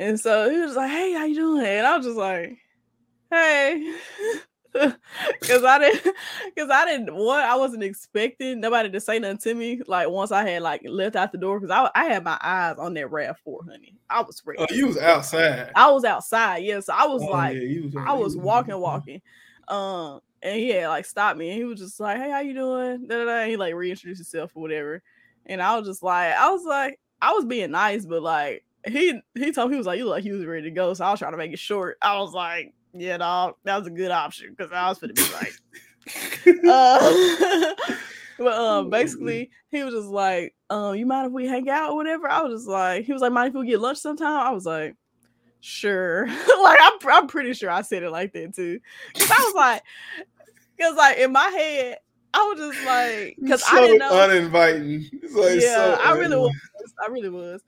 And 0.00 0.18
so 0.18 0.50
he 0.50 0.58
was 0.58 0.76
like, 0.76 0.90
"Hey, 0.90 1.12
how 1.12 1.26
you 1.26 1.34
doing?" 1.34 1.66
And 1.66 1.86
I 1.86 1.96
was 1.96 2.06
just 2.06 2.18
like, 2.18 2.58
"Hey." 3.30 3.94
Cause 4.74 5.64
I 5.64 5.78
didn't, 5.80 6.04
cause 6.56 6.70
I 6.70 6.84
didn't. 6.84 7.12
What 7.12 7.40
I 7.44 7.56
wasn't 7.56 7.82
expecting 7.82 8.60
nobody 8.60 8.88
to 8.90 9.00
say 9.00 9.18
nothing 9.18 9.38
to 9.38 9.54
me. 9.54 9.82
Like 9.86 10.08
once 10.08 10.30
I 10.30 10.48
had 10.48 10.62
like 10.62 10.82
left 10.84 11.16
out 11.16 11.32
the 11.32 11.38
door, 11.38 11.60
cause 11.60 11.70
I 11.70 11.90
I 11.94 12.04
had 12.04 12.22
my 12.22 12.38
eyes 12.40 12.76
on 12.78 12.94
that 12.94 13.10
RAV4, 13.10 13.68
honey. 13.68 13.96
I 14.08 14.22
was 14.22 14.40
ready. 14.46 14.60
Oh, 14.60 14.66
you 14.70 14.86
was 14.86 14.96
outside. 14.96 15.72
I 15.74 15.90
was 15.90 16.04
outside. 16.04 16.58
Yes, 16.58 16.86
yeah, 16.88 16.94
so 16.94 17.04
I 17.04 17.06
was 17.08 17.22
Oh, 17.22 17.30
like, 17.30 17.56
yeah, 17.56 17.80
was 17.80 17.96
I 17.96 18.12
was 18.12 18.36
walking, 18.36 18.78
walking. 18.78 19.22
Um, 19.66 20.20
and 20.40 20.56
he 20.56 20.68
had 20.70 20.88
like 20.88 21.04
stopped 21.04 21.36
me, 21.38 21.50
and 21.50 21.58
he 21.58 21.64
was 21.64 21.80
just 21.80 21.98
like, 21.98 22.18
"Hey, 22.18 22.30
how 22.30 22.40
you 22.40 22.54
doing?" 22.54 23.08
Da, 23.08 23.18
da, 23.18 23.24
da. 23.24 23.38
And 23.40 23.50
he 23.50 23.56
like 23.56 23.74
reintroduced 23.74 24.20
himself 24.20 24.52
or 24.54 24.62
whatever. 24.62 25.02
And 25.46 25.60
I 25.60 25.76
was 25.76 25.88
just 25.88 26.02
like, 26.02 26.32
I 26.34 26.50
was 26.50 26.64
like, 26.64 27.00
I 27.20 27.32
was 27.32 27.44
being 27.44 27.72
nice, 27.72 28.06
but 28.06 28.22
like 28.22 28.64
he 28.86 29.20
he 29.34 29.52
told 29.52 29.70
me 29.70 29.74
he 29.74 29.78
was 29.78 29.86
like, 29.86 29.98
you 29.98 30.04
look 30.04 30.12
like 30.12 30.24
he 30.24 30.32
was 30.32 30.44
ready 30.44 30.62
to 30.62 30.70
go. 30.70 30.94
So 30.94 31.04
I 31.04 31.10
was 31.10 31.18
trying 31.18 31.32
to 31.32 31.38
make 31.38 31.52
it 31.52 31.58
short. 31.58 31.98
I 32.00 32.18
was 32.18 32.32
like, 32.32 32.74
yeah, 32.92 33.18
dog, 33.18 33.54
that 33.64 33.78
was 33.78 33.86
a 33.86 33.90
good 33.90 34.10
option 34.10 34.54
because 34.56 34.72
I 34.72 34.88
was 34.88 34.98
gonna 34.98 35.12
be 35.12 35.22
like, 35.32 35.54
uh, 36.68 37.74
but 38.38 38.52
um, 38.52 38.90
basically 38.90 39.50
he 39.70 39.82
was 39.84 39.94
just 39.94 40.08
like, 40.08 40.54
um, 40.70 40.96
you 40.96 41.06
mind 41.06 41.28
if 41.28 41.32
we 41.32 41.46
hang 41.46 41.68
out 41.68 41.90
or 41.90 41.96
whatever? 41.96 42.28
I 42.28 42.42
was 42.42 42.60
just 42.60 42.68
like, 42.68 43.04
he 43.04 43.12
was 43.12 43.22
like, 43.22 43.32
mind 43.32 43.54
if 43.54 43.60
we 43.60 43.66
get 43.66 43.80
lunch 43.80 43.98
sometime? 43.98 44.46
I 44.46 44.50
was 44.50 44.66
like, 44.66 44.96
sure. 45.60 46.26
like 46.62 46.78
I'm 46.80 46.98
I'm 47.08 47.26
pretty 47.26 47.52
sure 47.52 47.70
I 47.70 47.82
said 47.82 48.02
it 48.02 48.10
like 48.10 48.32
that 48.32 48.54
too. 48.54 48.80
Cause 49.14 49.30
I 49.30 49.44
was 49.44 49.54
like, 49.54 49.82
cause 50.80 50.96
like 50.96 51.18
in 51.18 51.32
my 51.32 51.48
head, 51.48 51.98
I 52.32 52.38
was 52.54 52.58
just 52.58 52.86
like, 52.86 53.36
cause 53.48 53.62
so 53.62 53.76
I 53.76 53.80
didn't 53.80 53.98
know. 53.98 54.20
uninviting. 54.20 55.08
It's 55.12 55.34
like 55.34 55.60
yeah, 55.60 55.96
so 55.96 55.98
I 56.02 56.12
really 56.16 56.36
was. 56.36 56.54
I 57.04 57.10
really 57.10 57.28
was. 57.28 57.62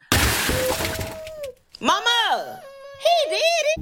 Mama, 1.80 2.60
he 3.00 3.14
did 3.30 3.64
it. 3.76 3.80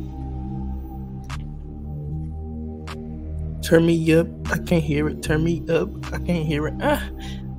Turn 3.62 3.86
me 3.86 4.12
up. 4.14 4.26
I 4.50 4.58
can't 4.58 4.82
hear 4.82 5.08
it. 5.08 5.22
Turn 5.22 5.44
me 5.44 5.62
up. 5.70 5.88
I 6.12 6.18
can't 6.18 6.46
hear 6.46 6.66
it. 6.68 6.74
Ah, 6.80 7.08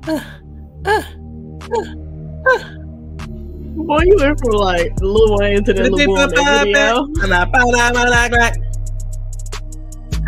ah, 0.08 0.38
ah, 0.86 1.08
ah, 1.72 1.94
ah. 2.48 2.64
Boy, 3.74 4.02
you 4.02 4.16
went 4.18 4.38
from 4.38 4.52
like 4.52 4.92
Lil 5.00 5.36
Wayne 5.38 5.64
to 5.64 5.72
that 5.72 5.90
Lil 5.90 6.06
Boy 6.06 6.22
in 6.22 6.30
that 6.30 6.64
video. 6.64 7.06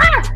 If 0.06 0.33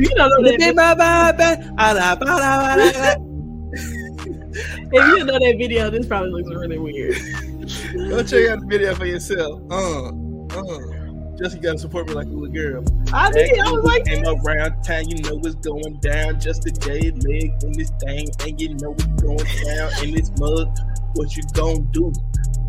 you 0.00 0.14
know 0.16 0.28
that, 0.28 0.54
if 4.94 5.08
you 5.08 5.16
don't 5.16 5.26
know 5.26 5.38
that 5.38 5.54
video, 5.58 5.90
this 5.90 6.06
probably 6.06 6.30
looks 6.30 6.50
really 6.50 6.78
weird. 6.78 7.16
Go 8.10 8.22
check 8.22 8.50
out 8.50 8.60
the 8.60 8.66
video 8.68 8.94
for 8.94 9.06
yourself. 9.06 9.60
Uh, 9.70 10.08
uh. 10.08 11.02
Just 11.38 11.56
you 11.56 11.62
gotta 11.62 11.78
support 11.78 12.06
me 12.08 12.14
like 12.14 12.26
a 12.26 12.30
little 12.30 12.48
girl. 12.48 12.84
I 13.12 13.30
did. 13.32 13.58
I 13.58 13.72
was 13.72 13.84
like, 13.84 14.04
Came 14.04 14.24
around 14.24 14.82
town, 14.82 15.08
you 15.08 15.22
know 15.22 15.36
what's 15.36 15.54
going 15.56 15.98
down. 16.00 16.38
Just 16.38 16.66
a 16.66 16.70
J 16.70 17.10
leg 17.10 17.52
in 17.62 17.72
this 17.72 17.90
thing, 18.04 18.28
and 18.40 18.60
you 18.60 18.74
know 18.74 18.90
what's 18.90 19.22
going 19.22 19.38
down 19.64 20.04
in 20.04 20.14
this 20.14 20.30
mug. 20.38 20.68
What 21.14 21.34
you 21.34 21.42
gonna 21.54 21.80
do? 21.90 22.12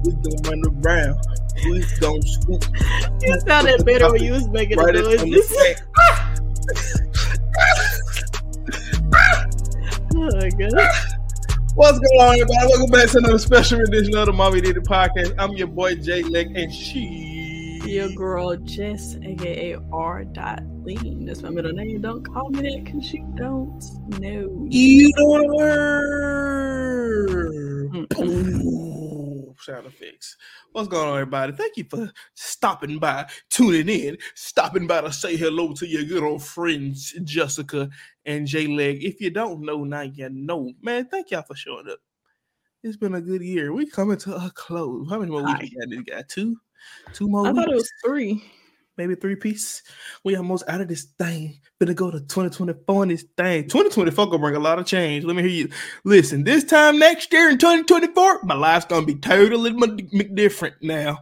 We 0.06 0.14
gonna 0.14 0.50
run 0.50 0.64
around. 0.82 1.20
We 1.66 1.84
gonna 2.00 2.22
scoop. 2.24 2.64
you 3.22 3.40
sounded 3.42 3.86
better 3.86 4.12
when 4.12 4.24
you 4.24 4.32
was 4.32 4.48
making 4.48 4.78
right 4.78 4.94
the 4.96 5.04
up 5.04 7.00
my 10.32 10.50
god. 10.50 10.74
What's 11.76 11.98
going 12.00 12.22
on, 12.22 12.34
everybody? 12.34 12.68
Welcome 12.68 12.92
back 12.92 13.10
to 13.10 13.18
another 13.18 13.40
special 13.40 13.80
edition 13.82 14.16
of 14.16 14.28
the 14.28 14.34
Mama 14.34 14.56
He 14.58 14.62
Did 14.62 14.78
It 14.78 14.84
podcast. 14.84 15.34
I'm 15.40 15.54
your 15.54 15.68
boy 15.68 15.96
Jay 15.96 16.22
Leg, 16.22 16.56
and 16.56 16.72
she. 16.74 17.82
Your 17.86 18.10
girl 18.10 18.56
Jess, 18.58 19.18
aka 19.24 19.76
R. 19.92 20.24
Dot 20.24 20.62
Lean. 20.84 21.26
That's 21.26 21.42
my 21.42 21.50
middle 21.50 21.74
name. 21.74 22.00
Don't 22.02 22.24
call 22.24 22.50
me 22.52 22.62
that 22.62 22.84
because 22.86 23.12
you 23.12 23.26
don't 23.36 23.84
know. 24.20 24.68
You 24.70 25.12
don't 25.14 25.60
heard. 25.60 26.64
Sound 29.64 29.86
effects. 29.86 30.36
What's 30.74 30.90
going 30.90 31.08
on, 31.08 31.14
everybody? 31.14 31.54
Thank 31.54 31.78
you 31.78 31.86
for 31.90 32.12
stopping 32.34 33.00
by, 33.00 33.30
tuning 33.50 33.88
in, 33.88 34.18
stopping 34.36 34.88
by 34.88 35.00
to 35.00 35.14
say 35.14 35.38
hello 35.38 35.72
to 35.76 35.88
your 35.88 36.04
good 36.04 36.22
old 36.22 36.44
friends, 36.44 37.14
Jessica 37.24 37.90
and 38.26 38.46
J 38.46 38.68
Leg. 38.68 39.06
If 39.06 39.22
you 39.22 39.30
don't 39.30 39.62
know, 39.62 39.86
now 39.86 40.02
you 40.02 40.28
know. 40.30 40.74
Man, 40.82 41.06
thank 41.06 41.32
y'all 41.32 41.44
for 41.44 41.56
showing 41.56 41.88
up. 41.90 42.00
It's 42.84 42.98
been 42.98 43.16
a 43.16 43.22
good 43.22 43.42
year. 43.42 43.72
We 43.72 43.86
coming 43.86 44.18
to 44.18 44.36
a 44.36 44.52
close. 44.54 45.10
How 45.10 45.20
many 45.20 45.32
more 45.32 45.46
weeks 45.46 45.62
we 45.62 45.70
got? 45.80 45.90
This 45.90 46.02
guy 46.02 46.24
two, 46.28 46.58
two 47.14 47.30
more. 47.30 47.48
I 47.48 47.54
thought 47.54 47.72
it 47.72 47.76
was 47.76 47.92
three. 48.04 48.44
Maybe 48.98 49.16
three 49.16 49.36
piece. 49.36 49.82
We 50.24 50.36
almost 50.36 50.64
out 50.68 50.82
of 50.82 50.88
this 50.88 51.04
thing. 51.20 51.60
Gonna 51.80 51.94
go 51.94 52.12
to 52.12 52.20
2024 52.20 53.04
in 53.04 53.10
this 53.10 53.26
thing. 53.38 53.64
2024 53.64 54.26
gonna 54.28 54.38
bring 54.40 54.56
a 54.56 54.60
lot 54.60 54.80
of 54.80 54.86
change. 54.86 55.26
Let 55.26 55.36
me 55.36 55.42
hear 55.44 55.52
you. 55.52 55.70
Listen, 56.06 56.44
this 56.44 56.64
time 56.64 56.98
next 57.00 57.32
year 57.34 57.50
in 57.50 57.58
2024, 57.58 58.44
my 58.44 58.56
life's 58.56 58.86
gonna 58.86 59.06
be 59.06 59.16
totally 59.16 59.72
different 60.34 60.76
now. 60.82 61.20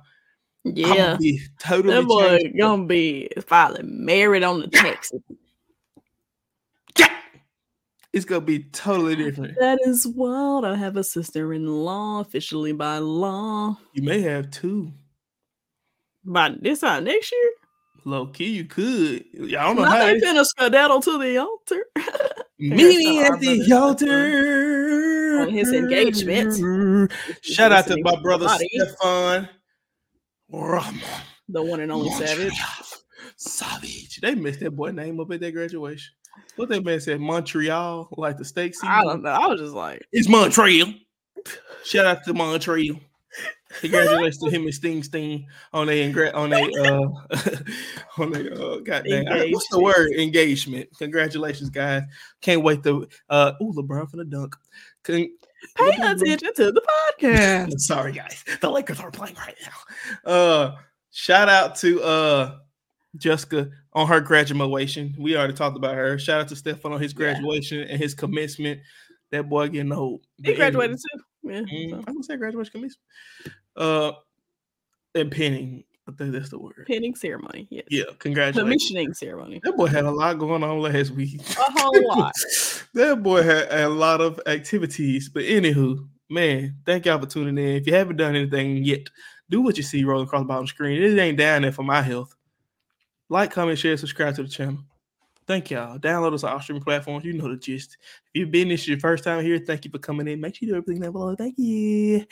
I'm 0.65 0.73
Yeah. 0.75 0.95
gonna 0.95 1.17
be 1.17 1.39
totally 1.59 1.93
That 1.95 2.05
boy 2.07 2.37
changed. 2.37 2.57
gonna 2.59 2.85
be 2.85 3.29
finally 3.47 3.83
married 3.83 4.43
on 4.43 4.59
the 4.59 4.67
Texas. 4.67 5.19
Yeah. 6.99 7.15
It's 8.13 8.25
gonna 8.25 8.41
be 8.41 8.65
totally 8.65 9.15
different. 9.15 9.57
That 9.59 9.79
is 9.85 10.05
wild. 10.05 10.65
I 10.65 10.75
have 10.75 10.97
a 10.97 11.03
sister-in-law 11.03 12.19
officially 12.19 12.73
by 12.73 12.99
law. 12.99 13.77
You 13.93 14.03
may 14.03 14.21
have 14.21 14.51
two. 14.51 14.91
By 16.23 16.49
this 16.61 16.81
time 16.81 17.05
next 17.05 17.31
year, 17.31 17.51
Low 18.03 18.25
key, 18.27 18.49
you 18.51 18.65
could. 18.65 19.25
I 19.35 19.47
don't 19.47 19.75
know 19.75 19.83
now 19.83 19.91
how. 19.91 20.05
they 20.05 20.19
finna 20.19 20.43
skedaddle 20.45 21.01
to 21.01 21.19
the 21.19 21.37
altar. 21.37 21.85
Meet 22.57 22.97
me 22.97 23.21
at 23.21 23.39
the 23.39 23.71
altar. 23.73 25.41
On 25.41 25.49
his 25.49 25.71
engagement. 25.71 27.11
Shout 27.41 27.71
out 27.71 27.87
to 27.87 27.97
my 28.01 28.19
brother. 28.21 28.47
Stefan. 28.49 29.49
Ramon. 30.51 30.99
the 31.47 31.61
one 31.63 31.79
and 31.79 31.91
only 31.91 32.09
Savage. 32.11 32.59
Savage. 33.37 34.19
They 34.21 34.35
messed 34.35 34.59
that 34.61 34.71
boy 34.71 34.91
name 34.91 35.19
up 35.19 35.31
at 35.31 35.39
their 35.39 35.51
graduation. 35.51 36.13
What 36.55 36.69
that 36.69 36.83
man 36.83 36.99
said, 36.99 37.19
Montreal, 37.21 38.09
like 38.17 38.37
the 38.37 38.45
steak 38.45 38.73
season. 38.73 38.89
I 38.89 39.03
don't 39.03 39.21
know. 39.23 39.29
I 39.29 39.47
was 39.47 39.59
just 39.61 39.73
like, 39.73 40.01
It's 40.11 40.27
Montreal. 40.27 40.93
Shout 41.83 42.05
out 42.05 42.23
to 42.25 42.33
Montreal. 42.33 42.99
Congratulations 43.79 44.37
to 44.39 44.49
him 44.49 44.63
and 44.63 44.73
Sting 44.73 45.03
Sting 45.03 45.47
on 45.73 45.89
a 45.89 46.11
ingra- 46.11 46.33
on 46.35 46.51
a 46.53 46.61
uh 46.61 47.07
on 48.21 48.35
a 48.35 48.49
uh 48.53 48.77
goddamn 48.79 49.25
what's 49.51 49.69
the 49.69 49.81
word 49.81 50.11
engagement. 50.11 50.89
Congratulations, 50.97 51.69
guys. 51.69 52.03
Can't 52.41 52.63
wait 52.63 52.83
to 52.83 53.07
uh 53.29 53.53
ooh 53.61 53.73
LeBron 53.73 54.09
for 54.09 54.17
the 54.17 54.25
dunk. 54.25 54.55
Con- 55.03 55.29
pay 55.77 55.89
attention 55.89 56.53
to 56.55 56.71
the 56.71 56.81
podcast. 57.19 57.71
Sorry, 57.79 58.11
guys. 58.11 58.43
The 58.61 58.69
Lakers 58.69 58.99
are 58.99 59.11
playing 59.11 59.35
right 59.35 59.55
now. 59.61 60.31
Uh, 60.31 60.75
shout 61.11 61.49
out 61.49 61.75
to 61.77 62.01
uh 62.03 62.57
Jessica 63.17 63.69
on 63.93 64.07
her 64.07 64.21
graduation. 64.21 65.15
We 65.19 65.35
already 65.37 65.53
talked 65.53 65.77
about 65.77 65.95
her. 65.95 66.17
Shout 66.17 66.41
out 66.41 66.47
to 66.49 66.55
Stefan 66.55 66.93
on 66.93 67.01
his 67.01 67.13
Yeah. 67.13 67.17
graduation 67.33 67.81
and 67.81 67.99
his 68.01 68.13
commencement. 68.13 68.81
That 69.31 69.49
boy 69.49 69.69
getting 69.69 69.91
old. 69.93 70.25
He 70.43 70.53
graduated 70.53 70.97
too. 70.97 71.21
Yeah. 71.43 71.61
Mm, 71.61 71.89
so. 71.89 71.95
I'm 71.97 72.03
gonna 72.03 72.23
say 72.23 72.35
graduation 72.37 72.71
commencement. 72.71 73.07
Uh, 73.75 74.11
and 75.15 75.31
pinning. 75.31 75.83
I 76.07 76.11
think 76.13 76.31
that's 76.31 76.49
the 76.49 76.59
word. 76.59 76.85
Pinning 76.87 77.15
ceremony. 77.15 77.67
Yes. 77.69 77.85
Yeah, 77.89 78.03
congratulations. 78.19 78.63
Commissioning 78.63 79.13
ceremony. 79.13 79.61
That 79.63 79.77
boy 79.77 79.87
had 79.87 80.05
a 80.05 80.11
lot 80.11 80.39
going 80.39 80.63
on 80.63 80.79
last 80.79 81.11
week. 81.11 81.39
A 81.39 81.71
whole 81.71 82.07
lot. 82.07 82.33
that 82.93 83.21
boy 83.21 83.43
had 83.43 83.71
a 83.71 83.89
lot 83.89 84.19
of 84.19 84.39
activities. 84.45 85.29
But 85.29 85.43
anywho, 85.43 86.07
man, 86.29 86.77
thank 86.85 87.05
y'all 87.05 87.19
for 87.19 87.27
tuning 87.27 87.57
in. 87.57 87.75
If 87.75 87.87
you 87.87 87.93
haven't 87.93 88.17
done 88.17 88.35
anything 88.35 88.83
yet, 88.83 89.07
do 89.49 89.61
what 89.61 89.77
you 89.77 89.83
see 89.83 90.03
rolling 90.03 90.25
across 90.25 90.41
the 90.41 90.45
bottom 90.45 90.67
screen. 90.67 91.01
It 91.01 91.17
ain't 91.19 91.37
down 91.37 91.61
there 91.61 91.71
for 91.71 91.83
my 91.83 92.01
health. 92.01 92.35
Like, 93.29 93.51
comment, 93.51 93.79
share, 93.79 93.95
subscribe 93.95 94.35
to 94.35 94.43
the 94.43 94.49
channel. 94.49 94.79
Thank 95.51 95.69
y'all. 95.69 95.99
Download 95.99 96.33
us 96.33 96.45
on 96.45 96.53
all 96.53 96.61
streaming 96.61 96.81
platforms. 96.81 97.25
You 97.25 97.33
know 97.33 97.49
the 97.49 97.57
gist. 97.57 97.97
If 98.27 98.39
you've 98.39 98.51
been 98.51 98.69
this 98.69 98.87
your 98.87 98.97
first 98.99 99.25
time 99.25 99.43
here, 99.43 99.57
thank 99.59 99.83
you 99.83 99.91
for 99.91 99.97
coming 99.97 100.25
in. 100.29 100.39
Make 100.39 100.55
sure 100.55 100.65
you 100.65 100.71
do 100.73 100.77
everything 100.77 101.01
that 101.01 101.11
below. 101.11 101.35
Thank 101.35 101.55
you. 101.57 102.25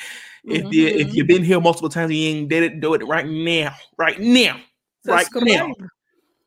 If 0.46 0.72
you 0.72 0.88
if 0.88 1.08
Mhm. 1.10 1.14
you've 1.16 1.28
been 1.28 1.44
here 1.44 1.60
multiple 1.60 1.90
times 1.90 2.12
and 2.12 2.18
you 2.18 2.30
ain't 2.30 2.48
did 2.48 2.64
it, 2.64 2.80
do 2.80 2.94
it 2.94 3.06
right 3.06 3.28
now. 3.28 3.76
Right 3.98 4.18
now. 4.22 4.62
Right 5.04 5.28
now. 5.34 5.74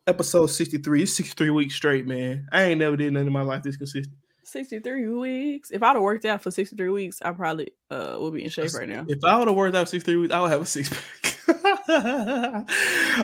Episode 0.07 0.47
63. 0.47 1.03
It's 1.03 1.15
63 1.15 1.51
weeks 1.51 1.75
straight, 1.75 2.07
man. 2.07 2.49
I 2.51 2.63
ain't 2.63 2.79
never 2.79 2.97
did 2.97 3.13
nothing 3.13 3.27
in 3.27 3.33
my 3.35 3.43
life 3.43 3.63
this 3.63 3.77
consistent. 3.77 4.17
63 4.45 5.09
weeks. 5.09 5.71
If 5.73 5.83
I'd 5.83 5.93
have 5.93 6.01
worked 6.01 6.25
out 6.25 6.43
for 6.43 6.51
63 6.51 6.89
weeks, 6.89 7.21
I 7.21 7.33
probably 7.33 7.69
uh 7.91 8.17
would 8.19 8.33
be 8.33 8.45
in 8.45 8.49
shape 8.49 8.73
right 8.73 8.89
now. 8.89 9.05
If 9.07 9.23
I 9.25 9.39
would 9.39 9.49
have 9.49 9.57
worked 9.59 9.77
out 9.77 9.91
63 9.91 10.17
weeks, 10.17 10.33
I 10.33 10.41
would 10.41 10.51
have 10.51 10.63
a 10.63 10.65
six 10.65 10.89
pack. 10.89 11.32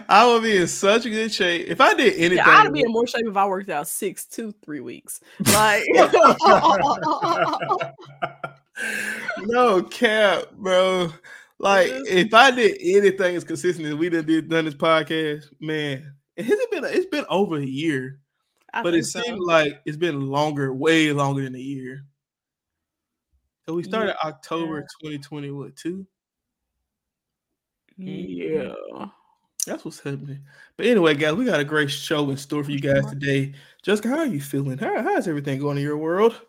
I 0.08 0.30
would 0.32 0.42
be 0.42 0.56
in 0.56 0.66
such 0.66 1.06
a 1.06 1.10
good 1.10 1.32
shape. 1.32 1.68
If 1.68 1.80
I 1.80 1.94
did 1.94 2.14
anything, 2.14 2.38
Yeah, 2.38 2.48
I'd 2.48 2.72
be 2.72 2.80
in 2.80 2.90
more 2.90 3.06
shape 3.06 3.26
if 3.26 3.36
I 3.36 3.46
worked 3.46 3.70
out 3.70 3.86
six 3.86 4.24
to 4.26 4.52
three 4.64 4.80
weeks. 4.80 5.20
Like 5.52 5.84
no 9.38 9.82
cap, 9.82 10.50
bro. 10.52 11.12
Like 11.58 11.88
if 11.90 12.34
I 12.34 12.50
did 12.50 12.78
anything 12.80 13.36
as 13.36 13.44
consistent 13.44 13.86
as 13.86 13.94
we 13.94 14.08
done 14.08 14.26
did 14.26 14.48
done 14.48 14.64
this 14.64 14.74
podcast, 14.74 15.44
man, 15.60 16.14
it 16.36 16.44
hasn't 16.46 16.70
been 16.70 16.84
it's 16.84 17.06
been 17.06 17.26
over 17.28 17.56
a 17.56 17.64
year, 17.64 18.18
I 18.72 18.82
but 18.82 18.94
it 18.94 19.04
so. 19.04 19.20
seemed 19.20 19.40
like 19.40 19.80
it's 19.84 19.96
been 19.96 20.26
longer, 20.28 20.72
way 20.72 21.12
longer 21.12 21.42
than 21.42 21.54
a 21.54 21.60
year. 21.60 22.04
So 23.66 23.74
we 23.74 23.82
started 23.82 24.16
October 24.24 24.80
2020, 25.02 25.50
what 25.50 25.76
two? 25.76 26.06
Mm-hmm. 27.98 28.56
yeah. 28.56 29.06
That's 29.66 29.84
what's 29.84 30.00
happening. 30.00 30.40
But 30.76 30.86
anyway, 30.86 31.14
guys, 31.14 31.34
we 31.34 31.44
got 31.44 31.60
a 31.60 31.64
great 31.64 31.90
show 31.90 32.30
in 32.30 32.36
store 32.36 32.64
for 32.64 32.70
you 32.70 32.80
guys 32.80 33.04
mm-hmm. 33.04 33.18
today. 33.18 33.54
Jessica, 33.82 34.08
how 34.08 34.18
are 34.18 34.26
you 34.26 34.40
feeling? 34.40 34.78
How, 34.78 35.02
how's 35.02 35.28
everything 35.28 35.58
going 35.58 35.76
in 35.76 35.82
your 35.82 35.98
world? 35.98 36.40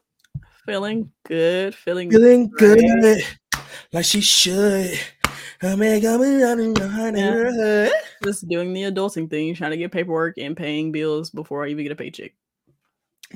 Feeling 0.66 1.12
good. 1.26 1.76
Feeling 1.76 2.12
Feeling 2.12 2.48
great. 2.48 2.80
good, 2.80 3.24
like 3.92 4.06
she 4.06 4.22
should. 4.22 4.98
I 5.62 5.76
mean, 5.76 6.02
coming 6.02 6.42
out 6.42 7.16
Yeah. 7.16 7.90
Just 8.24 8.48
doing 8.48 8.72
the 8.74 8.84
adulting 8.84 9.30
thing, 9.30 9.54
trying 9.56 9.72
to 9.72 9.78
get 9.78 9.92
paperwork 9.92 10.38
and 10.38 10.56
paying 10.56 10.92
bills 10.92 11.30
before 11.30 11.66
I 11.66 11.70
even 11.70 11.84
get 11.84 11.92
a 11.92 11.96
paycheck. 11.96 12.32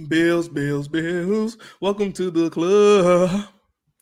Bills, 0.08 0.48
bills, 0.48 0.88
bills. 0.88 1.58
Welcome 1.82 2.14
to 2.14 2.32
the 2.32 2.50
club. 2.50 3.48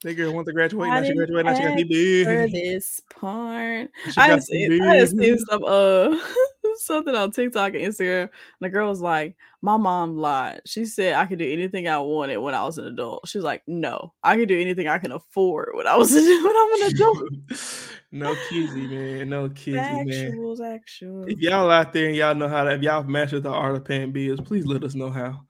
Girl 0.04 0.34
wants 0.34 0.48
to 0.48 0.54
graduate. 0.54 0.90
I 0.90 1.00
Now 1.00 1.08
she 1.08 1.14
graduated. 1.14 1.46
Now 1.46 1.54
she 1.54 1.64
got 1.64 1.78
the 1.78 2.24
For 2.24 2.48
this 2.48 3.02
part, 3.10 3.92
I 4.18 4.30
some 4.30 4.42
seen, 4.42 4.82
I 4.82 5.06
seen 5.06 5.38
some 5.38 5.64
uh 5.64 6.18
something 6.78 7.14
on 7.14 7.30
TikTok 7.30 7.76
and 7.76 7.84
Instagram. 7.84 8.24
And 8.24 8.30
the 8.62 8.70
girl 8.70 8.90
was 8.90 9.02
like, 9.02 9.36
"My 9.62 9.78
mom 9.78 10.18
lied. 10.18 10.62
She 10.66 10.86
said 10.86 11.14
I 11.14 11.28
could 11.28 11.38
do 11.38 11.52
anything 11.52 11.88
I 11.88 12.00
wanted 12.00 12.38
when 12.38 12.56
I 12.56 12.64
was 12.64 12.80
an 12.80 12.88
adult." 12.88 13.28
She 13.28 13.38
was 13.38 13.46
like, 13.46 13.62
"No, 13.68 14.14
I 14.24 14.38
could 14.38 14.48
do 14.48 14.60
anything 14.60 14.88
I 14.88 14.98
can 14.98 15.12
afford 15.12 15.70
when 15.76 15.86
I 15.86 15.96
was 15.96 16.12
when 16.14 16.24
I'm 16.24 16.82
an 16.82 16.92
adult." 16.94 17.24
no 18.12 18.36
kizzy, 18.50 18.88
man. 18.88 19.30
No 19.30 19.50
kizzy, 19.50 19.78
man. 19.78 20.06
Actuals, 20.08 20.62
actual. 20.62 21.26
If 21.26 21.40
y'all 21.40 21.70
out 21.70 21.94
there 21.94 22.08
and 22.08 22.16
y'all 22.16 22.34
know 22.34 22.48
how 22.48 22.64
to, 22.64 22.72
if 22.72 22.82
y'all 22.82 23.04
mastered 23.04 23.44
the 23.44 23.52
art 23.52 23.76
of 23.76 23.86
paying 23.86 24.12
bills, 24.12 24.42
please 24.42 24.66
let 24.66 24.84
us 24.84 24.96
know 24.96 25.12
how. 25.12 25.44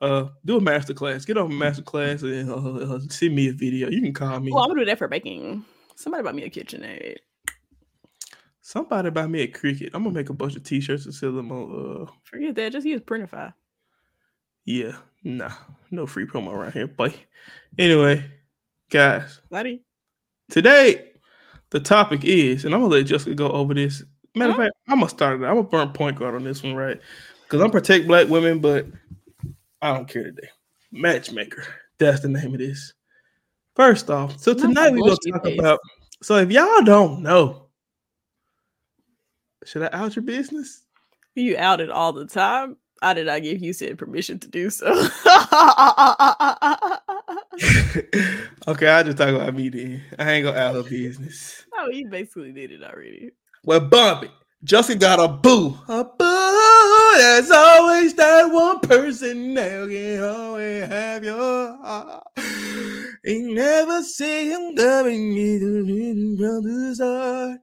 Uh, 0.00 0.28
do 0.44 0.56
a 0.56 0.60
master 0.60 0.94
class. 0.94 1.24
Get 1.24 1.36
on 1.36 1.50
a 1.50 1.54
master 1.54 1.82
class 1.82 2.22
and 2.22 2.50
uh, 2.50 2.94
uh, 2.94 3.00
send 3.10 3.34
me 3.34 3.48
a 3.48 3.52
video. 3.52 3.90
You 3.90 4.00
can 4.00 4.14
call 4.14 4.40
me. 4.40 4.50
Well, 4.52 4.62
I'm 4.62 4.70
gonna 4.70 4.80
do 4.80 4.86
that 4.86 4.98
for 4.98 5.08
baking. 5.08 5.64
Somebody 5.96 6.22
buy 6.22 6.32
me 6.32 6.44
a 6.44 6.50
KitchenAid. 6.50 7.16
Somebody 8.62 9.10
buy 9.10 9.26
me 9.26 9.40
a 9.42 9.48
Cricut. 9.48 9.90
I'm 9.94 10.02
gonna 10.04 10.14
make 10.14 10.30
a 10.30 10.34
bunch 10.34 10.56
of 10.56 10.62
t-shirts 10.62 11.04
and 11.04 11.14
sell 11.14 11.32
them 11.32 11.50
on. 11.52 12.06
Uh, 12.08 12.10
Forget 12.24 12.54
that. 12.56 12.72
Just 12.72 12.86
use 12.86 13.00
Printify. 13.00 13.52
yeah, 14.64 14.92
nah, 15.24 15.50
no 15.90 16.06
free 16.06 16.26
promo 16.26 16.52
around 16.52 16.72
here, 16.72 16.86
boy. 16.86 17.12
Anyway, 17.78 18.24
guys, 18.90 19.40
Buddy. 19.50 19.82
today 20.50 21.10
the 21.70 21.80
topic 21.80 22.24
is, 22.24 22.64
and 22.64 22.74
I'm 22.74 22.80
gonna 22.80 22.94
let 22.94 23.06
Jessica 23.06 23.34
go 23.34 23.50
over 23.50 23.74
this. 23.74 24.02
Matter 24.34 24.50
of 24.52 24.56
Huh? 24.56 24.62
fact, 24.64 24.74
I'm 24.88 24.98
gonna 25.00 25.08
start 25.10 25.40
it. 25.40 25.44
I'm 25.44 25.56
gonna 25.56 25.62
burn 25.64 25.88
point 25.92 26.18
guard 26.18 26.34
on 26.34 26.44
this 26.44 26.62
one, 26.62 26.74
right? 26.74 27.00
Because 27.42 27.60
I'm 27.60 27.70
protect 27.70 28.06
black 28.06 28.28
women, 28.28 28.60
but 28.60 28.86
I 29.82 29.94
don't 29.94 30.08
care 30.08 30.24
today. 30.24 30.48
Matchmaker. 30.92 31.64
That's 31.98 32.20
the 32.20 32.28
name 32.28 32.52
of 32.54 32.58
this. 32.58 32.92
First 33.76 34.10
off, 34.10 34.38
so 34.38 34.52
tonight 34.52 34.92
we 34.92 35.00
gonna 35.00 35.16
talk 35.30 35.46
about. 35.46 35.78
So 36.22 36.36
if 36.36 36.50
y'all 36.50 36.82
don't 36.82 37.22
know, 37.22 37.68
should 39.64 39.82
I 39.82 39.88
out 39.92 40.16
your 40.16 40.24
business? 40.24 40.82
You 41.34 41.56
outed 41.56 41.90
all 41.90 42.12
the 42.12 42.26
time. 42.26 42.76
I 43.02 43.14
did 43.14 43.26
not 43.26 43.42
give 43.42 43.62
you 43.62 43.72
said 43.72 43.96
permission 43.96 44.38
to 44.40 44.48
do 44.48 44.68
so. 44.68 44.86
okay, 48.68 48.88
I'll 48.88 49.04
just 49.04 49.16
talk 49.16 49.30
about 49.30 49.54
me 49.54 49.70
then. 49.70 50.02
I 50.18 50.32
ain't 50.32 50.44
gonna 50.44 50.58
out 50.58 50.74
her 50.74 50.82
business. 50.82 51.64
oh, 51.78 51.88
you 51.90 52.08
basically 52.08 52.52
did 52.52 52.72
it 52.72 52.82
already. 52.82 53.30
Well, 53.64 53.80
bump 53.80 54.24
it. 54.24 54.30
Justin 54.64 54.98
got 54.98 55.18
a 55.20 55.28
boo. 55.28 55.78
A 55.88 56.04
boo. 56.04 56.99
There's 57.16 57.50
always 57.50 58.14
that 58.14 58.50
one 58.50 58.80
person 58.80 59.54
that 59.54 59.88
can 59.88 60.22
always 60.24 60.84
have 60.86 61.24
your 61.24 61.76
heart. 61.82 62.24
You 63.24 63.54
never 63.54 64.02
see 64.02 64.50
him 64.50 64.74
coming 64.76 65.32
either 65.32 65.82
from 65.84 66.62
the 66.62 66.92
start. 66.94 67.60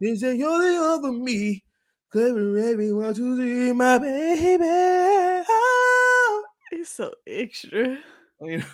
They 0.00 0.14
say 0.14 0.36
you're 0.36 0.58
the 0.58 0.80
one 0.80 1.02
for 1.02 1.12
me. 1.24 1.64
Clever 2.10 2.58
everyone 2.58 3.14
to 3.14 3.36
see 3.36 3.72
my 3.72 3.98
baby. 3.98 4.64
Oh. 4.64 6.44
It's 6.72 6.90
so 6.90 7.12
extra. 7.26 7.98
I 8.40 8.44
mean, 8.44 8.64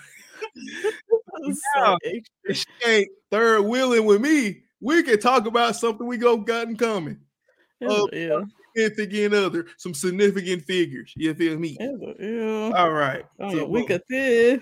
It's 0.55 1.63
so 1.75 1.97
extra. 2.05 2.55
she 2.55 2.65
ain't 2.87 3.09
third 3.31 3.63
wheeling 3.63 4.05
with 4.05 4.21
me. 4.21 4.63
We 4.81 5.03
can 5.03 5.19
talk 5.19 5.47
about 5.47 5.77
something 5.77 6.07
we 6.07 6.19
go 6.19 6.37
got 6.37 6.69
in 6.69 6.77
common. 6.77 7.21
Oh, 7.83 8.09
yeah. 8.13 8.43
Significant 8.77 9.35
other, 9.35 9.67
some 9.79 9.95
significant 9.95 10.63
figures. 10.65 11.13
You 11.17 11.35
feel 11.35 11.59
me? 11.59 11.77
Yeah. 11.81 12.73
All 12.77 12.91
right. 12.93 13.25
Oh, 13.41 13.51
So. 13.51 13.65
We 13.67 13.87
could 13.87 14.03
this. 14.09 14.61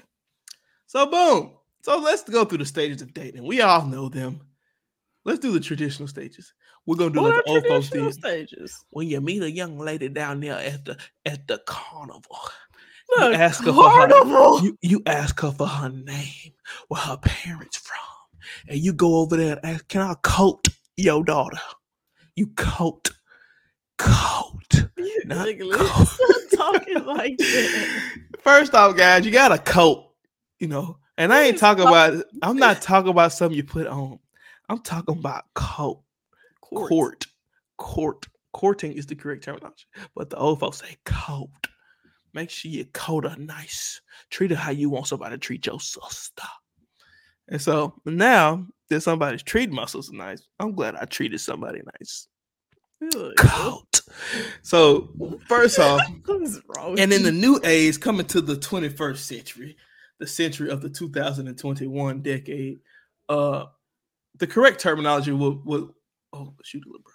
so 0.86 1.06
boom. 1.06 1.52
So 1.82 1.98
let's 1.98 2.22
go 2.22 2.44
through 2.44 2.58
the 2.58 2.64
stages 2.66 3.02
of 3.02 3.12
dating. 3.12 3.44
We 3.44 3.60
all 3.60 3.84
know 3.86 4.08
them. 4.08 4.40
Let's 5.24 5.38
do 5.40 5.52
the 5.52 5.60
traditional 5.60 6.06
stages. 6.08 6.52
We're 6.86 6.96
gonna 6.96 7.10
do 7.10 7.22
What 7.22 7.34
like 7.34 7.44
the 7.44 7.50
old 7.50 7.66
folks 7.66 7.88
did. 7.90 8.12
stages? 8.14 8.84
When 8.90 9.08
you 9.08 9.20
meet 9.20 9.42
a 9.42 9.50
young 9.50 9.78
lady 9.78 10.08
down 10.08 10.40
there 10.40 10.58
at 10.58 10.84
the 10.84 10.96
at 11.26 11.46
the 11.48 11.58
carnival, 11.66 12.38
The 13.16 13.26
you 13.28 13.32
ask 13.34 13.64
her 13.64 13.72
her, 13.72 13.80
carnival. 13.80 14.62
you, 14.62 14.78
you 14.82 15.02
ask 15.06 15.40
her 15.40 15.50
for 15.50 15.66
her 15.66 15.88
name, 15.88 16.52
where 16.88 17.00
her 17.00 17.16
parents 17.16 17.78
from, 17.78 17.98
and 18.68 18.78
you 18.78 18.92
go 18.92 19.16
over 19.16 19.36
there 19.36 19.56
and 19.56 19.64
ask, 19.76 19.88
"Can 19.88 20.02
I 20.02 20.14
coat 20.22 20.68
your 20.96 21.24
daughter?" 21.24 21.58
You 22.36 22.48
coat, 22.48 23.10
coat. 23.98 24.84
Not 25.24 25.48
coat. 25.58 26.08
Talking 26.52 27.04
like 27.06 27.38
that. 27.38 28.00
First 28.40 28.74
off, 28.74 28.96
guys, 28.96 29.24
you 29.24 29.32
got 29.32 29.52
a 29.52 29.58
coat, 29.58 30.10
you 30.58 30.68
know, 30.68 30.98
and 31.16 31.32
I 31.32 31.42
ain't 31.42 31.58
talking 31.58 31.86
about. 31.86 32.24
I'm 32.42 32.56
not 32.56 32.82
talking 32.82 33.10
about 33.10 33.32
something 33.32 33.56
you 33.56 33.64
put 33.64 33.86
on. 33.86 34.18
I'm 34.68 34.80
talking 34.80 35.16
about 35.16 35.44
coat, 35.54 36.02
Court. 36.60 36.88
court, 36.88 37.26
court. 37.76 38.26
Courting 38.52 38.92
is 38.92 39.06
the 39.06 39.16
correct 39.16 39.42
terminology, 39.44 39.86
but 40.14 40.30
the 40.30 40.36
old 40.36 40.60
folks 40.60 40.78
say 40.78 40.96
coat. 41.04 41.48
Make 42.34 42.50
sure 42.50 42.70
you 42.70 42.84
coat 42.86 43.24
her 43.24 43.36
nice. 43.36 44.00
Treat 44.30 44.50
her 44.50 44.56
how 44.56 44.70
you 44.70 44.90
want 44.90 45.06
somebody 45.06 45.34
to 45.34 45.38
treat 45.38 45.66
your 45.66 45.80
sister. 45.80 46.44
And 47.48 47.60
so 47.60 47.94
now 48.04 48.66
that 48.90 49.00
somebody's 49.02 49.42
treating 49.42 49.74
my 49.74 49.86
sister 49.86 50.14
nice, 50.14 50.46
I'm 50.58 50.72
glad 50.72 50.96
I 50.96 51.04
treated 51.04 51.40
somebody 51.40 51.80
nice. 51.98 52.28
Coat. 53.36 54.00
So 54.62 55.10
first 55.46 55.78
off, 55.78 56.00
and 56.98 57.12
in 57.12 57.22
the 57.22 57.32
new 57.32 57.60
age, 57.64 58.00
coming 58.00 58.26
to 58.26 58.40
the 58.40 58.56
21st 58.56 59.16
century, 59.18 59.76
the 60.18 60.26
century 60.26 60.70
of 60.70 60.80
the 60.80 60.88
2021 60.88 62.22
decade, 62.22 62.80
uh, 63.28 63.66
the 64.38 64.46
correct 64.46 64.80
terminology 64.80 65.32
will 65.32 65.60
will 65.64 65.94
oh 66.32 66.54
shoot 66.62 66.84
LeBron. 66.84 67.10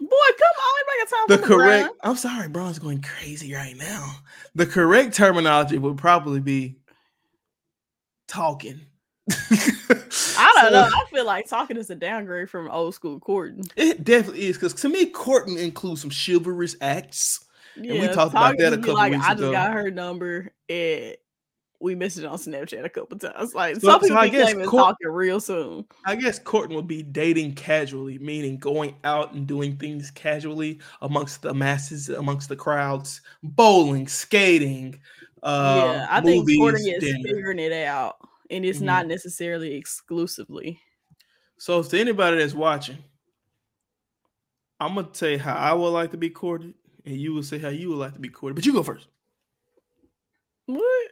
Boy, 0.00 0.06
come 0.38 0.56
on, 0.58 0.84
make 0.86 1.06
a 1.06 1.10
time 1.10 1.24
The 1.28 1.38
LeBron. 1.38 1.46
correct, 1.46 1.94
I'm 2.02 2.16
sorry, 2.16 2.48
Bron's 2.48 2.78
going 2.78 3.02
crazy 3.02 3.54
right 3.54 3.76
now. 3.76 4.16
The 4.54 4.66
correct 4.66 5.14
terminology 5.14 5.78
would 5.78 5.98
probably 5.98 6.40
be 6.40 6.76
talking. 8.26 8.80
I 10.56 10.62
don't 10.62 10.72
know. 10.72 10.88
I 10.92 11.04
feel 11.10 11.26
like 11.26 11.48
talking 11.48 11.76
is 11.76 11.90
a 11.90 11.94
downgrade 11.94 12.50
from 12.50 12.70
old 12.70 12.94
school 12.94 13.18
courting. 13.20 13.64
It 13.76 14.04
definitely 14.04 14.46
is 14.46 14.56
because 14.56 14.74
to 14.74 14.88
me, 14.88 15.06
courting 15.06 15.58
includes 15.58 16.00
some 16.00 16.10
chivalrous 16.10 16.76
acts. 16.80 17.44
And 17.76 17.86
we 17.86 18.06
talked 18.08 18.32
about 18.32 18.56
that 18.58 18.72
a 18.72 18.76
couple 18.78 18.94
like, 18.94 19.12
weeks 19.12 19.24
I 19.26 19.34
just 19.34 19.52
got 19.52 19.72
her 19.72 19.90
number 19.90 20.50
and 20.68 21.14
we 21.78 21.94
messaged 21.94 22.20
it 22.20 22.24
on 22.24 22.38
Snapchat 22.38 22.86
a 22.86 22.88
couple 22.88 23.18
times. 23.18 23.54
Like 23.54 23.74
So- 23.76 23.80
some 23.88 24.00
so 24.00 24.06
people 24.06 24.16
I 24.16 24.24
be 24.24 24.30
guess 24.30 24.54
court- 24.54 24.96
talking 24.96 25.08
real 25.08 25.40
soon. 25.40 25.84
I 26.06 26.14
guess 26.16 26.38
courting 26.38 26.74
would 26.74 26.86
be 26.88 27.02
dating 27.02 27.54
casually, 27.54 28.18
meaning 28.18 28.56
going 28.56 28.94
out 29.04 29.34
and 29.34 29.46
doing 29.46 29.76
things 29.76 30.10
casually 30.10 30.80
amongst 31.02 31.42
the 31.42 31.52
masses, 31.52 32.08
amongst 32.08 32.48
the 32.48 32.56
crowds, 32.56 33.20
bowling, 33.42 34.08
skating. 34.08 34.98
Uh, 35.42 35.82
yeah, 35.98 36.06
I 36.08 36.22
think 36.22 36.48
courting 36.58 36.86
is 36.88 37.00
dinner. 37.04 37.18
figuring 37.28 37.58
it 37.58 37.72
out, 37.72 38.16
and 38.50 38.64
it's 38.64 38.78
Mhm. 38.80 38.82
not 38.82 39.06
necessarily 39.06 39.74
exclusively. 39.74 40.80
So, 41.58 41.82
to 41.82 41.98
anybody 42.00 42.38
that's 42.38 42.54
watching, 42.54 42.98
I'm 44.78 44.94
gonna 44.94 45.08
tell 45.08 45.30
you 45.30 45.38
how 45.38 45.54
I 45.54 45.72
would 45.72 45.88
like 45.90 46.10
to 46.10 46.16
be 46.18 46.30
courted, 46.30 46.74
and 47.04 47.16
you 47.16 47.32
will 47.32 47.42
say 47.42 47.58
how 47.58 47.68
you 47.70 47.88
would 47.90 47.98
like 47.98 48.14
to 48.14 48.20
be 48.20 48.28
courted. 48.28 48.54
But 48.56 48.66
you 48.66 48.72
go 48.72 48.82
first. 48.82 49.08
What? 50.66 51.10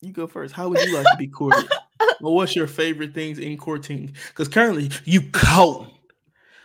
You 0.00 0.12
go 0.12 0.26
first. 0.26 0.54
How 0.54 0.68
would 0.68 0.80
you 0.82 0.94
like 0.94 1.06
to 1.06 1.16
be 1.18 1.26
courted? 1.28 1.68
well, 2.20 2.34
what's 2.34 2.54
your 2.56 2.66
favorite 2.66 3.12
things 3.14 3.38
in 3.38 3.56
courting? 3.58 4.14
Because 4.28 4.48
currently 4.48 4.90
you 5.04 5.20
court. 5.32 5.90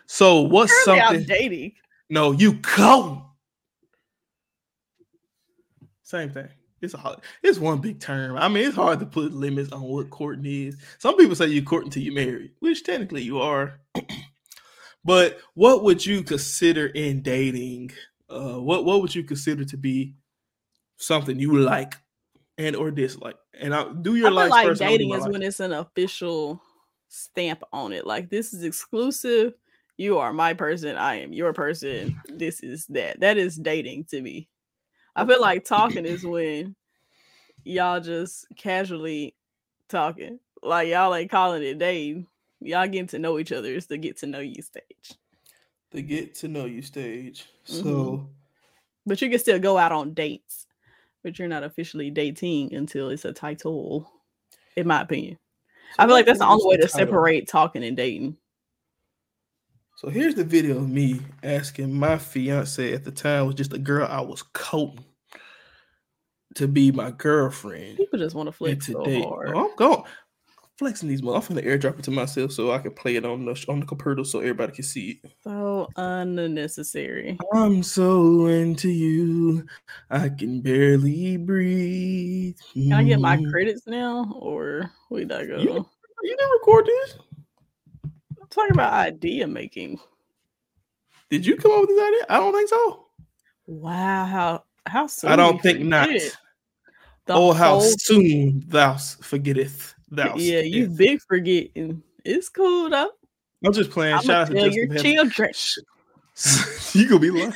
So 0.08 0.42
what's 0.42 0.72
Currently, 0.86 1.02
I'm 1.02 1.08
something? 1.16 1.28
dating. 1.28 1.76
No, 2.10 2.32
you 2.32 2.60
court. 2.62 3.24
Same 6.04 6.30
thing. 6.32 6.50
It's 6.82 6.94
a 6.94 6.98
hard, 6.98 7.20
it's 7.44 7.60
one 7.60 7.80
big 7.80 8.00
term. 8.00 8.38
I 8.38 8.48
mean, 8.48 8.66
it's 8.66 8.76
hard 8.76 9.00
to 9.00 9.06
put 9.06 9.34
limits 9.34 9.72
on 9.72 9.82
what 9.82 10.10
courting 10.10 10.46
is. 10.46 10.78
Some 10.98 11.18
people 11.18 11.36
say 11.36 11.48
you're 11.48 11.64
court 11.64 11.86
until 11.86 12.04
you 12.04 12.14
married, 12.14 12.52
which 12.60 12.84
technically 12.84 13.24
you 13.24 13.40
are. 13.40 13.80
but 15.04 15.40
what 15.54 15.84
would 15.84 16.06
you 16.06 16.24
consider 16.24 16.88
in 16.88 17.22
dating? 17.22 17.92
Uh, 18.30 18.60
what 18.60 18.86
what 18.86 19.02
would 19.02 19.14
you 19.14 19.24
consider 19.24 19.66
to 19.66 19.78
be 19.78 20.14
something 20.98 21.40
you 21.40 21.58
like 21.58 21.96
and 22.58 22.76
or 22.76 22.92
dislike? 22.92 23.38
And 23.60 23.74
I 23.74 23.92
do 24.02 24.16
your 24.16 24.28
I 24.28 24.32
life 24.32 24.50
like 24.52 24.68
first. 24.68 24.82
and 24.82 24.90
I'll 24.90 24.98
do 24.98 24.98
dating 24.98 25.14
is 25.14 25.24
life. 25.24 25.32
when 25.32 25.44
it's 25.44 25.60
an 25.60 25.74
official 25.74 26.62
stamp 27.10 27.64
on 27.74 27.92
it. 27.92 28.06
Like 28.08 28.30
this 28.30 28.54
is 28.54 28.64
exclusive. 28.64 29.54
You 29.98 30.20
are 30.20 30.32
my 30.32 30.54
person. 30.54 30.96
I 30.96 31.16
am 31.22 31.34
your 31.34 31.52
person. 31.52 32.22
This 32.30 32.62
is 32.62 32.86
that. 32.88 33.20
That 33.20 33.38
is 33.38 33.58
dating 33.58 34.06
to 34.12 34.22
me. 34.22 34.48
I 35.16 35.26
feel 35.26 35.42
like 35.42 35.66
talking 35.66 36.06
is 36.06 36.24
when 36.24 36.76
y'all 37.64 38.00
just 38.00 38.48
casually 38.56 39.36
talking. 39.88 40.40
Like 40.62 40.90
y'all 40.90 41.14
ain't 41.16 41.32
calling 41.32 41.64
it 41.64 41.80
dating. 41.80 42.28
Y'all 42.62 42.88
getting 42.88 43.08
to 43.08 43.20
know 43.20 43.40
each 43.40 43.52
other. 43.52 43.74
It's 43.74 43.86
the 43.88 43.98
get 43.98 44.18
to 44.18 44.28
know 44.28 44.40
you 44.40 44.62
stage. 44.62 45.14
the 45.92 46.02
get 46.02 46.36
to 46.36 46.48
know 46.48 46.66
you 46.66 46.82
stage. 46.82 47.46
So 47.64 47.84
Mhm. 47.84 48.28
But 49.06 49.22
you 49.22 49.30
can 49.30 49.40
still 49.40 49.60
go 49.60 49.78
out 49.78 49.92
on 49.92 50.14
dates. 50.14 50.68
But 51.24 51.40
you're 51.40 51.48
not 51.48 51.64
officially 51.64 52.12
dating 52.12 52.74
until 52.74 53.10
it's 53.10 53.26
a 53.26 53.34
title, 53.34 54.10
in 54.76 54.88
my 54.88 55.02
opinion. 55.02 55.38
I 55.98 56.06
feel 56.06 56.16
like 56.16 56.26
that's 56.26 56.40
the 56.40 56.46
only 56.46 56.66
way 56.66 56.78
to 56.78 56.88
separate 56.88 57.48
talking 57.48 57.84
and 57.84 57.98
dating. 57.98 58.38
So 60.00 60.08
here's 60.08 60.34
the 60.34 60.46
video 60.46 60.78
of 60.78 60.88
me 60.90 61.20
asking 61.44 61.94
my 61.94 62.18
fiance 62.18 62.94
at 62.94 63.04
the 63.04 63.12
time 63.12 63.48
was 63.48 63.56
just 63.56 63.74
a 63.74 63.78
girl 63.78 64.08
I 64.10 64.22
was 64.22 64.42
coating 64.54 65.04
to 66.56 66.70
be 66.70 66.90
my 66.94 67.12
girlfriend 67.12 67.98
People 67.98 68.18
just 68.18 68.34
want 68.34 68.48
to 68.48 68.52
and 68.52 68.82
flex 68.82 68.86
to 68.86 68.94
so 68.94 69.22
hard. 69.24 69.50
Oh, 69.54 69.70
I'm 69.70 69.76
going 69.76 70.04
flexing 70.78 71.10
these. 71.10 71.20
I'm 71.20 71.26
finna 71.28 71.66
airdrop 71.66 72.00
it 72.00 72.04
to 72.04 72.12
myself 72.12 72.54
so 72.54 72.72
I 72.72 72.78
can 72.78 72.94
play 72.94 73.18
it 73.18 73.26
on 73.26 73.44
the 73.44 73.66
on 73.68 73.82
the 73.82 73.86
computer 73.86 74.24
so 74.24 74.40
everybody 74.40 74.72
can 74.72 74.86
see 74.86 75.20
it. 75.22 75.32
So 75.44 75.90
unnecessary. 75.98 77.38
I'm 77.54 77.84
so 77.84 78.46
into 78.46 78.88
you, 78.88 79.66
I 80.10 80.30
can 80.30 80.62
barely 80.62 81.36
breathe. 81.36 82.56
Can 82.72 82.94
I 82.94 83.04
get 83.04 83.20
my 83.20 83.36
Mm. 83.36 83.52
credits 83.52 83.86
now, 83.86 84.32
or 84.40 84.90
we 85.10 85.26
not 85.26 85.46
go? 85.46 85.58
You- 85.58 85.86
You 86.24 86.36
didn't 86.38 86.52
record 86.52 86.86
this? 86.86 87.16
Talking 88.50 88.74
about 88.74 88.94
idea 88.94 89.48
making. 89.48 90.00
Did 91.30 91.46
you 91.46 91.56
come 91.58 91.72
up 91.72 91.82
with 91.82 91.90
this 91.90 92.02
idea? 92.02 92.26
I 92.30 92.38
don't 92.38 92.54
think 92.54 92.70
so. 92.70 93.06
Wow, 93.68 94.26
how 94.26 94.64
how 94.86 95.08
soon 95.08 95.32
I 95.32 95.36
don't 95.36 95.62
think 95.62 95.82
not. 95.82 96.10
The 96.10 97.34
oh, 97.36 97.54
how 97.54 97.80
soon 97.80 98.64
thou 98.68 98.98
forgetteth 98.98 99.94
thou. 100.10 100.36
yeah, 100.36 100.62
you 100.62 100.86
forgetteth. 100.86 100.98
big 100.98 101.22
forgetting. 101.22 102.04
It's 102.26 102.50
cool 102.50 102.90
though. 102.90 103.12
I'm 103.64 103.74
just 103.74 103.92
playing. 103.92 104.16
I'm 104.16 104.24
Shout 104.24 104.50
out 104.50 104.56
to 104.56 104.72
your 104.72 104.88
children. 104.96 105.52
You 106.94 107.08
gonna 107.08 107.20
be 107.20 107.30
lying. 107.30 107.54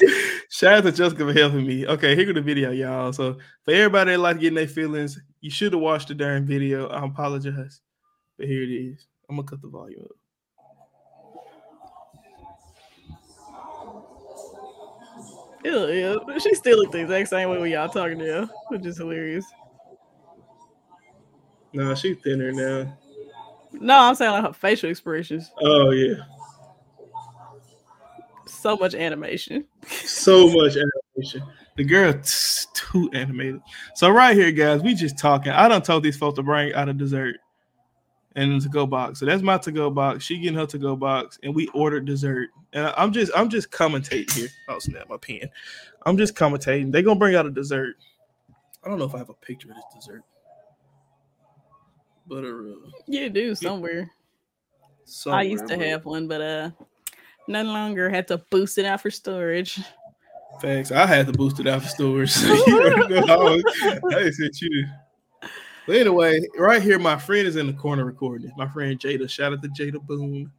Shout 0.49 0.73
out 0.73 0.83
to 0.83 0.91
Jessica 0.91 1.25
for 1.25 1.33
helping 1.33 1.65
me. 1.65 1.87
Okay, 1.87 2.15
here 2.15 2.25
go 2.25 2.33
the 2.33 2.41
video, 2.41 2.69
y'all. 2.71 3.13
So 3.13 3.37
for 3.63 3.73
everybody 3.73 4.11
that 4.11 4.19
like 4.19 4.39
getting 4.39 4.55
their 4.55 4.67
feelings, 4.67 5.19
you 5.41 5.49
should 5.49 5.73
have 5.73 5.81
watched 5.81 6.09
the 6.09 6.13
darn 6.13 6.45
video. 6.45 6.87
I 6.89 7.03
apologize, 7.03 7.81
but 8.37 8.47
here 8.47 8.61
it 8.61 8.69
is. 8.69 9.07
I'm 9.29 9.37
gonna 9.37 9.47
cut 9.47 9.61
the 9.61 9.69
volume 9.69 10.03
up. 10.03 10.17
Ew, 15.63 15.87
ew. 15.87 16.39
She 16.39 16.53
still 16.55 16.77
looked 16.77 16.91
the 16.91 16.99
exact 16.99 17.29
same 17.29 17.49
way 17.49 17.57
when 17.57 17.71
y'all 17.71 17.89
talking 17.89 18.19
to 18.19 18.25
her, 18.25 18.49
which 18.67 18.85
is 18.85 18.97
hilarious. 18.97 19.45
No, 21.71 21.95
she's 21.95 22.17
thinner 22.23 22.51
now. 22.51 22.97
No, 23.71 23.99
I'm 23.99 24.15
saying 24.15 24.31
like 24.31 24.43
her 24.43 24.53
facial 24.53 24.89
expressions. 24.89 25.51
Oh 25.61 25.89
yeah, 25.91 26.15
So 28.45 28.77
much 28.77 28.93
animation. 28.93 29.65
so 29.87 30.47
much 30.49 30.77
animation. 30.77 31.43
The 31.75 31.83
girl 31.83 32.13
too 32.73 33.09
animated. 33.13 33.61
So 33.95 34.09
right 34.09 34.35
here, 34.35 34.51
guys, 34.51 34.81
we 34.81 34.93
just 34.93 35.17
talking. 35.17 35.51
I 35.51 35.67
don't 35.67 35.83
told 35.83 36.03
these 36.03 36.17
folks 36.17 36.35
to 36.35 36.43
bring 36.43 36.73
out 36.73 36.89
a 36.89 36.93
dessert 36.93 37.37
and 38.35 38.61
to 38.61 38.69
go 38.69 38.85
box. 38.85 39.19
So 39.19 39.25
that's 39.25 39.41
my 39.41 39.57
to 39.59 39.71
go 39.71 39.89
box. 39.89 40.23
She 40.23 40.39
getting 40.39 40.57
her 40.57 40.65
to 40.67 40.77
go 40.77 40.95
box, 40.95 41.39
and 41.43 41.53
we 41.53 41.67
ordered 41.69 42.05
dessert. 42.05 42.49
And 42.73 42.93
I'm 42.97 43.11
just 43.11 43.31
I'm 43.35 43.49
just 43.49 43.71
commentating 43.71 44.31
here. 44.31 44.49
Oh 44.69 44.79
snap, 44.79 45.09
my 45.09 45.17
pen. 45.17 45.49
I'm 46.05 46.17
just 46.17 46.35
commentating. 46.35 46.91
They 46.91 47.01
gonna 47.01 47.19
bring 47.19 47.35
out 47.35 47.45
a 47.45 47.51
dessert. 47.51 47.95
I 48.83 48.89
don't 48.89 48.99
know 48.99 49.05
if 49.05 49.15
I 49.15 49.19
have 49.19 49.29
a 49.29 49.33
picture 49.33 49.69
of 49.69 49.75
this 49.75 49.85
dessert, 49.95 50.23
but 52.27 52.43
uh, 52.43 52.89
You 53.07 53.29
do 53.29 53.55
somewhere. 53.55 54.11
I 55.27 55.43
used 55.43 55.67
to 55.67 55.77
have 55.77 56.05
one, 56.05 56.27
but 56.27 56.41
uh, 56.41 56.71
no 57.47 57.63
longer 57.63 58.09
had 58.09 58.27
to 58.29 58.37
boost 58.49 58.77
it 58.77 58.85
out 58.85 59.01
for 59.01 59.11
storage. 59.11 59.79
Thanks. 60.61 60.91
I 60.91 61.05
had 61.05 61.27
to 61.27 61.33
boost 61.33 61.59
it 61.59 61.67
out 61.67 61.81
for 61.81 61.87
storage. 61.87 62.37
you 62.41 63.25
know 63.25 63.59
I 63.83 64.15
I 64.15 64.29
said 64.29 64.51
you. 64.61 64.85
But 65.85 65.97
anyway, 65.97 66.41
right 66.57 66.81
here, 66.81 66.99
my 66.99 67.17
friend 67.17 67.47
is 67.47 67.55
in 67.55 67.67
the 67.67 67.73
corner 67.73 68.05
recording. 68.05 68.47
it. 68.47 68.53
My 68.57 68.67
friend 68.67 68.97
Jada. 68.99 69.29
Shout 69.29 69.53
out 69.53 69.61
to 69.61 69.69
Jada 69.69 70.01
Boone. 70.05 70.51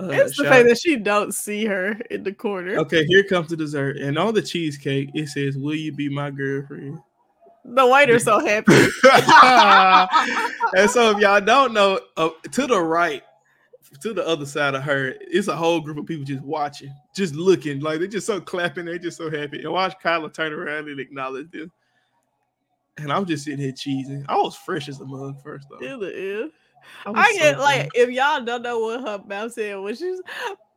Uh, 0.00 0.08
It's 0.10 0.36
the 0.36 0.44
fact 0.44 0.68
that 0.68 0.78
she 0.78 0.96
don't 0.96 1.34
see 1.34 1.64
her 1.66 1.92
in 2.10 2.22
the 2.22 2.32
corner. 2.32 2.76
okay, 2.78 3.04
here 3.06 3.24
comes 3.24 3.48
the 3.48 3.56
dessert. 3.56 3.96
And 3.96 4.16
on 4.18 4.32
the 4.32 4.42
cheesecake, 4.42 5.10
it 5.14 5.28
says, 5.28 5.56
Will 5.58 5.74
you 5.74 5.92
be 5.92 6.08
my 6.08 6.30
girlfriend? 6.30 6.98
The 7.64 7.86
waiter's 7.86 8.24
so 8.24 8.38
happy. 8.38 8.72
and 10.76 10.90
so 10.90 11.10
if 11.10 11.18
y'all 11.18 11.40
don't 11.40 11.74
know, 11.74 12.00
uh, 12.16 12.30
to 12.52 12.66
the 12.66 12.80
right, 12.80 13.22
to 14.00 14.14
the 14.14 14.26
other 14.26 14.46
side 14.46 14.74
of 14.74 14.82
her, 14.84 15.14
it's 15.20 15.48
a 15.48 15.56
whole 15.56 15.80
group 15.80 15.98
of 15.98 16.06
people 16.06 16.24
just 16.24 16.42
watching, 16.42 16.94
just 17.14 17.34
looking, 17.34 17.80
like 17.80 17.98
they're 17.98 18.08
just 18.08 18.26
so 18.26 18.40
clapping, 18.40 18.84
they're 18.86 18.98
just 18.98 19.18
so 19.18 19.30
happy. 19.30 19.62
And 19.62 19.72
watch 19.72 19.98
Kyla 20.00 20.30
turn 20.30 20.52
around 20.52 20.88
and 20.88 21.00
acknowledge 21.00 21.50
them. 21.50 21.70
And 22.98 23.12
I'm 23.12 23.24
just 23.26 23.44
sitting 23.44 23.60
here 23.60 23.72
cheesing. 23.72 24.24
I 24.28 24.36
was 24.36 24.54
fresh 24.56 24.88
as 24.88 25.00
a 25.00 25.04
mug 25.04 25.40
first 25.42 25.66
though. 25.70 25.80
Ew, 25.80 26.04
ew. 26.04 26.52
was 27.06 27.14
I 27.16 27.32
so 27.32 27.38
get 27.38 27.58
like 27.58 27.90
if 27.94 28.10
y'all 28.10 28.42
don't 28.44 28.62
know 28.62 28.78
what 28.80 29.00
her 29.00 29.22
mouth 29.26 29.52
said 29.52 29.78
when 29.78 29.94
she's 29.94 30.20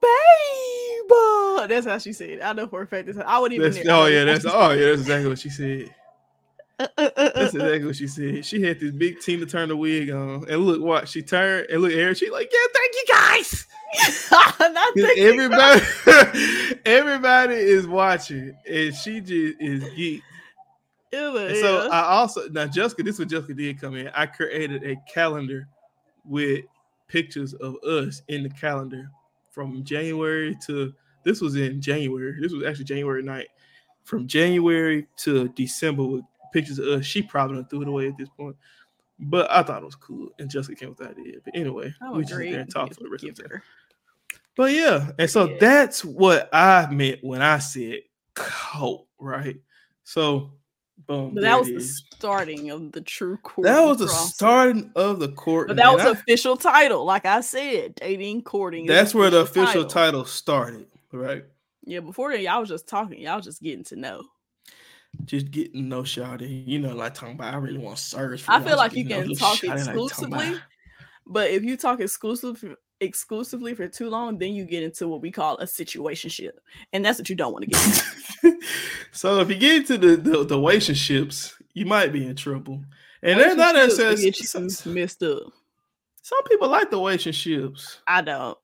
babe. 0.02 1.70
That's 1.70 1.86
how 1.86 1.98
she 2.00 2.14
said 2.14 2.30
it. 2.30 2.42
I 2.44 2.54
know 2.54 2.68
for 2.68 2.82
a 2.82 2.88
fact. 2.88 3.06
That's 3.08 3.18
how, 3.20 3.24
I 3.26 3.40
would 3.40 3.54
even. 3.54 3.72
That's, 3.72 3.88
oh 3.88 4.06
yeah, 4.08 4.24
that's 4.26 4.46
oh 4.46 4.72
yeah, 4.72 4.86
that's 4.88 5.02
exactly 5.02 5.30
what 5.30 5.40
she 5.40 5.50
said. 5.50 5.94
That's 6.80 7.14
That's 7.16 7.54
exactly 7.54 7.86
what 7.86 7.96
she 7.96 8.08
said. 8.08 8.44
She 8.44 8.62
had 8.64 8.80
this 8.80 8.92
big 8.92 9.20
Tina 9.20 9.46
Turner 9.46 9.76
wig 9.76 10.10
on, 10.10 10.50
and 10.50 10.66
look, 10.66 10.82
what 10.82 11.08
she 11.08 11.22
turned 11.22 11.68
and 11.70 11.82
look, 11.82 11.92
Eric, 11.92 12.18
she 12.18 12.30
like, 12.32 12.52
yeah, 12.52 12.60
thank 12.74 12.94
you 12.96 13.06
guys. 13.14 13.68
Not 14.32 14.74
'Cause 14.74 14.94
thinking- 14.96 15.24
everybody, 15.28 15.82
everybody 16.86 17.54
is 17.56 17.86
watching, 17.88 18.56
and 18.68 18.96
she 18.96 19.20
just 19.22 19.58
is 19.60 19.84
geek. 19.96 20.24
Ew, 21.14 21.56
so. 21.62 21.90
I 21.90 22.04
also 22.04 22.48
now 22.50 22.68
Jessica, 22.68 23.04
this 23.04 23.16
is 23.16 23.20
what 23.20 23.30
Jessica 23.30 23.54
did 23.54 23.80
come 23.82 23.96
in. 23.96 24.10
I 24.10 24.26
created 24.26 24.84
a 24.84 24.96
calendar 25.12 25.68
with 26.26 26.64
pictures 27.08 27.54
of 27.56 27.76
us 27.84 28.22
in 28.30 28.44
the 28.44 28.50
calendar 28.50 29.10
from 29.50 29.84
January 29.84 30.58
to 30.68 30.94
this 31.24 31.42
was 31.42 31.56
in 31.56 31.82
January. 31.82 32.40
This 32.42 32.54
was 32.54 32.64
actually 32.64 32.86
January 32.86 33.24
9th. 33.24 33.46
From 34.04 34.28
January 34.28 35.08
to 35.18 35.50
December 35.50 36.04
with 36.04 36.24
pictures 36.54 36.80
of 36.80 36.88
us. 36.88 37.06
She 37.06 37.22
probably 37.22 37.58
done 37.58 37.66
threw 37.66 37.82
it 37.82 37.88
away 37.88 38.08
at 38.08 38.18
this 38.18 38.30
point. 38.30 38.56
But 39.20 39.52
I 39.52 39.62
thought 39.62 39.84
it 39.84 39.86
was 39.86 39.96
cool. 39.96 40.30
And 40.40 40.50
Jessica 40.50 40.76
came 40.76 40.90
with 40.90 40.98
the 40.98 41.10
idea. 41.10 41.38
But 41.44 41.56
anyway, 41.56 41.94
we 42.14 42.24
just 42.24 42.36
there 42.36 42.60
and 42.60 42.72
talk 42.72 42.94
for 42.94 43.04
the 43.04 43.10
rest 43.10 43.24
of 43.24 43.36
the 43.36 43.44
time. 43.44 43.62
But 44.58 44.72
yeah, 44.72 45.12
and 45.20 45.30
so 45.30 45.48
Yeah. 45.48 45.58
that's 45.60 46.04
what 46.04 46.50
I 46.52 46.88
meant 46.92 47.24
when 47.24 47.42
I 47.42 47.60
said 47.60 48.00
cult, 48.34 49.08
right? 49.20 49.58
So 50.04 50.54
boom. 51.08 51.34
But 51.34 51.42
that 51.42 51.60
was 51.60 51.70
the 51.70 51.82
starting 51.82 52.72
of 52.72 52.92
the 52.92 53.02
true 53.02 53.38
court. 53.38 53.66
That 53.66 53.82
was 53.86 54.00
the 54.00 54.08
starting 54.08 54.92
of 54.96 55.20
the 55.20 55.30
court. 55.30 55.68
But 55.68 55.78
that 55.78 55.94
was 55.94 56.06
official 56.06 56.58
title. 56.58 57.06
Like 57.06 57.26
I 57.26 57.42
said, 57.42 57.96
dating, 57.96 58.44
courting. 58.44 58.86
that's 58.86 59.14
where 59.14 59.30
the 59.30 59.42
official 59.42 59.86
title 59.86 60.26
started, 60.26 60.88
right? 61.12 61.46
Yeah, 61.84 62.00
before 62.00 62.32
that, 62.32 62.42
y'all 62.42 62.60
was 62.60 62.70
just 62.70 62.88
talking. 62.88 63.20
Y'all 63.20 63.42
just 63.42 63.62
getting 63.62 63.84
to 63.86 63.96
know. 63.96 64.24
Just 65.26 65.52
getting 65.52 65.90
no 65.90 66.04
shawty. 66.04 66.66
You 66.66 66.80
know, 66.80 66.96
like 66.96 67.14
talking 67.14 67.36
about 67.36 67.54
I 67.54 67.58
really 67.58 67.80
want 67.80 67.98
to 67.98 68.04
serve. 68.04 68.44
I 68.48 68.62
feel 68.62 68.78
like 68.78 68.94
you 68.94 69.06
can 69.06 69.34
talk 69.36 69.64
exclusively, 69.64 70.56
but 71.26 71.50
if 71.50 71.64
you 71.64 71.76
talk 71.76 72.00
exclusive 72.00 72.64
exclusively 73.02 73.74
for 73.74 73.88
too 73.90 74.10
long, 74.10 74.38
then 74.38 74.54
you 74.54 74.64
get 74.66 74.84
into 74.84 75.08
what 75.10 75.22
we 75.22 75.32
call 75.32 75.58
a 75.58 75.66
situationship, 75.66 76.52
and 76.94 77.04
that's 77.04 77.20
what 77.20 77.30
you 77.30 77.36
don't 77.36 77.52
want 77.52 77.66
to 77.66 77.72
get. 77.72 78.04
into. 78.44 78.60
so 79.12 79.40
if 79.42 79.50
you 79.50 79.56
get 79.58 79.76
into 79.78 79.98
the 79.98 80.16
the, 80.16 80.46
the 80.46 80.56
relationships, 80.58 81.56
you 81.74 81.86
might 81.86 82.14
be 82.14 82.26
in 82.26 82.36
trouble. 82.36 82.82
And 83.24 83.40
they're 83.40 83.56
not 83.56 83.76
Relationships 83.76 83.98
will 84.00 84.06
necessarily. 84.10 84.24
get 84.24 84.40
you 84.40 84.46
Some, 84.70 84.94
messed 84.96 85.22
up. 85.24 85.44
some 86.24 86.44
people 86.46 86.70
like 86.70 86.90
the 86.90 86.98
relationships. 86.98 88.00
I 88.08 88.22
don't. 88.22 88.58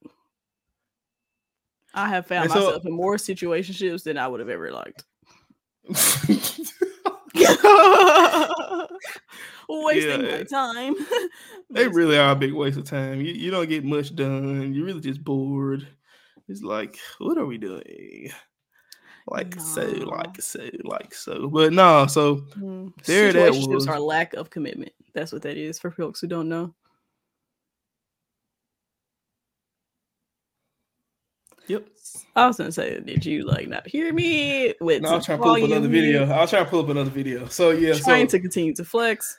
I 1.94 2.10
have 2.10 2.26
found 2.28 2.46
And 2.46 2.54
so- 2.54 2.66
myself 2.66 2.86
in 2.86 2.92
more 2.94 3.18
situationships 3.18 4.04
than 4.04 4.18
I 4.18 4.28
would 4.28 4.40
have 4.40 4.50
ever 4.50 4.72
liked. 4.72 5.04
Wasting 9.70 10.22
my 10.24 10.44
time. 10.44 10.96
They 11.70 11.88
really 11.90 12.18
are 12.18 12.32
a 12.32 12.36
big 12.36 12.54
waste 12.54 12.78
of 12.78 12.86
time. 12.86 13.20
You, 13.20 13.34
you 13.34 13.52
don't 13.52 13.68
get 13.68 13.84
much 13.84 14.16
done. 14.16 14.74
You're 14.74 14.86
really 14.86 15.02
just 15.02 15.22
bored. 15.22 15.86
It's 16.48 16.62
like, 16.64 16.98
what 17.20 17.38
are 17.38 17.46
we 17.46 17.58
doing? 17.58 18.32
Like 19.28 19.60
so, 19.60 19.82
like 19.84 20.42
so, 20.42 20.70
like 20.86 21.14
so. 21.14 21.50
But 21.50 21.74
no, 21.74 22.08
so 22.08 22.38
Mm, 22.58 22.94
There 23.04 23.34
that 23.34 23.52
was. 23.54 23.86
are 23.88 24.00
lack 24.00 24.34
of 24.36 24.50
commitment. 24.50 24.94
That's 25.14 25.34
what 25.34 25.42
that 25.42 25.58
is 25.58 25.78
for 25.78 25.92
folks 25.92 26.22
who 26.22 26.28
don't 26.28 26.48
know. 26.48 26.74
Yep. 31.68 31.88
I 32.36 32.48
was 32.48 32.58
gonna 32.58 32.72
say, 32.72 33.00
did 33.00 33.26
you 33.26 33.44
like 33.44 33.68
not 33.68 33.88
hear 33.88 34.14
me? 34.14 34.74
With 34.80 35.02
No, 35.02 35.10
I 35.10 35.16
was 35.16 35.26
some 35.26 35.38
trying 35.38 35.40
to 35.40 35.44
pull 35.44 35.64
up 35.64 35.70
another 35.72 35.88
video. 35.88 36.30
I 36.30 36.42
was 36.42 36.50
trying 36.50 36.66
to 36.66 36.70
pull 36.70 36.80
up 36.82 36.90
another 36.90 37.10
video. 37.10 37.48
So 37.48 37.72
yeah, 37.72 37.94
so 37.94 38.04
Trying 38.04 38.28
to 38.28 38.40
continue 38.40 38.74
to 38.76 38.86
flex. 38.86 39.38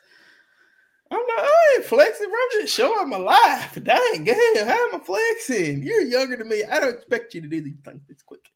I'm 1.10 1.18
not 1.18 1.38
I 1.38 1.74
ain't 1.76 1.84
flexing, 1.84 2.28
bro. 2.28 2.36
I'm 2.36 2.60
just 2.60 2.74
showing 2.74 3.08
my 3.08 3.16
life. 3.16 3.78
Dang, 3.82 4.24
damn, 4.24 4.66
how 4.66 4.88
am 4.88 5.00
I 5.00 5.04
flexing? 5.04 5.82
You're 5.82 6.02
younger 6.02 6.36
than 6.36 6.48
me. 6.48 6.64
I 6.64 6.80
don't 6.80 6.94
expect 6.94 7.34
you 7.34 7.40
to 7.40 7.48
do 7.48 7.62
these 7.62 7.78
things 7.84 8.02
this 8.08 8.22
quick. 8.22 8.46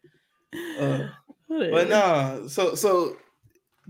Uh, 0.79 1.09
but 1.49 1.88
nah, 1.88 2.47
so 2.47 2.75
so 2.75 3.17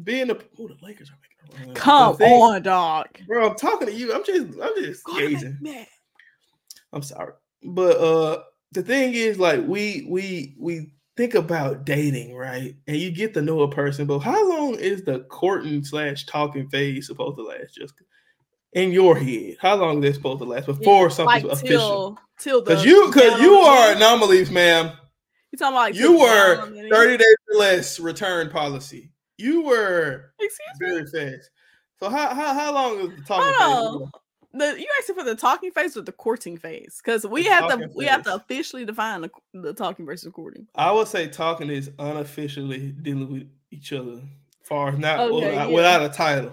being 0.02 0.30
a 0.30 0.34
oh 0.34 0.68
the 0.68 0.76
Lakers 0.82 1.10
are 1.10 1.18
making. 1.58 1.74
Come 1.74 2.16
thing- 2.16 2.40
on, 2.40 2.62
dog. 2.62 3.08
bro. 3.26 3.50
I'm 3.50 3.56
talking 3.56 3.88
to 3.88 3.94
you. 3.94 4.14
I'm 4.14 4.24
just 4.24 4.46
I'm 4.60 4.74
just 4.76 5.04
gazing. 5.06 5.58
I'm 6.92 7.02
sorry, 7.02 7.32
but 7.64 7.96
uh, 7.96 8.42
the 8.72 8.82
thing 8.82 9.14
is, 9.14 9.38
like, 9.38 9.66
we 9.66 10.06
we 10.08 10.54
we 10.58 10.92
think 11.16 11.34
about 11.34 11.84
dating, 11.84 12.34
right? 12.34 12.74
And 12.86 12.96
you 12.96 13.10
get 13.10 13.34
to 13.34 13.42
know 13.42 13.60
a 13.60 13.70
person, 13.70 14.06
but 14.06 14.20
how 14.20 14.48
long 14.48 14.74
is 14.76 15.04
the 15.04 15.20
courting 15.30 15.84
slash 15.84 16.24
talking 16.26 16.68
phase 16.68 17.06
supposed 17.06 17.36
to 17.36 17.42
last, 17.44 17.74
Jessica? 17.76 18.04
In 18.72 18.90
your 18.92 19.14
head, 19.16 19.56
how 19.60 19.76
long 19.76 20.02
is 20.02 20.10
that 20.10 20.14
supposed 20.14 20.38
to 20.40 20.46
last 20.46 20.66
before 20.66 21.10
something's 21.10 21.44
Like 21.44 21.52
official? 21.52 22.18
till 22.38 22.60
till 22.60 22.60
Because 22.62 22.84
you, 22.84 23.06
because 23.08 23.38
you 23.40 23.52
are 23.54 23.92
anomalies, 23.92 24.50
ma'am. 24.50 24.92
You 25.50 25.58
talking 25.58 25.74
about 25.74 25.80
like 25.82 25.94
You 25.94 26.18
were 26.18 26.56
down 26.56 26.68
on 26.68 26.72
the- 26.72 26.88
30 26.88 27.16
days 27.18 27.36
or 27.52 27.58
less 27.58 28.00
return 28.00 28.48
policy. 28.48 29.10
You 29.36 29.62
were 29.64 30.32
Excuse 30.40 30.80
me. 30.80 30.86
very 31.12 31.32
fast. 31.36 31.50
So 32.00 32.08
how 32.08 32.34
how, 32.34 32.54
how 32.54 32.72
long 32.72 32.98
is 33.00 33.16
the 33.16 33.22
talking 33.24 33.52
Hold 33.58 34.02
phase? 34.02 34.10
The 34.54 34.78
you 34.78 34.86
asking 34.98 35.14
for 35.14 35.24
the 35.24 35.34
talking 35.34 35.70
phase 35.70 35.96
or 35.96 36.02
the 36.02 36.12
courting 36.12 36.58
phase? 36.58 37.00
Because 37.02 37.26
we 37.26 37.44
The 37.44 37.50
have 37.50 37.64
to 37.64 37.76
talking 37.76 37.90
we 37.94 38.04
have 38.04 38.22
to 38.24 38.34
officially 38.34 38.84
define 38.84 39.22
the, 39.22 39.30
the 39.54 39.72
talking 39.72 40.04
versus 40.04 40.30
courting. 40.32 40.66
I 40.74 40.92
would 40.92 41.08
say 41.08 41.26
talking 41.28 41.70
is 41.70 41.90
unofficially 41.98 42.92
dealing 42.92 43.32
with 43.32 43.48
each 43.70 43.92
other, 43.92 44.20
far 44.62 44.90
as 44.90 44.98
not 44.98 45.20
Okay, 45.20 45.34
without, 45.34 45.70
yeah. 45.70 45.74
without 45.74 46.02
a 46.02 46.08
title. 46.10 46.52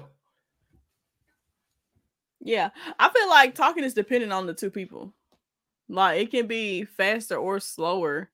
Yeah, 2.39 2.69
I 2.97 3.09
feel 3.09 3.29
like 3.29 3.53
talking 3.53 3.83
is 3.83 3.93
dependent 3.93 4.31
on 4.31 4.47
the 4.47 4.53
two 4.53 4.69
people. 4.69 5.13
Like 5.89 6.21
it 6.21 6.31
can 6.31 6.47
be 6.47 6.85
faster 6.85 7.35
or 7.35 7.59
slower, 7.59 8.29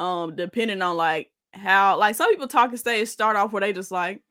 um, 0.00 0.34
depending 0.34 0.82
on 0.82 0.96
like 0.96 1.30
how. 1.52 1.98
Like 1.98 2.16
some 2.16 2.30
people 2.30 2.48
talking 2.48 2.76
stage 2.78 3.06
start 3.08 3.36
off 3.36 3.52
where 3.52 3.60
they 3.60 3.72
just 3.72 3.92
like, 3.92 4.22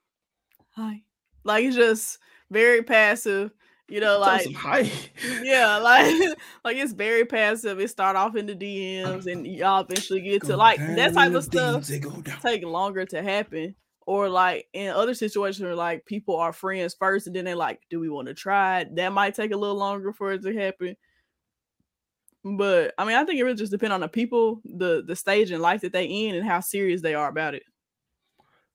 hi, 0.72 1.04
like 1.46 1.64
it's 1.64 1.76
just 1.78 2.18
very 2.52 2.84
passive. 2.84 3.52
You 3.88 4.00
know, 4.00 4.20
like 4.20 4.48
yeah, 5.44 5.78
like 5.78 6.16
like 6.64 6.78
it's 6.78 6.94
very 6.94 7.26
passive. 7.26 7.80
It 7.80 7.90
start 7.90 8.16
off 8.16 8.36
in 8.36 8.48
the 8.48 8.56
DMs, 8.56 9.32
and 9.32 9.46
y'all 9.46 9.82
eventually 9.82 10.22
get 10.22 10.44
to 10.44 10.58
like 10.58 10.80
that 10.80 11.14
type 11.14 11.34
of 11.34 11.44
stuff 11.44 11.84
DMs, 11.84 11.88
they 11.88 12.00
go 12.00 12.10
down. 12.22 12.40
take 12.42 12.64
longer 12.64 13.06
to 13.06 13.22
happen. 13.22 13.76
Or 14.08 14.30
like 14.30 14.68
in 14.74 14.92
other 14.92 15.16
situations 15.16 15.64
where 15.64 15.76
like 15.76 16.06
people 16.06 16.36
are 16.36 16.54
friends 16.54 16.96
first 16.98 17.26
and 17.26 17.36
then 17.36 17.46
they 17.46 17.56
like, 17.56 17.82
do 17.90 18.00
we 18.00 18.08
want 18.08 18.28
to 18.28 18.36
try 18.36 18.82
it? 18.82 18.96
That 18.96 19.12
might 19.12 19.34
take 19.34 19.52
a 19.52 19.58
little 19.58 19.78
longer 19.78 20.14
for 20.14 20.32
it 20.32 20.44
to 20.44 20.54
happen. 20.54 20.96
But 22.44 22.94
I 23.00 23.06
mean, 23.06 23.16
I 23.16 23.24
think 23.24 23.40
it 23.40 23.44
really 23.44 23.56
just 23.56 23.72
depends 23.72 23.94
on 23.94 24.02
the 24.02 24.08
people, 24.08 24.62
the 24.64 25.04
the 25.06 25.16
stage 25.16 25.52
in 25.52 25.60
life 25.60 25.82
that 25.82 25.94
they 25.94 26.06
in, 26.06 26.36
and 26.36 26.48
how 26.48 26.60
serious 26.60 27.02
they 27.02 27.16
are 27.16 27.30
about 27.30 27.56
it. 27.56 27.64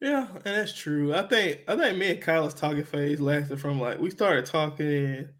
Yeah, 0.00 0.28
and 0.32 0.42
that's 0.44 0.72
true. 0.74 1.14
I 1.14 1.26
think 1.26 1.62
I 1.68 1.76
think 1.76 1.98
me 1.98 2.10
and 2.12 2.22
Kyle's 2.22 2.54
talking 2.54 2.84
phase 2.84 3.20
lasted 3.20 3.60
from 3.60 3.80
like 3.80 3.98
we 3.98 4.10
started 4.10 4.46
talking 4.46 4.86
in 4.86 5.34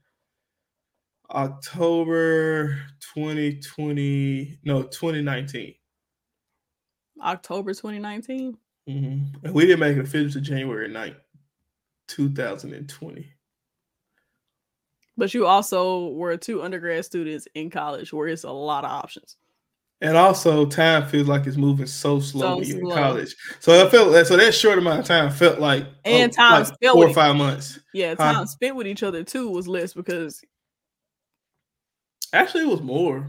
October 1.31 2.77
2020, 3.01 4.59
no 4.65 4.83
2019. 4.83 5.75
October 7.21 7.73
2019. 7.73 8.59
hmm 8.87 9.25
And 9.45 9.55
we 9.55 9.67
didn't 9.67 9.81
make 9.81 9.97
it 9.97 10.05
official 10.05 10.33
to 10.33 10.41
January 10.41 10.89
9th, 10.89 11.21
2020. 12.09 13.35
But 15.17 15.35
you 15.35 15.47
also 15.47 16.09
were 16.09 16.37
two 16.37 16.63
undergrad 16.63 17.05
students 17.05 17.47
in 17.55 17.71
college 17.71 18.13
where 18.13 18.27
it's 18.29 18.43
a 18.45 18.51
lot 18.51 18.85
of 18.85 18.91
options. 18.91 19.37
And 20.03 20.17
also, 20.17 20.65
time 20.65 21.07
feels 21.07 21.29
like 21.29 21.47
it's 21.47 21.59
moving 21.59 21.87
so 21.87 22.21
slow 22.21 22.63
So 22.63 22.79
in 22.79 22.91
college. 22.91 23.37
So 23.59 23.87
I 23.87 23.91
felt 23.91 24.27
so 24.27 24.37
that 24.37 24.55
short 24.55 24.79
amount 24.79 25.01
of 25.01 25.07
time 25.07 25.31
felt 25.31 25.59
like 25.61 25.85
oh, 25.85 25.91
And 26.05 26.33
oh, 26.33 26.35
time 26.35 26.53
like 26.53 26.67
spent 26.67 26.93
four 26.93 27.07
or 27.07 27.13
five 27.13 27.37
months. 27.37 27.79
Yeah, 27.93 28.15
Huh. 28.15 28.33
time 28.33 28.47
spent 28.47 28.77
with 28.77 28.87
each 28.87 29.03
other 29.03 29.23
too 29.25 29.51
was 29.51 29.69
less 29.69 29.93
because 29.93 30.43
Actually, 32.33 32.65
it 32.65 32.69
was 32.69 32.81
more. 32.81 33.29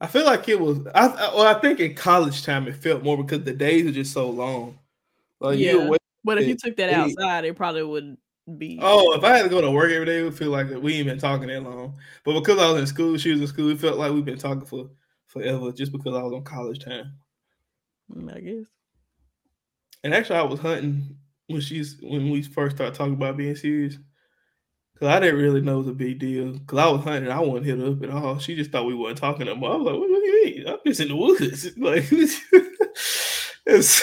I 0.00 0.06
feel 0.08 0.26
like 0.26 0.48
it 0.48 0.60
was. 0.60 0.78
I, 0.94 1.06
I 1.06 1.34
well, 1.34 1.46
I 1.46 1.58
think 1.60 1.80
in 1.80 1.94
college 1.94 2.44
time 2.44 2.68
it 2.68 2.76
felt 2.76 3.02
more 3.02 3.16
because 3.16 3.44
the 3.44 3.52
days 3.54 3.86
are 3.86 3.92
just 3.92 4.12
so 4.12 4.28
long. 4.28 4.78
Like 5.40 5.58
Yeah. 5.58 5.90
but 6.22 6.38
if 6.38 6.48
you 6.48 6.56
took 6.56 6.76
that 6.76 6.90
outside, 6.90 7.44
it 7.44 7.56
probably 7.56 7.82
would 7.82 8.18
be 8.58 8.78
Oh, 8.82 9.14
if 9.16 9.24
I 9.24 9.36
had 9.36 9.44
to 9.44 9.48
go 9.48 9.60
to 9.60 9.70
work 9.70 9.90
every 9.90 10.04
day, 10.04 10.20
it 10.20 10.24
would 10.24 10.36
feel 10.36 10.50
like 10.50 10.68
we 10.68 10.96
ain't 10.96 11.06
been 11.06 11.18
talking 11.18 11.48
that 11.48 11.62
long. 11.62 11.94
But 12.24 12.38
because 12.40 12.58
I 12.58 12.70
was 12.70 12.80
in 12.80 12.86
school, 12.86 13.16
she 13.16 13.30
was 13.32 13.40
in 13.40 13.46
school, 13.46 13.70
it 13.70 13.80
felt 13.80 13.96
like 13.96 14.12
we've 14.12 14.24
been 14.24 14.38
talking 14.38 14.66
for 14.66 14.90
forever 15.40 15.72
just 15.72 15.92
because 15.92 16.14
I 16.14 16.22
was 16.22 16.32
on 16.32 16.44
college 16.44 16.84
time. 16.84 17.12
Mm, 18.14 18.36
I 18.36 18.40
guess. 18.40 18.64
And 20.04 20.14
actually, 20.14 20.38
I 20.38 20.42
was 20.42 20.60
hunting 20.60 21.16
when 21.48 21.60
she's 21.60 21.98
when 22.02 22.30
we 22.30 22.42
first 22.42 22.76
started 22.76 22.94
talking 22.94 23.14
about 23.14 23.36
being 23.36 23.56
serious. 23.56 23.98
Cause 24.98 25.08
I 25.08 25.20
didn't 25.20 25.40
really 25.40 25.60
know 25.60 25.74
it 25.74 25.78
was 25.78 25.88
a 25.88 25.92
big 25.92 26.18
deal. 26.18 26.58
Cause 26.66 26.78
I 26.78 26.88
was 26.88 27.04
hunting, 27.04 27.30
I 27.30 27.38
wasn't 27.40 27.66
hit 27.66 27.80
up 27.80 28.02
at 28.02 28.10
all. 28.10 28.38
She 28.38 28.56
just 28.56 28.70
thought 28.70 28.86
we 28.86 28.94
weren't 28.94 29.18
talking 29.18 29.44
no 29.44 29.54
more. 29.54 29.72
I 29.72 29.76
was 29.76 29.84
like, 29.84 29.94
"What, 29.98 30.06
do 30.06 30.14
you 30.14 30.44
mean? 30.44 30.68
I'm 30.68 30.78
just 30.86 31.00
in 31.00 31.08
the 31.08 31.16
woods." 31.16 31.68
Like, 31.76 32.04
it's 33.66 34.02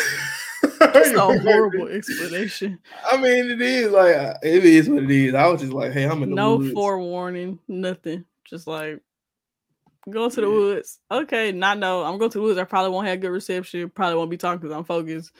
That's 0.79 1.11
a 1.11 1.39
horrible 1.39 1.87
explanation. 1.87 2.79
I 3.09 3.17
mean, 3.17 3.49
it 3.51 3.61
is 3.61 3.91
like 3.91 4.37
it 4.43 4.63
is 4.63 4.89
what 4.89 5.03
it 5.03 5.11
is. 5.11 5.33
I 5.33 5.47
was 5.47 5.61
just 5.61 5.73
like, 5.73 5.93
"Hey, 5.93 6.03
I'm 6.03 6.21
in 6.23 6.29
the 6.29 6.35
No 6.35 6.57
woods." 6.57 6.73
forewarning, 6.73 7.59
nothing. 7.67 8.25
Just 8.45 8.67
like 8.67 9.01
go 10.09 10.29
to 10.29 10.35
the 10.41 10.47
Yeah. 10.47 10.53
woods. 10.53 10.99
Okay, 11.11 11.51
not 11.51 11.77
know. 11.79 12.03
I'm 12.03 12.17
going 12.17 12.31
to 12.31 12.37
the 12.37 12.43
woods. 12.43 12.59
I 12.59 12.63
probably 12.63 12.91
won't 12.91 13.07
have 13.07 13.19
good 13.21 13.29
reception. 13.31 13.89
Probably 13.89 14.17
won't 14.17 14.29
be 14.31 14.37
talking 14.37 14.59
because 14.59 14.75
I'm 14.75 14.83
focused. 14.83 15.31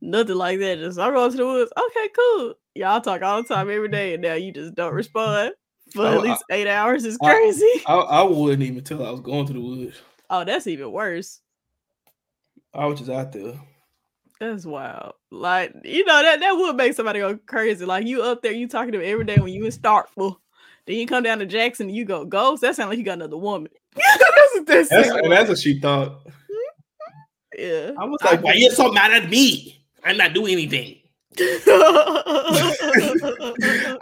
Nothing 0.00 0.36
like 0.36 0.58
that. 0.60 0.78
Just 0.78 0.98
I'm 0.98 1.12
going 1.14 1.30
to 1.30 1.36
the 1.36 1.46
woods. 1.46 1.72
Okay, 1.76 2.08
cool. 2.16 2.54
Y'all 2.74 3.00
talk 3.00 3.22
all 3.22 3.42
the 3.42 3.48
time 3.48 3.70
every 3.70 3.88
day, 3.88 4.14
and 4.14 4.22
now 4.22 4.34
you 4.34 4.52
just 4.52 4.74
don't 4.74 4.94
respond 4.94 5.52
for 5.94 6.02
Oh, 6.06 6.12
at 6.12 6.18
I- 6.18 6.22
least 6.22 6.44
eight 6.50 6.66
hours. 6.66 7.04
Is 7.04 7.18
crazy. 7.18 7.82
I, 7.86 7.94
I 7.94 8.22
wouldn't 8.22 8.62
even 8.62 8.82
tell 8.82 9.04
I 9.06 9.10
was 9.10 9.20
going 9.20 9.46
to 9.46 9.52
the 9.52 9.60
woods. 9.60 10.00
oh, 10.30 10.44
that's 10.44 10.66
even 10.66 10.90
worse. 10.90 11.40
I 12.74 12.86
was 12.86 12.98
just 12.98 13.10
out 13.10 13.32
there. 13.32 13.54
That's 14.40 14.64
wild. 14.66 15.12
Like, 15.30 15.72
you 15.84 16.04
know, 16.04 16.20
that, 16.22 16.40
that 16.40 16.52
would 16.56 16.74
make 16.76 16.94
somebody 16.94 17.20
go 17.20 17.38
crazy. 17.46 17.84
Like 17.84 18.06
you 18.06 18.22
up 18.22 18.42
there, 18.42 18.50
you 18.52 18.66
talking 18.66 18.92
to 18.92 18.98
them 18.98 19.06
every 19.06 19.24
day 19.24 19.36
when 19.36 19.52
you 19.52 19.64
in 19.64 19.70
Starkville. 19.70 20.36
Then 20.86 20.96
you 20.96 21.06
come 21.06 21.22
down 21.22 21.38
to 21.38 21.46
Jackson 21.46 21.88
you 21.90 22.04
go, 22.04 22.24
Ghost. 22.24 22.62
That 22.62 22.74
sounds 22.74 22.88
like 22.88 22.98
you 22.98 23.04
got 23.04 23.12
another 23.18 23.36
woman. 23.36 23.70
that's 23.96 24.54
what 24.54 24.66
that 24.66 24.88
That's, 24.88 25.08
and 25.10 25.32
that's 25.32 25.48
what 25.48 25.58
she 25.58 25.80
thought. 25.80 26.26
Yeah. 27.56 27.92
I 27.98 28.04
was 28.04 28.20
like, 28.24 28.42
"Why 28.42 28.54
you 28.54 28.70
so 28.70 28.90
mad 28.90 29.12
at 29.12 29.28
me? 29.28 29.84
I'm 30.04 30.16
not 30.16 30.32
doing 30.32 30.52
anything." 30.52 30.98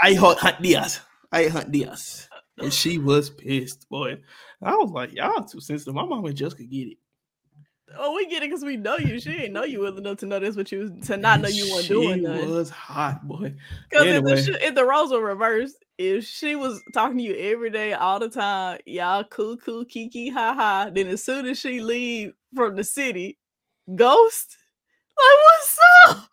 I 0.00 0.16
hunt, 0.18 0.38
hunt 0.38 0.62
Diaz. 0.62 1.00
I 1.32 1.46
hunt 1.46 1.70
Diaz. 1.70 2.28
And 2.58 2.72
she 2.72 2.98
was 2.98 3.30
pissed, 3.30 3.88
boy. 3.88 4.18
I 4.62 4.74
was 4.74 4.90
like, 4.90 5.12
y'all 5.12 5.44
too 5.44 5.60
sensitive. 5.60 5.94
My 5.94 6.04
mom 6.04 6.24
and 6.24 6.36
Jessica 6.36 6.64
get 6.64 6.88
it. 6.88 6.98
Oh, 7.98 8.14
we 8.14 8.26
get 8.26 8.42
it 8.42 8.50
because 8.50 8.64
we 8.64 8.76
know 8.76 8.96
you. 8.96 9.20
She 9.20 9.30
ain't 9.30 9.52
know 9.52 9.64
you 9.64 9.80
well 9.80 9.96
enough 9.96 10.18
to 10.18 10.26
know 10.26 10.38
this 10.38 10.56
but 10.56 10.70
you 10.72 10.80
was 10.80 11.08
to 11.08 11.16
not 11.16 11.40
know 11.40 11.48
you 11.48 11.70
weren't 11.72 11.84
she 11.84 11.94
doing 11.94 12.22
nothing. 12.22 12.50
was 12.50 12.70
hot, 12.70 13.26
boy. 13.26 13.54
Because 13.88 14.06
if, 14.06 14.14
Anyway. 14.14 14.40
the 14.42 14.66
if 14.66 14.74
the 14.74 14.84
roles 14.84 15.10
were 15.10 15.20
reversed, 15.20 15.84
if 15.98 16.24
she 16.24 16.56
was 16.56 16.82
talking 16.94 17.18
to 17.18 17.22
you 17.22 17.34
every 17.34 17.70
day, 17.70 17.92
all 17.92 18.18
the 18.18 18.28
time, 18.28 18.78
y'all 18.86 19.24
cool, 19.24 19.56
cool, 19.56 19.84
kiki, 19.84 20.28
ha 20.30 20.54
ha, 20.54 20.90
then 20.92 21.08
as 21.08 21.22
soon 21.22 21.46
as 21.46 21.58
she 21.58 21.80
leave 21.80 22.32
from 22.54 22.76
the 22.76 22.84
city, 22.84 23.38
ghost, 23.94 24.56
like 25.16 25.38
what's 25.46 25.78
up? 26.08 26.30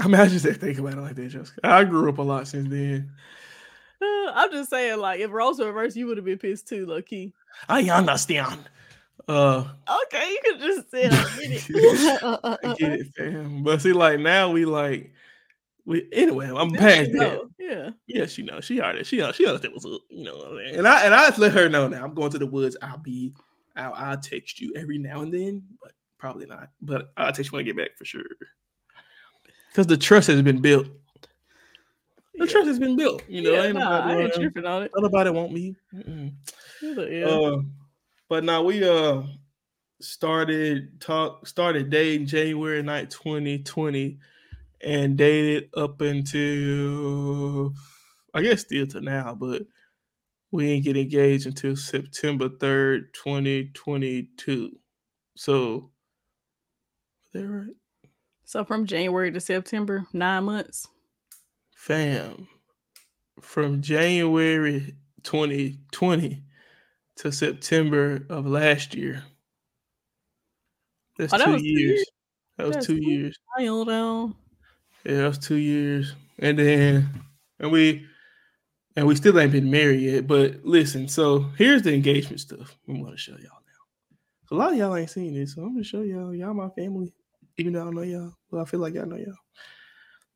I 0.00 0.06
mean, 0.06 0.20
I 0.20 0.28
just 0.28 0.44
didn't 0.44 0.60
think 0.60 0.78
about 0.78 0.94
it 0.94 1.00
like 1.00 1.16
that, 1.16 1.28
Jessica. 1.28 1.60
I 1.64 1.84
grew 1.84 2.08
up 2.08 2.18
a 2.18 2.22
lot 2.22 2.46
since 2.46 2.68
then. 2.68 3.10
I'm 4.02 4.52
just 4.52 4.70
saying, 4.70 5.00
like, 5.00 5.20
if 5.20 5.32
roles 5.32 5.58
were 5.58 5.66
reversed, 5.66 5.96
you 5.96 6.06
would 6.06 6.16
have 6.18 6.26
been 6.26 6.38
pissed 6.38 6.68
too, 6.68 6.86
low 6.86 7.02
key. 7.02 7.32
I 7.68 7.82
understand. 7.90 8.68
Uh, 9.28 9.64
Okay, 10.06 10.30
you 10.30 10.38
could 10.44 10.60
just 10.60 10.90
say 10.90 11.06
I 11.06 11.22
get 11.22 11.52
it. 11.52 12.58
I 12.64 12.74
get 12.78 12.92
it, 12.92 13.06
fam. 13.16 13.62
But 13.62 13.82
see, 13.82 13.92
like 13.92 14.20
now 14.20 14.50
we 14.50 14.64
like 14.64 15.12
We 15.84 16.08
anyway, 16.12 16.50
I'm 16.54 16.72
past 16.72 17.10
that. 17.12 17.18
know. 17.18 17.48
Yeah. 17.58 17.90
Yeah, 18.06 18.26
she 18.26 18.42
knows. 18.42 18.64
She 18.64 18.80
already 18.80 19.04
she 19.04 19.18
knows, 19.18 19.36
she 19.36 19.46
understand 19.46 19.74
what's 19.74 19.84
up. 19.86 20.00
You 20.10 20.24
know 20.24 20.36
what 20.36 20.48
I'm 20.52 20.56
saying? 20.58 20.76
And 20.76 20.88
I 20.88 21.04
and 21.04 21.14
I 21.14 21.26
just 21.28 21.38
let 21.38 21.52
her 21.52 21.68
know 21.68 21.88
now. 21.88 22.04
I'm 22.04 22.14
going 22.14 22.30
to 22.32 22.38
the 22.38 22.46
woods. 22.46 22.76
I'll 22.82 22.98
be 22.98 23.32
I'll, 23.76 23.92
I'll 23.94 24.18
text 24.18 24.60
you 24.60 24.72
every 24.76 24.98
now 24.98 25.20
and 25.20 25.32
then, 25.32 25.62
but 25.82 25.92
probably 26.18 26.46
not. 26.46 26.70
But 26.80 27.12
I'll 27.16 27.32
text 27.32 27.52
you 27.52 27.56
when 27.56 27.64
I 27.64 27.66
get 27.66 27.76
back 27.76 27.96
for 27.96 28.04
sure. 28.04 28.24
Because 29.70 29.86
the 29.86 29.96
trust 29.96 30.28
has 30.28 30.40
been 30.42 30.60
built. 30.60 30.86
The 32.34 32.44
Yeah. 32.46 32.52
trust 32.52 32.68
has 32.68 32.78
been 32.78 32.96
built. 32.96 33.22
You 33.28 33.42
know, 33.42 33.52
yeah, 33.52 33.62
ain't 33.64 33.74
nah, 33.74 34.06
I 34.06 34.16
ain't 34.16 34.32
tripping 34.34 34.64
on 34.64 34.84
it. 34.84 34.90
nobody 34.96 35.30
want 35.30 35.52
me. 35.52 35.74
Mm-mm. 35.94 36.32
Yeah. 36.82 37.24
Uh, 37.26 37.60
but 38.28 38.44
now 38.44 38.62
we 38.62 38.88
uh 38.88 39.22
started 40.00 41.00
talk 41.00 41.46
started 41.46 41.90
dating 41.90 42.26
January 42.26 42.82
night 42.82 43.10
2020 43.10 44.18
and 44.80 45.16
dated 45.16 45.68
up 45.76 46.00
until 46.00 47.72
I 48.34 48.42
guess 48.42 48.60
still 48.60 48.86
to 48.88 49.00
now, 49.00 49.34
but 49.34 49.62
we 50.50 50.66
didn't 50.66 50.84
get 50.84 50.96
engaged 50.96 51.46
until 51.46 51.76
September 51.76 52.48
3rd, 52.48 53.12
2022. 53.12 54.78
So 55.36 55.90
is 57.24 57.32
that 57.32 57.48
right? 57.48 57.74
so 58.44 58.64
from 58.64 58.86
January 58.86 59.32
to 59.32 59.40
September, 59.40 60.06
nine 60.12 60.44
months. 60.44 60.88
Fam. 61.74 62.48
From 63.40 63.82
January 63.82 64.94
2020 65.22 66.42
to 67.18 67.32
September 67.32 68.24
of 68.28 68.46
last 68.46 68.94
year. 68.94 69.24
That's 71.18 71.32
Oh, 71.32 71.38
that 71.38 71.44
two 71.46 71.52
was 71.52 71.62
two 71.62 71.68
years. 71.68 71.80
years? 71.80 72.06
That 72.56 72.66
was 72.66 72.74
That's 72.76 72.86
two 72.86 72.96
years. 72.96 73.38
I 73.56 73.66
hold 73.66 73.88
on. 73.88 74.34
Yeah, 75.04 75.16
that 75.18 75.28
was 75.28 75.38
two 75.38 75.56
years. 75.56 76.14
And 76.38 76.58
then 76.58 77.08
and 77.58 77.72
we 77.72 78.06
and 78.96 79.06
we 79.06 79.16
still 79.16 79.38
ain't 79.38 79.52
been 79.52 79.70
married 79.70 80.00
yet. 80.00 80.26
But 80.26 80.64
listen, 80.64 81.08
so 81.08 81.40
here's 81.56 81.82
the 81.82 81.94
engagement 81.94 82.40
stuff. 82.40 82.76
I'm 82.88 83.02
gonna 83.02 83.16
show 83.16 83.32
y'all 83.32 83.42
now. 83.42 84.50
A 84.50 84.54
lot 84.54 84.72
of 84.72 84.78
y'all 84.78 84.96
ain't 84.96 85.10
seen 85.10 85.34
this, 85.34 85.54
so 85.54 85.62
I'm 85.62 85.74
gonna 85.74 85.84
show 85.84 86.02
y'all. 86.02 86.34
Y'all 86.34 86.54
my 86.54 86.68
family, 86.70 87.12
even 87.56 87.72
though 87.72 87.82
I 87.82 87.84
don't 87.84 87.94
know 87.96 88.02
y'all. 88.02 88.32
Well, 88.50 88.62
I 88.62 88.64
feel 88.64 88.80
like 88.80 88.94
y'all 88.94 89.06
know 89.06 89.16
y'all. 89.16 89.34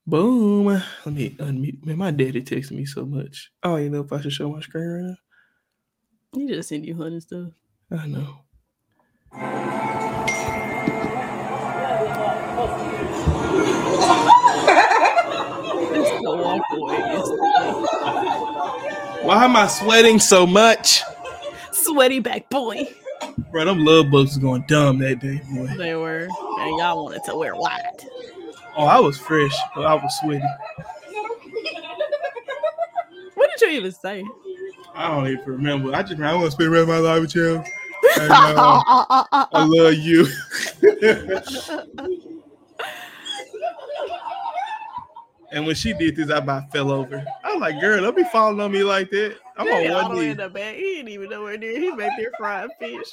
Boom. 0.04 0.66
Let 0.66 1.06
me 1.06 1.30
unmute. 1.30 1.86
Man, 1.86 1.98
my 1.98 2.10
daddy 2.10 2.42
texted 2.42 2.72
me 2.72 2.86
so 2.86 3.06
much. 3.06 3.52
I 3.62 3.68
don't 3.68 3.80
even 3.80 3.92
know 3.92 4.00
if 4.02 4.12
I 4.12 4.20
should 4.20 4.32
show 4.32 4.50
my 4.50 4.60
screen 4.60 4.84
right 4.84 5.16
He 6.34 6.46
just 6.46 6.70
send 6.70 6.86
you 6.86 6.94
honey 6.96 7.20
stuff. 7.20 7.48
I 7.90 8.06
know. 8.06 8.38
It's 15.94 16.10
the 16.22 16.30
walk 16.34 16.62
away. 16.72 17.02
Why 19.26 19.44
am 19.44 19.56
I 19.56 19.66
sweating 19.66 20.18
so 20.18 20.46
much? 20.46 21.02
Sweaty 21.72 22.20
back 22.20 22.48
boy. 22.48 22.88
Bro, 23.50 23.66
them 23.66 23.84
love 23.84 24.10
bugs 24.10 24.30
was 24.30 24.38
going 24.38 24.64
dumb 24.66 25.00
that 25.00 25.20
day, 25.20 25.42
boy. 25.54 25.66
They 25.76 25.94
were, 25.94 26.28
and 26.60 26.78
y'all 26.78 27.04
wanted 27.04 27.24
to 27.24 27.36
wear 27.36 27.54
white. 27.54 28.06
Oh, 28.74 28.86
I 28.86 28.98
was 29.00 29.18
fresh, 29.18 29.54
but 29.76 29.84
I 29.84 29.94
was 29.94 30.18
sweaty. 30.20 30.42
What 33.34 33.50
did 33.50 33.60
you 33.60 33.76
even 33.76 33.92
say? 33.92 34.24
I 34.94 35.08
don't 35.08 35.26
even 35.28 35.44
remember. 35.44 35.94
I 35.94 36.02
just 36.02 36.20
I 36.20 36.34
want 36.34 36.46
to 36.46 36.50
spend 36.52 36.66
the 36.68 36.70
rest 36.70 36.82
of 36.82 36.88
my 36.88 36.98
life 36.98 37.20
with 37.22 37.34
you. 37.34 37.64
And, 38.20 38.30
uh, 38.30 38.82
I 39.52 39.64
love 39.64 39.94
you. 39.94 40.26
and 45.52 45.66
when 45.66 45.74
she 45.74 45.92
did 45.92 46.16
this, 46.16 46.30
I 46.30 46.38
about 46.38 46.70
fell 46.72 46.90
over. 46.90 47.24
I 47.44 47.52
was 47.52 47.60
like, 47.60 47.80
girl, 47.80 48.00
don't 48.02 48.16
be 48.16 48.24
falling 48.24 48.60
on 48.60 48.72
me 48.72 48.82
like 48.82 49.10
that. 49.10 49.36
I'm 49.56 49.66
He 49.66 49.88
on 49.88 50.08
one 50.08 50.16
knee. 50.16 50.30
in 50.30 50.36
the 50.38 50.48
back. 50.48 50.74
He 50.74 50.80
didn't 50.96 51.08
even 51.08 51.30
know 51.30 51.42
where 51.44 51.56
near. 51.58 51.78
He 51.78 51.90
back 51.92 52.12
there 52.18 52.32
frying 52.38 52.70
fish. 52.78 53.06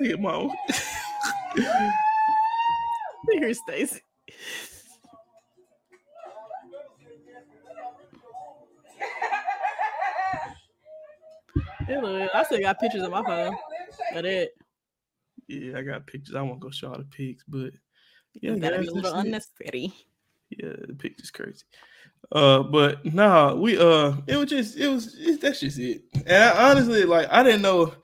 Look 0.00 0.12
at 0.12 0.20
mom. 0.20 0.52
Here's 3.32 3.58
Stacy. 3.68 4.00
I 11.90 12.44
still 12.44 12.60
got 12.60 12.78
pictures 12.78 13.02
of 13.02 13.10
my 13.10 13.22
phone. 13.22 13.54
Of 14.14 14.22
that. 14.22 14.50
Yeah, 15.48 15.78
I 15.78 15.82
got 15.82 16.06
pictures. 16.06 16.34
I 16.34 16.42
won't 16.42 16.60
go 16.60 16.70
show 16.70 16.90
all 16.90 16.98
the 16.98 17.04
pics, 17.04 17.44
but 17.48 17.72
yeah, 18.34 18.54
That'd 18.54 18.78
guys, 18.78 18.80
be 18.80 18.86
a 18.86 18.94
little 18.94 19.18
unnecessary. 19.18 19.92
Yeah, 20.50 20.72
the 20.86 20.94
picture's 20.94 21.30
crazy. 21.30 21.64
Uh, 22.32 22.62
but 22.62 23.04
nah, 23.12 23.54
we 23.54 23.78
uh, 23.78 24.14
it 24.26 24.36
was 24.36 24.48
just 24.48 24.76
it 24.76 24.88
was 24.88 25.16
it, 25.18 25.40
that's 25.40 25.60
just 25.60 25.78
it. 25.78 26.02
And 26.26 26.44
I, 26.44 26.70
honestly, 26.70 27.04
like 27.04 27.28
I 27.30 27.42
didn't 27.42 27.62
know 27.62 27.94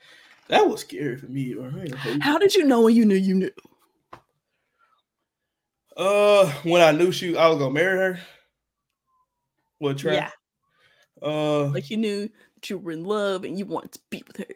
that 0.48 0.66
was 0.66 0.80
scary 0.80 1.16
for 1.16 1.26
me. 1.26 1.54
Or 1.54 1.64
I 1.64 1.80
ain't 1.80 1.90
gonna 1.90 1.96
hold 1.96 2.14
you. 2.16 2.22
How 2.22 2.38
did 2.38 2.54
you 2.54 2.64
know 2.64 2.82
when 2.82 2.94
you 2.94 3.04
knew 3.04 3.14
you 3.14 3.34
knew? 3.34 3.50
uh, 5.96 6.50
when 6.64 6.82
I 6.82 6.92
knew 6.92 7.12
she, 7.12 7.36
I 7.36 7.48
was 7.48 7.58
gonna 7.58 7.72
marry 7.72 7.98
her. 7.98 8.20
What 9.78 9.98
try? 9.98 10.14
Yeah. 10.14 10.30
Uh, 11.22 11.66
Like 11.66 11.90
you 11.90 11.96
knew 11.96 12.28
that 12.28 12.55
you 12.64 12.78
were 12.78 12.92
in 12.92 13.04
love 13.04 13.44
and 13.44 13.58
you 13.58 13.66
wanted 13.66 13.92
to 13.92 14.00
be 14.10 14.22
with 14.26 14.36
her. 14.38 14.54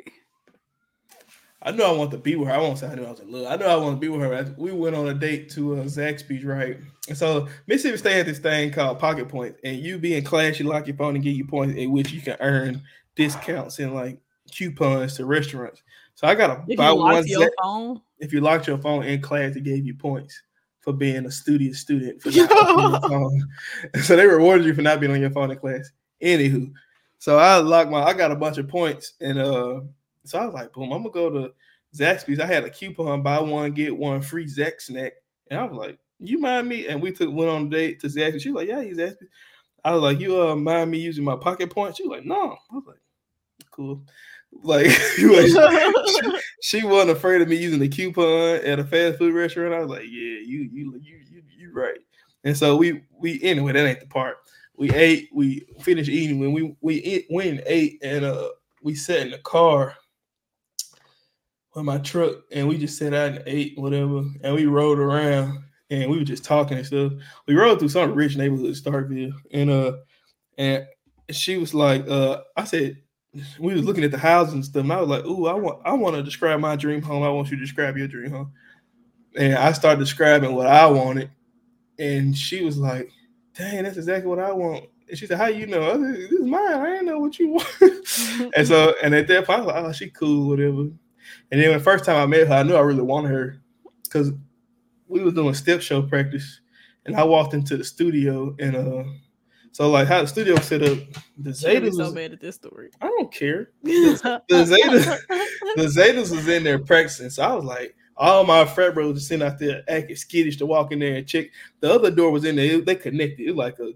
I 1.63 1.73
knew 1.73 1.83
I 1.83 1.93
wanted 1.93 2.13
to 2.13 2.19
be 2.19 2.37
with 2.37 2.49
her. 2.49 2.55
I 2.55 2.59
won't 2.59 2.79
say 2.79 2.87
I 2.87 2.95
knew 2.95 3.05
I 3.05 3.11
was 3.11 3.21
in 3.21 3.31
love. 3.31 3.47
I 3.47 3.57
knew 3.57 3.67
I 3.67 3.77
wanted 3.77 3.97
to 3.97 4.01
be 4.01 4.09
with 4.09 4.23
her. 4.23 4.55
We 4.57 4.73
went 4.73 4.97
on 4.97 5.09
a 5.09 5.15
date 5.15 5.51
to 5.51 5.77
uh, 5.77 5.85
Zaxby's, 5.85 6.45
right? 6.45 6.79
And 7.09 7.19
so 7.19 7.49
Mississippi 7.67 7.99
State 7.99 8.17
had 8.17 8.27
this 8.27 8.39
thing 8.39 8.71
called 8.73 8.99
Pocket 8.99 9.29
Points, 9.29 9.59
and 9.63 9.77
you 9.77 9.99
be 9.99 10.17
in 10.17 10.25
class, 10.25 10.59
you 10.59 10.67
lock 10.67 10.87
your 10.87 10.97
phone 10.97 11.17
and 11.17 11.23
get 11.25 11.37
you 11.37 11.45
points 11.45 11.77
in 11.77 11.93
which 11.93 12.13
you 12.13 12.23
can 12.23 12.37
earn 12.41 12.83
discounts 13.15 13.79
and 13.79 13.95
like 13.95 14.19
coupons 14.51 15.17
to 15.17 15.27
restaurants. 15.27 15.83
So 16.15 16.27
I 16.27 16.35
got 16.35 16.47
to 16.47 16.65
If 16.67 16.79
buy 16.79 16.89
you 16.89 16.97
one. 16.97 17.15
locked 17.15 17.29
your 17.29 17.51
phone, 17.63 18.01
if 18.19 18.33
you 18.33 18.41
locked 18.41 18.67
your 18.67 18.79
phone 18.79 19.05
in 19.05 19.21
class, 19.21 19.55
it 19.55 19.65
gave 19.65 19.85
you 19.87 19.95
points 19.95 20.41
for 20.81 20.95
being 20.95 21.27
a 21.27 21.31
studious 21.31 21.81
student. 21.81 22.23
For 22.23 22.31
not 22.35 22.51
your 22.51 23.01
phone. 23.01 23.49
So 24.03 24.17
they 24.17 24.27
rewarded 24.27 24.67
you 24.67 24.73
for 24.75 24.83
not 24.83 24.99
being 25.01 25.13
on 25.13 25.21
your 25.21 25.31
phone 25.31 25.51
in 25.51 25.59
class. 25.59 25.91
Anywho, 26.23 26.73
so 27.21 27.39
I 27.39 27.59
locked 27.59 27.91
my. 27.91 28.03
I 28.03 28.15
got 28.15 28.33
a 28.33 28.37
bunch 28.37 28.57
of 28.57 28.67
points, 28.67 29.13
and 29.21 29.39
uh, 29.39 29.83
so 30.25 30.39
I 30.39 30.47
was 30.47 30.55
like, 30.55 30.73
boom, 30.73 30.91
I'm 30.91 31.03
gonna 31.03 31.13
go 31.13 31.29
to 31.29 31.53
Zaxby's. 31.95 32.41
I 32.41 32.47
had 32.47 32.65
a 32.65 32.71
coupon, 32.71 33.23
buy 33.23 33.39
one 33.39 33.73
get 33.73 33.95
one 33.95 34.23
free 34.23 34.47
Zax 34.47 34.83
snack, 34.85 35.13
and 35.51 35.61
I 35.61 35.65
was 35.65 35.77
like, 35.77 35.99
you 36.19 36.39
mind 36.39 36.67
me? 36.67 36.89
And 36.89 37.03
we 37.03 37.13
took 37.13 37.31
went 37.31 37.51
on 37.51 37.67
a 37.67 37.69
date 37.69 38.01
to 38.01 38.07
Zaxby's. 38.07 38.41
She 38.41 38.51
was 38.51 38.63
like, 38.63 38.69
yeah, 38.69 38.83
he's 38.83 38.97
Zaxby's. 38.97 39.29
I 39.85 39.93
was 39.93 40.03
like, 40.03 40.19
you 40.19 40.41
uh 40.41 40.57
mind 40.57 40.91
me 40.91 40.99
using 40.99 41.23
my 41.23 41.37
pocket 41.37 41.69
points? 41.69 41.99
She 41.99 42.09
was 42.09 42.17
like, 42.17 42.27
no. 42.27 42.57
I 42.71 42.75
was 42.75 42.85
like, 42.87 43.01
cool. 43.71 44.03
Like, 44.63 44.91
she, 45.17 46.33
she 46.63 46.87
wasn't 46.87 47.11
afraid 47.11 47.43
of 47.43 47.49
me 47.49 47.57
using 47.57 47.81
the 47.81 47.89
coupon 47.89 48.65
at 48.65 48.79
a 48.79 48.85
fast 48.85 49.19
food 49.19 49.35
restaurant. 49.35 49.75
I 49.75 49.81
was 49.81 49.91
like, 49.91 50.05
yeah, 50.05 50.09
you 50.09 50.71
you 50.73 50.99
you 51.03 51.21
you 51.31 51.43
you 51.55 51.71
right. 51.75 51.99
And 52.45 52.57
so 52.57 52.77
we 52.77 53.03
we 53.13 53.43
anyway, 53.43 53.73
that 53.73 53.87
ain't 53.87 54.01
the 54.01 54.07
part. 54.07 54.39
We 54.81 54.91
ate, 54.93 55.29
we 55.35 55.67
finished 55.81 56.09
eating 56.09 56.41
when 56.41 56.53
we 56.55 56.75
we 56.81 56.95
eat, 56.95 57.27
went 57.29 57.51
and 57.51 57.63
ate, 57.67 57.99
and 58.03 58.25
uh 58.25 58.49
we 58.83 58.95
sat 58.95 59.21
in 59.21 59.31
the 59.31 59.39
car 59.39 59.95
with 61.75 61.85
my 61.85 61.99
truck, 61.99 62.37
and 62.51 62.67
we 62.67 62.79
just 62.79 62.97
sat 62.97 63.13
out 63.13 63.33
and 63.33 63.43
ate 63.45 63.79
whatever, 63.79 64.23
and 64.43 64.55
we 64.55 64.65
rode 64.65 64.99
around, 64.99 65.59
and 65.91 66.11
we 66.11 66.17
were 66.17 66.25
just 66.25 66.45
talking 66.45 66.79
and 66.79 66.87
stuff. 66.87 67.13
We 67.47 67.55
rode 67.55 67.79
through 67.79 67.91
some 67.91 68.15
rich 68.15 68.39
neighborhood, 68.39 68.75
Starkville, 68.75 69.35
and 69.53 69.71
uh, 69.71 69.93
and 70.57 70.87
she 71.31 71.59
was 71.59 71.75
like, 71.75 72.09
uh, 72.09 72.41
I 72.57 72.65
said, 72.65 72.97
we 73.59 73.75
was 73.75 73.85
looking 73.85 74.03
at 74.03 74.13
the 74.13 74.19
houses 74.19 74.55
and 74.55 74.65
stuff, 74.65 74.85
and 74.85 74.93
I 74.95 75.01
was 75.03 75.11
like, 75.11 75.27
ooh, 75.27 75.47
I 75.47 75.53
want 75.53 75.83
I 75.85 75.93
want 75.93 76.17
to 76.17 76.23
describe 76.23 76.59
my 76.59 76.75
dream 76.75 77.03
home. 77.03 77.23
I 77.23 77.29
want 77.29 77.51
you 77.51 77.57
to 77.59 77.63
describe 77.63 77.99
your 77.99 78.09
dream 78.09 78.31
home. 78.31 78.53
And 79.37 79.57
I 79.57 79.73
started 79.73 80.01
describing 80.01 80.55
what 80.55 80.69
I 80.69 80.87
wanted, 80.87 81.31
and 81.99 82.35
she 82.35 82.65
was 82.65 82.79
like, 82.79 83.11
dang, 83.61 83.85
that's 83.85 83.97
exactly 83.97 84.29
what 84.29 84.39
I 84.39 84.53
want. 84.53 84.87
And 85.09 85.19
she 85.19 85.27
said, 85.27 85.39
How 85.39 85.47
you 85.47 85.67
know? 85.67 85.91
I 85.91 85.93
said, 85.95 86.15
this 86.15 86.33
is 86.33 86.47
mine. 86.47 86.73
I 86.73 86.87
didn't 86.87 87.07
know 87.07 87.19
what 87.19 87.39
you 87.39 87.51
want. 87.51 87.69
and 88.57 88.67
so, 88.67 88.95
and 89.03 89.15
at 89.15 89.29
that 89.29 89.47
point, 89.47 89.61
I 89.61 89.65
was 89.65 89.75
like, 89.75 89.85
Oh, 89.85 89.93
she 89.93 90.11
cool, 90.11 90.49
whatever. 90.49 90.89
And 91.51 91.61
then 91.61 91.73
the 91.73 91.81
first 91.81 92.05
time 92.05 92.17
I 92.17 92.27
met 92.27 92.49
her, 92.49 92.55
I 92.55 92.63
knew 92.63 92.75
I 92.75 92.81
really 92.81 93.03
wanted 93.03 93.31
her 93.31 93.61
because 94.05 94.33
we 95.07 95.23
was 95.23 95.35
doing 95.35 95.55
step 95.55 95.81
show 95.81 96.03
practice, 96.03 96.61
and 97.05 97.17
I 97.17 97.25
walked 97.25 97.55
into 97.55 97.77
the 97.77 97.85
studio, 97.85 98.55
and 98.59 98.77
uh, 98.77 99.05
so 99.73 99.91
like 99.91 100.09
how 100.09 100.23
the 100.23 100.29
studio 100.29 100.57
set 100.57 100.83
up, 100.83 100.99
the 101.37 101.51
Zetas 101.51 101.93
so 101.93 102.05
was, 102.05 102.13
bad 102.13 102.33
at 102.33 102.41
this 102.41 102.57
story. 102.57 102.91
I 103.01 103.07
don't 103.07 103.33
care. 103.33 103.71
The 103.83 104.45
Zetas, 104.49 105.19
the 105.77 105.87
Zetas 105.87 106.35
was 106.35 106.49
in 106.49 106.65
there 106.65 106.79
practicing, 106.79 107.31
so 107.31 107.43
I 107.43 107.55
was 107.55 107.65
like, 107.65 107.95
all 108.21 108.45
my 108.45 108.67
frat 108.67 108.93
bros 108.93 109.15
were 109.15 109.21
sitting 109.21 109.47
out 109.47 109.59
there 109.59 109.83
acting 109.89 110.15
skittish 110.15 110.59
to 110.59 110.67
walk 110.67 110.93
in 110.93 110.99
there 110.99 111.17
and 111.17 111.27
check. 111.27 111.47
The 111.81 111.93
other 111.93 112.11
door 112.11 112.31
was 112.31 112.45
in 112.45 112.57
there; 112.57 112.77
it- 112.77 112.87
they 112.87 112.95
connected. 112.95 113.41
It 113.41 113.53
was 113.53 113.57
like 113.57 113.79
a 113.81 113.93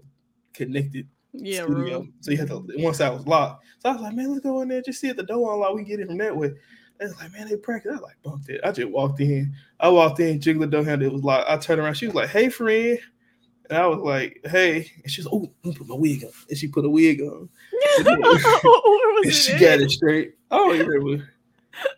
connected 0.53 1.07
yeah, 1.31 1.63
studio. 1.63 2.07
So 2.21 2.31
you 2.31 2.37
had 2.37 2.47
to 2.47 2.65
once 2.77 2.97
side 2.97 3.13
was 3.13 3.27
locked. 3.27 3.63
So 3.79 3.89
I 3.89 3.93
was 3.93 4.01
like, 4.01 4.15
man, 4.15 4.31
let's 4.31 4.43
go 4.43 4.61
in 4.61 4.69
there, 4.69 4.81
just 4.81 4.99
see 4.99 5.09
if 5.09 5.15
the 5.17 5.23
door 5.23 5.53
unlocked. 5.53 5.75
We 5.75 5.81
can 5.83 5.89
get 5.89 5.99
in 5.99 6.07
from 6.07 6.17
that 6.17 6.35
way. 6.35 6.53
They 6.97 7.05
was 7.05 7.15
like, 7.17 7.31
man, 7.33 7.47
they 7.47 7.57
practice. 7.57 7.91
I 7.95 7.99
like, 7.99 8.15
bumped 8.23 8.49
it. 8.49 8.61
I 8.63 8.71
just 8.71 8.89
walked 8.89 9.19
in. 9.19 9.53
I 9.79 9.89
walked 9.89 10.19
in, 10.19 10.41
jiggled 10.41 10.71
the 10.71 10.77
door 10.77 10.85
handle. 10.85 11.07
It 11.07 11.13
was 11.13 11.23
locked. 11.23 11.49
I 11.49 11.57
turned 11.57 11.81
around. 11.81 11.93
She 11.93 12.07
was 12.07 12.15
like, 12.15 12.29
hey, 12.29 12.49
friend. 12.49 12.97
And 13.69 13.77
I 13.77 13.85
was 13.85 13.99
like, 13.99 14.39
hey. 14.45 14.89
And 15.03 15.11
she 15.11 15.21
was, 15.21 15.27
oh, 15.31 15.51
let 15.63 15.73
me 15.73 15.77
put 15.77 15.87
my 15.87 15.95
wig 15.95 16.23
on. 16.23 16.31
And 16.49 16.57
she 16.57 16.67
put 16.67 16.85
a 16.85 16.89
wig 16.89 17.21
on. 17.21 17.49
And 19.25 19.33
she 19.33 19.53
got 19.53 19.79
it 19.81 19.89
straight. 19.91 20.35
I 20.51 20.57
don't 20.57 20.79
remember. 20.79 21.29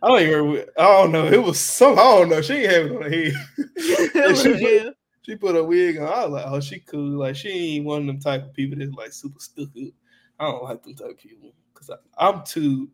I 0.02 0.08
don't 0.08 0.22
even. 0.22 0.66
I 0.78 0.84
don't 0.84 1.12
know. 1.12 1.26
It 1.28 1.42
was 1.42 1.60
some, 1.60 1.94
I 1.94 2.04
don't 2.04 2.30
know. 2.30 2.42
She 2.42 2.54
ain't 2.54 2.72
have 2.72 2.86
it 2.88 2.92
on 2.96 3.02
her 3.04 3.10
head. 3.10 3.34
She 4.44 4.50
put- 4.60 4.96
She 5.24 5.36
put 5.36 5.56
a 5.58 5.63
wig 5.63 5.98
on. 5.98 6.08
I 6.08 6.24
was 6.26 6.32
like, 6.34 6.46
oh, 6.48 6.60
she 6.62 6.80
cool. 6.80 7.20
Like, 7.20 7.36
she 7.36 7.50
ain't 7.50 7.86
one 7.86 8.02
of 8.02 8.08
them 8.08 8.20
type 8.20 8.44
of 8.46 8.54
people 8.54 8.80
that's 8.80 8.94
like 8.94 9.12
super 9.12 9.40
stuck 9.40 9.68
up. 9.68 9.94
I 10.40 10.46
don't 10.46 10.63
like 10.63 10.84
them 10.84 10.96
type 10.96 11.10
of 11.12 11.18
people 11.18 11.52
because 11.74 11.90
I'm 12.18 12.44
too 12.46 12.90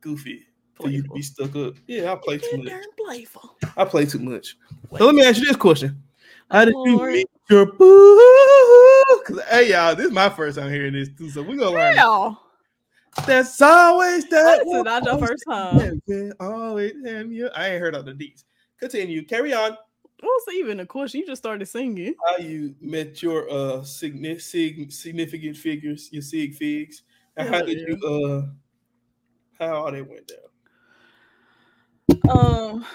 goofy 0.00 0.46
for 0.74 0.88
you 0.88 1.02
to 1.02 1.08
be 1.10 1.22
stuck 1.22 1.56
up. 1.56 1.74
Yeah, 1.88 2.12
I 2.12 2.16
play 2.16 2.38
too 2.38 2.58
much. 2.58 2.72
playful. 2.96 3.56
I 3.76 3.84
play 3.84 4.06
too 4.06 4.18
much. 4.20 4.56
So 4.98 5.06
let 5.06 5.14
me 5.16 5.24
ask 5.24 5.38
you 5.40 5.46
this 5.46 5.56
question: 5.56 6.00
How 6.50 6.64
did 6.64 6.74
you 6.84 6.98
meet 7.12 7.30
your 7.50 7.66
boo? 7.66 9.20
Because 9.26 9.42
hey, 9.50 9.70
y'all, 9.72 9.96
this 9.96 10.06
is 10.06 10.12
my 10.12 10.28
first 10.28 10.58
time 10.58 10.70
hearing 10.70 10.92
this 10.92 11.08
too, 11.16 11.30
so 11.30 11.42
we're 11.42 11.56
gonna 11.56 11.70
learn. 11.70 11.96
That's 13.26 13.60
always 13.62 14.24
that. 14.26 14.60
is 14.66 14.84
not 14.84 15.04
your 15.04 15.18
first 15.18 15.44
time. 15.48 16.00
Always 16.40 16.94
have 17.06 17.32
you. 17.32 17.48
I 17.54 17.70
ain't 17.70 17.80
heard 17.80 17.94
of 17.94 18.04
the 18.04 18.14
D's. 18.14 18.44
Continue. 18.78 19.24
Carry 19.24 19.54
on. 19.54 19.76
What's 20.20 20.48
even 20.54 20.80
a 20.80 20.86
question? 20.86 21.20
You 21.20 21.26
just 21.26 21.42
started 21.42 21.66
singing. 21.66 22.14
How 22.26 22.38
you 22.38 22.74
met 22.80 23.22
your 23.22 23.48
uh 23.50 23.80
signi- 23.80 24.40
sig- 24.40 24.92
significant 24.92 25.56
figures, 25.56 26.08
your 26.12 26.22
sig 26.22 26.54
figs, 26.54 27.02
and 27.36 27.48
how 27.48 27.62
did 27.62 27.78
you 27.78 27.96
uh 28.06 28.42
how 29.58 29.84
all 29.84 29.92
that 29.92 30.08
went 30.08 30.28
down? 30.28 30.38
Um, 32.28 32.86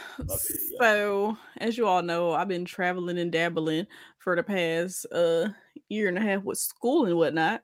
so 0.79 1.38
as 1.58 1.77
you 1.77 1.86
all 1.88 2.01
know, 2.01 2.34
I've 2.34 2.47
been 2.47 2.65
traveling 2.65 3.19
and 3.19 3.32
dabbling 3.32 3.86
for 4.19 4.36
the 4.36 4.43
past 4.43 5.05
uh 5.12 5.49
year 5.89 6.08
and 6.08 6.17
a 6.17 6.21
half 6.21 6.43
with 6.43 6.58
school 6.58 7.05
and 7.05 7.15
whatnot. 7.15 7.62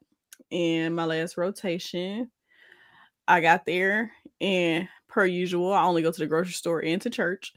And 0.52 0.96
my 0.96 1.06
last 1.06 1.38
rotation, 1.38 2.30
I 3.28 3.42
got 3.42 3.66
there, 3.66 4.12
and 4.40 4.88
per 5.08 5.26
usual, 5.26 5.74
I 5.74 5.84
only 5.84 6.02
go 6.02 6.12
to 6.12 6.20
the 6.20 6.28
grocery 6.28 6.54
store 6.54 6.84
and 6.84 7.02
to 7.02 7.10
church. 7.10 7.54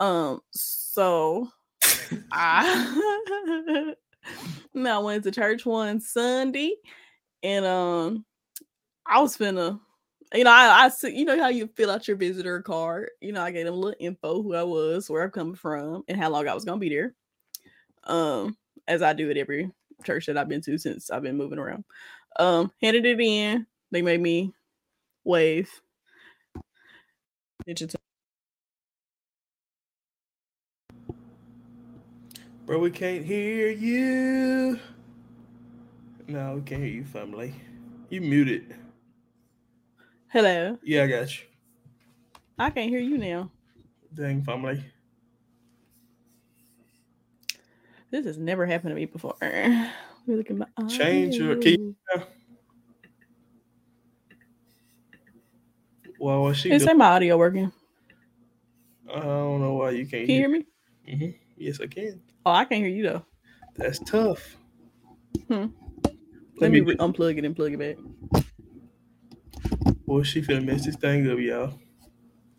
Um, 0.00 0.40
so 0.50 1.48
I 2.32 3.94
now 4.74 5.02
went 5.02 5.24
to 5.24 5.30
church 5.30 5.64
one 5.64 6.00
Sunday, 6.00 6.74
and 7.42 7.64
um, 7.64 8.24
I 9.06 9.20
was 9.20 9.36
finna 9.36 9.80
you 10.34 10.44
know, 10.44 10.50
I, 10.50 10.86
I 10.86 11.08
you 11.08 11.24
know 11.24 11.38
how 11.38 11.48
you 11.48 11.66
fill 11.66 11.90
out 11.90 12.08
your 12.08 12.16
visitor 12.16 12.62
card. 12.62 13.10
You 13.20 13.32
know, 13.32 13.42
I 13.42 13.50
gave 13.50 13.66
them 13.66 13.74
a 13.74 13.76
little 13.76 13.96
info 14.00 14.42
who 14.42 14.54
I 14.54 14.62
was, 14.62 15.10
where 15.10 15.22
I'm 15.22 15.30
coming 15.30 15.54
from, 15.54 16.04
and 16.08 16.18
how 16.18 16.30
long 16.30 16.48
I 16.48 16.54
was 16.54 16.64
gonna 16.64 16.78
be 16.78 16.88
there. 16.88 17.14
Um, 18.04 18.56
as 18.88 19.02
I 19.02 19.12
do 19.12 19.30
at 19.30 19.36
every 19.36 19.70
church 20.04 20.26
that 20.26 20.36
I've 20.38 20.48
been 20.48 20.62
to 20.62 20.78
since 20.78 21.10
I've 21.10 21.22
been 21.22 21.36
moving 21.36 21.58
around. 21.58 21.84
Um, 22.38 22.72
handed 22.80 23.04
it 23.04 23.20
in. 23.20 23.66
They 23.90 24.02
made 24.02 24.20
me 24.20 24.52
wave. 25.24 25.70
To- 27.74 27.88
Bro, 32.66 32.78
we 32.80 32.90
can't 32.90 33.24
hear 33.24 33.70
you. 33.70 34.78
No, 36.28 36.54
we 36.56 36.62
can't 36.62 36.82
hear 36.82 36.92
you, 36.92 37.04
family. 37.04 37.54
You 38.08 38.20
muted. 38.20 38.74
Hello. 40.28 40.78
Yeah, 40.82 41.04
I 41.04 41.06
got 41.08 41.38
you. 41.38 41.44
I 42.58 42.70
can't 42.70 42.88
hear 42.88 43.00
you 43.00 43.18
now. 43.18 43.50
Dang, 44.14 44.42
family. 44.42 44.84
This 48.10 48.26
has 48.26 48.38
never 48.38 48.66
happened 48.66 48.90
to 48.90 48.94
me 48.94 49.06
before. 49.06 49.34
Let 49.40 49.90
me 50.26 50.36
look 50.36 50.50
at 50.50 50.56
my 50.56 50.66
eyes. 50.80 50.96
Change 50.96 51.36
your- 51.36 51.56
can 51.56 51.72
you- 51.72 51.96
audio. 52.14 52.26
Well, 56.22 56.42
what 56.42 56.54
she 56.54 56.70
Is 56.70 56.82
do? 56.82 56.86
that 56.86 56.96
my 56.96 57.06
audio 57.06 57.36
working? 57.36 57.72
I 59.12 59.18
don't 59.18 59.60
know 59.60 59.72
why 59.72 59.90
you 59.90 60.06
can't 60.06 60.24
Can 60.24 60.36
you 60.36 60.40
hear 60.42 60.48
hear. 60.48 60.48
me? 60.48 60.66
Mhm. 61.08 61.34
Yes, 61.56 61.80
I 61.80 61.88
can. 61.88 62.22
Oh, 62.46 62.52
I 62.52 62.64
can't 62.64 62.80
hear 62.80 62.94
you 62.94 63.02
though. 63.02 63.26
That's 63.74 63.98
tough. 63.98 64.56
Hmm. 65.48 65.66
Let, 66.04 66.14
Let, 66.60 66.70
me, 66.70 66.80
re- 66.80 66.96
unplug 66.98 67.38
it 67.38 67.44
and 67.44 67.56
plug 67.56 67.72
it 67.72 67.78
back. 67.80 68.44
Boy, 70.06 70.22
she 70.22 70.42
finna 70.42 70.64
mess 70.64 70.86
this 70.86 70.94
thing 70.94 71.28
up, 71.28 71.40
y'all. 71.40 71.74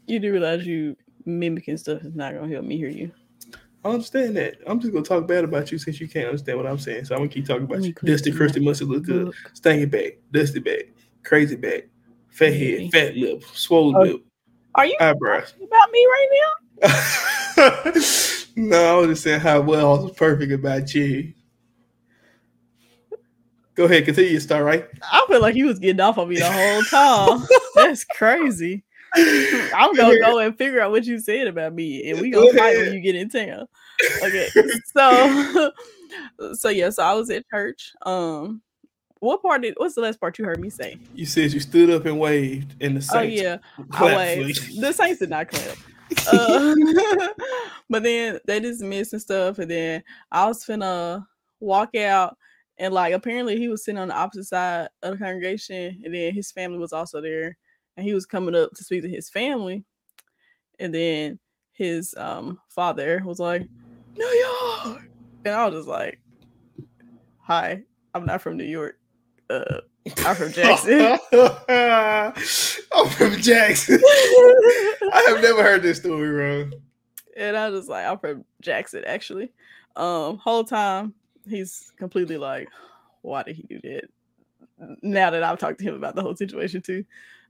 You 0.08 0.20
do 0.20 0.34
realize 0.34 0.68
you 0.68 0.98
mimicking 1.24 1.78
stuff 1.78 2.04
is 2.04 2.14
not 2.14 2.34
gonna 2.34 2.52
help 2.52 2.66
me 2.66 2.76
hear 2.76 2.90
you. 2.90 3.14
I 3.86 3.92
understand 3.92 4.36
that. 4.36 4.58
I'm 4.68 4.82
just 4.82 4.92
gonna 4.92 5.06
talk 5.06 5.26
bad 5.26 5.46
about 5.46 5.72
you 5.72 5.78
since 5.78 6.02
you 6.02 6.10
can't 6.10 6.26
understand 6.28 6.58
what 6.58 6.68
I'm 6.68 6.80
saying. 6.80 7.06
So 7.06 7.16
I'm 7.16 7.22
gonna 7.22 7.30
keep 7.30 7.46
talking 7.46 7.64
about 7.64 7.82
you. 7.82 7.94
Dusty 7.94 8.32
that 8.32 8.62
must 8.62 8.82
look 8.82 9.04
good. 9.04 9.28
Look. 9.28 9.36
Stingy 9.54 9.86
back, 9.86 10.18
dusty 10.32 10.60
back, 10.60 10.88
crazy 11.24 11.56
back, 11.56 11.84
fat 12.34 12.54
head, 12.54 12.92
fat 12.92 13.16
lip, 13.16 13.44
swollen 13.54 13.96
Oh. 13.96 14.02
lip, 14.02 14.22
Are 14.76 14.86
you 14.86 14.98
eyebrows. 15.00 15.52
talking 15.52 15.68
about 15.68 15.92
me 15.92 16.06
right 16.06 16.28
now? 16.32 16.50
no, 18.56 18.98
I 18.98 19.00
was 19.00 19.08
just 19.10 19.24
saying 19.24 19.40
how 19.42 19.62
well 19.62 19.96
I 20.00 20.04
was 20.04 20.12
perfect 20.14 20.52
about 20.52 20.94
you. 20.94 21.34
Go 23.76 23.86
ahead, 23.86 24.06
continue 24.06 24.32
your 24.32 24.40
story, 24.42 24.62
right? 24.64 24.88
I 25.12 25.26
feel 25.28 25.42
like 25.42 25.56
you 25.56 25.66
was 25.66 25.80
getting 25.80 26.00
off 26.00 26.18
on 26.20 26.30
me 26.30 26.38
the 26.38 26.52
whole 26.52 26.84
time. 26.84 27.48
That's 27.76 28.04
crazy. 28.04 28.84
I'm 29.16 29.96
gonna 29.96 30.20
go 30.20 30.40
and 30.40 30.56
figure 30.58 30.80
out 30.80 30.92
what 30.92 31.06
you 31.06 31.20
said 31.20 31.48
about 31.48 31.74
me, 31.74 32.10
and 32.10 32.20
we 32.20 32.30
Go 32.32 32.48
gonna 32.48 32.58
fight 32.58 32.78
when 32.78 32.94
you 32.94 33.00
get 33.00 33.16
in 33.16 33.30
town. 33.30 33.68
Okay, 34.24 34.48
so 34.86 35.72
so 36.54 36.70
yeah, 36.70 36.90
so 36.90 37.04
I 37.04 37.14
was 37.14 37.30
at 37.32 37.48
church. 37.50 37.94
Um, 38.04 38.62
what 39.24 39.42
part 39.42 39.62
did? 39.62 39.76
What's 39.78 39.96
the 39.96 40.02
last 40.02 40.20
part 40.20 40.38
you 40.38 40.44
heard 40.44 40.60
me 40.60 40.70
say? 40.70 40.98
You 41.16 41.26
said 41.26 41.54
you 41.54 41.62
stood 41.62 41.90
up 41.90 42.06
and 42.06 42.20
waved, 42.20 42.76
and 42.82 42.98
the 42.98 43.10
Oh 43.14 43.22
yeah, 43.22 43.58
I 43.94 44.16
waved. 44.16 44.82
The 44.82 44.92
Saints 44.92 45.20
did 45.20 45.30
not 45.30 45.48
clap. 45.48 45.78
Uh, 46.28 46.76
but 47.90 48.04
then 48.04 48.40
they 48.46 48.60
dismissed 48.60 49.14
and 49.14 49.22
stuff, 49.22 49.58
and 49.58 49.72
then 49.72 50.04
I 50.32 50.46
was 50.46 50.64
finna 50.64 51.26
walk 51.60 51.96
out, 51.96 52.38
and 52.78 52.94
like 52.94 53.14
apparently 53.14 53.58
he 53.58 53.68
was 53.68 53.84
sitting 53.84 53.98
on 53.98 54.10
the 54.10 54.16
opposite 54.16 54.44
side 54.44 54.90
of 55.02 55.14
the 55.14 55.18
congregation, 55.18 56.02
and 56.04 56.14
then 56.14 56.34
his 56.34 56.52
family 56.52 56.78
was 56.78 56.94
also 56.94 57.20
there, 57.20 57.58
and 57.98 58.06
he 58.06 58.14
was 58.14 58.26
coming 58.26 58.54
up 58.54 58.72
to 58.74 58.84
speak 58.84 59.02
to 59.04 59.10
his 59.10 59.30
family, 59.30 59.86
and 60.80 60.94
then 60.94 61.40
his 61.72 62.14
um 62.18 62.60
father 62.70 63.24
was 63.26 63.40
like, 63.40 63.64
New 64.16 64.26
York, 64.26 65.10
and 65.46 65.56
I 65.56 65.66
was 65.66 65.76
just 65.76 65.88
like, 65.88 66.20
Hi, 67.40 67.82
I'm 68.14 68.26
not 68.26 68.42
from 68.42 68.58
New 68.58 68.66
York. 68.66 68.98
Uh, 69.54 69.82
I'm 70.26 70.36
from 70.36 70.52
Jackson. 70.54 71.18
I'm 72.92 73.10
from 73.10 73.42
Jackson. 73.42 74.02
I 74.04 75.26
have 75.28 75.42
never 75.42 75.64
heard 75.64 75.84
this 75.84 76.00
story, 76.00 76.30
bro. 76.30 76.80
And 77.38 77.58
I 77.58 77.70
was 77.70 77.88
like, 77.88 78.06
I'm 78.06 78.20
from 78.20 78.46
Jackson, 78.62 79.04
actually. 79.06 79.52
Um, 79.96 80.38
whole 80.38 80.64
time 80.64 81.14
he's 81.48 81.92
completely 81.98 82.38
like, 82.38 82.70
why 83.22 83.44
did 83.44 83.56
he 83.56 83.64
do 83.64 83.80
that? 83.82 84.10
Now 85.02 85.30
that 85.30 85.44
I've 85.44 85.60
talked 85.60 85.80
to 85.80 85.86
him 85.86 85.96
about 85.96 86.16
the 86.16 86.22
whole 86.22 86.36
situation 86.36 86.82
too. 86.82 87.06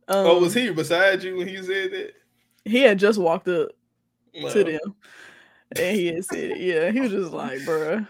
Um, 0.08 0.28
oh, 0.28 0.40
was 0.40 0.54
he 0.54 0.70
beside 0.70 1.24
you 1.24 1.38
when 1.38 1.48
he 1.48 1.58
said 1.58 1.92
that? 1.92 2.14
He 2.66 2.82
had 2.82 3.00
just 3.00 3.18
walked 3.20 3.48
up 3.48 3.72
to 4.34 4.64
them, 4.64 4.96
and 5.76 5.96
he 5.96 6.08
had 6.08 6.26
said, 6.26 6.52
it. 6.52 6.58
"Yeah." 6.60 6.92
He 6.92 7.00
was 7.00 7.12
just 7.12 7.32
like, 7.32 7.60
"Bruh, 7.62 8.06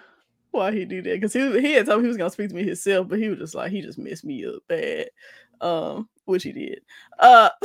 why 0.54 0.72
he 0.72 0.86
do 0.86 1.02
that?" 1.02 1.14
Because 1.16 1.34
he 1.34 1.62
he 1.62 1.74
had 1.74 1.86
told 1.86 2.00
me 2.00 2.06
he 2.06 2.10
was 2.10 2.18
gonna 2.18 2.30
speak 2.30 2.50
to 2.50 2.56
me 2.56 2.64
himself, 2.64 3.08
but 3.08 3.20
he 3.20 3.28
was 3.30 3.40
just 3.40 3.56
like, 3.56 3.72
he 3.72 3.82
just 3.82 3.98
messed 4.00 4.24
me 4.24 4.46
up 4.46 4.64
bad, 4.68 5.10
um, 5.62 6.08
which 6.26 6.44
he 6.44 6.52
did. 6.52 6.82
Uh, 7.20 7.50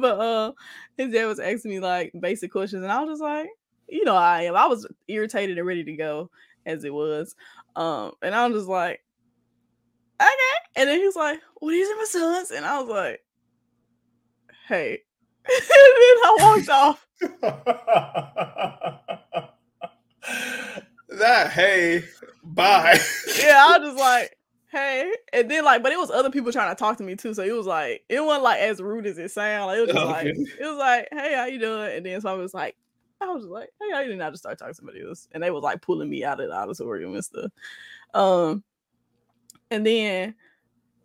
but 0.00 0.20
uh, 0.20 0.52
his 0.96 1.12
dad 1.12 1.26
was 1.26 1.40
asking 1.40 1.70
me 1.70 1.80
like 1.80 2.12
basic 2.18 2.52
questions, 2.52 2.82
and 2.82 2.92
I 2.92 3.00
was 3.02 3.12
just 3.12 3.22
like, 3.22 3.48
you 3.88 4.04
know, 4.04 4.16
I 4.16 4.42
am. 4.42 4.56
I 4.56 4.66
was 4.66 4.86
irritated 5.08 5.56
and 5.58 5.66
ready 5.66 5.84
to 5.84 5.96
go 5.96 6.30
as 6.66 6.84
it 6.84 6.92
was, 6.92 7.34
um, 7.76 8.12
and 8.22 8.34
I 8.34 8.46
was 8.46 8.56
just 8.56 8.68
like, 8.68 9.02
okay. 10.20 10.30
And 10.76 10.88
then 10.88 10.98
he 10.98 11.06
was 11.06 11.16
like, 11.16 11.40
"Well, 11.60 11.70
these 11.70 11.88
are 11.88 11.96
my 11.96 12.04
sons," 12.04 12.50
and 12.50 12.66
I 12.66 12.80
was 12.80 12.88
like, 12.88 13.24
"Hey." 14.68 15.02
and 15.48 15.60
then 15.60 16.16
I 16.24 16.36
walked 16.40 16.68
off. 16.70 17.06
that 21.18 21.50
hey, 21.50 22.04
bye. 22.42 22.98
Yeah, 23.38 23.64
I 23.66 23.78
was 23.78 23.88
just 23.88 23.98
like, 24.00 24.36
"Hey," 24.70 25.12
and 25.32 25.50
then 25.50 25.64
like, 25.64 25.82
but 25.82 25.92
it 25.92 25.98
was 25.98 26.10
other 26.10 26.30
people 26.30 26.52
trying 26.52 26.74
to 26.74 26.78
talk 26.78 26.96
to 26.98 27.04
me 27.04 27.16
too, 27.16 27.34
so 27.34 27.42
it 27.42 27.52
was 27.52 27.66
like, 27.66 28.04
it 28.08 28.24
wasn't 28.24 28.44
like 28.44 28.60
as 28.60 28.80
rude 28.80 29.06
as 29.06 29.18
it 29.18 29.30
sounded. 29.30 29.66
Like, 29.66 29.78
it 29.78 29.86
was 29.86 29.94
just 29.94 30.06
like, 30.06 30.26
it 30.26 30.66
was 30.66 30.78
like, 30.78 31.08
"Hey, 31.12 31.34
how 31.34 31.46
you 31.46 31.58
doing?" 31.58 31.96
And 31.96 32.06
then 32.06 32.20
somebody 32.20 32.42
was 32.42 32.54
like, 32.54 32.76
I 33.20 33.26
was 33.26 33.42
just 33.42 33.52
like, 33.52 33.70
"Hey, 33.80 33.90
how 33.92 34.00
you 34.00 34.08
doing?" 34.08 34.20
I 34.20 34.30
just 34.30 34.42
started 34.42 34.58
talking 34.58 34.72
to 34.72 34.76
somebody 34.76 35.02
else, 35.06 35.28
and 35.32 35.42
they 35.42 35.50
was 35.50 35.62
like 35.62 35.82
pulling 35.82 36.10
me 36.10 36.24
out 36.24 36.40
of 36.40 36.48
the 36.48 36.54
auditorium 36.54 37.14
and 37.14 37.24
stuff. 37.24 37.50
Um, 38.12 38.62
and 39.70 39.86
then 39.86 40.34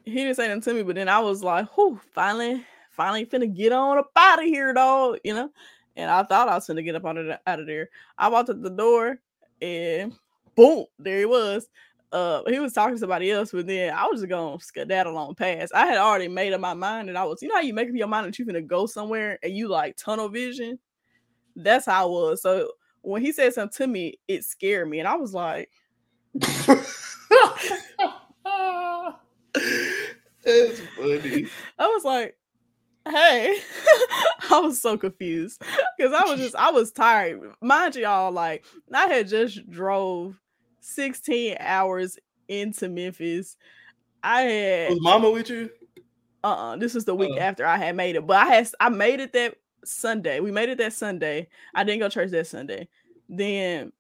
he 0.06 0.14
didn't 0.14 0.36
say 0.36 0.48
nothing 0.48 0.62
to 0.62 0.74
me, 0.74 0.84
but 0.84 0.96
then 0.96 1.10
I 1.10 1.20
was 1.20 1.44
like, 1.44 1.68
"Whew, 1.76 2.00
finally, 2.14 2.66
finally 2.92 3.26
finna 3.26 3.54
get 3.54 3.72
on 3.72 3.98
up 3.98 4.12
out 4.16 4.40
of 4.40 4.46
here, 4.46 4.74
dog," 4.74 5.20
you 5.24 5.34
know. 5.34 5.52
And 6.00 6.10
I 6.10 6.24
thought 6.24 6.48
I 6.48 6.56
was 6.56 6.66
gonna 6.66 6.82
get 6.82 6.96
up 6.96 7.06
out 7.06 7.18
of 7.18 7.26
the, 7.26 7.40
out 7.46 7.60
of 7.60 7.68
there. 7.68 7.90
I 8.18 8.30
walked 8.30 8.48
at 8.48 8.64
the 8.64 8.70
door, 8.70 9.20
and 9.62 10.16
boom, 10.56 10.86
there 10.98 11.20
he 11.20 11.26
was. 11.26 11.68
Uh, 12.14 12.42
he 12.48 12.58
was 12.58 12.72
talking 12.72 12.96
to 12.96 13.00
somebody 13.00 13.30
else, 13.30 13.52
but 13.52 13.68
then 13.68 13.94
I 13.94 14.06
was 14.06 14.22
just 14.22 14.30
gonna 14.30 14.58
skedaddle 14.62 15.18
on 15.18 15.36
past. 15.36 15.74
I 15.76 15.86
had 15.86 15.98
already 15.98 16.30
made 16.30 16.54
up 16.54 16.62
my 16.62 16.74
mind, 16.74 17.10
and 17.10 17.18
I 17.18 17.26
was, 17.26 17.42
you 17.42 17.50
know, 17.50 17.56
how 17.56 17.62
you 17.62 17.74
make 17.74 17.90
up 17.90 17.96
your 17.96 18.08
mind 18.08 18.28
that 18.28 18.40
you're 18.40 18.46
gonna 18.46 18.62
go 18.62 18.86
somewhere 18.86 19.38
and 19.44 19.54
you 19.54 19.68
like 19.68 19.98
tunnel 19.98 20.30
vision. 20.30 20.80
That's 21.58 21.86
how 21.86 22.04
I 22.04 22.10
was. 22.10 22.42
So 22.42 22.72
when 23.02 23.22
he 23.22 23.34
said 23.34 23.54
something 23.54 23.76
to 23.86 23.88
me, 23.92 24.20
it 24.30 24.46
scared 24.46 24.90
me, 24.90 25.00
and 25.00 25.08
I 25.08 25.16
was 25.16 25.34
like, 25.34 25.70
That's 30.46 30.80
funny. 30.96 31.48
I 31.78 31.88
was 31.88 32.06
like, 32.06 32.38
hey, 33.10 33.60
I 34.52 34.60
was 34.60 34.82
so 34.82 34.98
confused 34.98 35.62
because 35.98 36.14
I 36.14 36.24
was 36.30 36.40
just, 36.40 36.56
I 36.56 36.72
was 36.72 36.92
tired. 36.92 37.42
Mind 37.62 37.96
you, 37.96 38.06
all 38.06 38.32
like, 38.32 38.66
I 38.94 39.08
had 39.08 39.28
just 39.28 39.70
drove 39.70 40.36
16 40.82 41.58
hours 41.60 42.18
into 42.48 42.90
Memphis. 42.90 43.58
I 44.24 44.42
had, 44.42 44.90
Was 44.92 45.00
Mama 45.02 45.30
with 45.32 45.50
you? 45.50 45.70
uh, 46.44 46.48
uh 46.72 46.76
this 46.78 46.94
was 46.94 47.06
the 47.06 47.16
week 47.16 47.34
Oh. 47.36 47.40
after 47.40 47.66
I 47.66 47.78
had 47.78 47.96
made 47.96 48.16
it, 48.16 48.26
but 48.26 48.38
I 48.38 48.46
had, 48.46 48.70
I 48.80 48.90
made 48.90 49.20
it 49.20 49.34
that 49.34 49.56
Sunday. 49.86 50.40
We 50.40 50.52
made 50.52 50.70
it 50.70 50.78
that 50.80 50.94
Sunday. 50.94 51.48
I 51.74 51.84
didn't 51.84 52.00
go 52.00 52.08
to 52.10 52.14
church 52.14 52.32
that 52.32 52.48
Sunday. 52.48 52.88
Then 53.28 53.92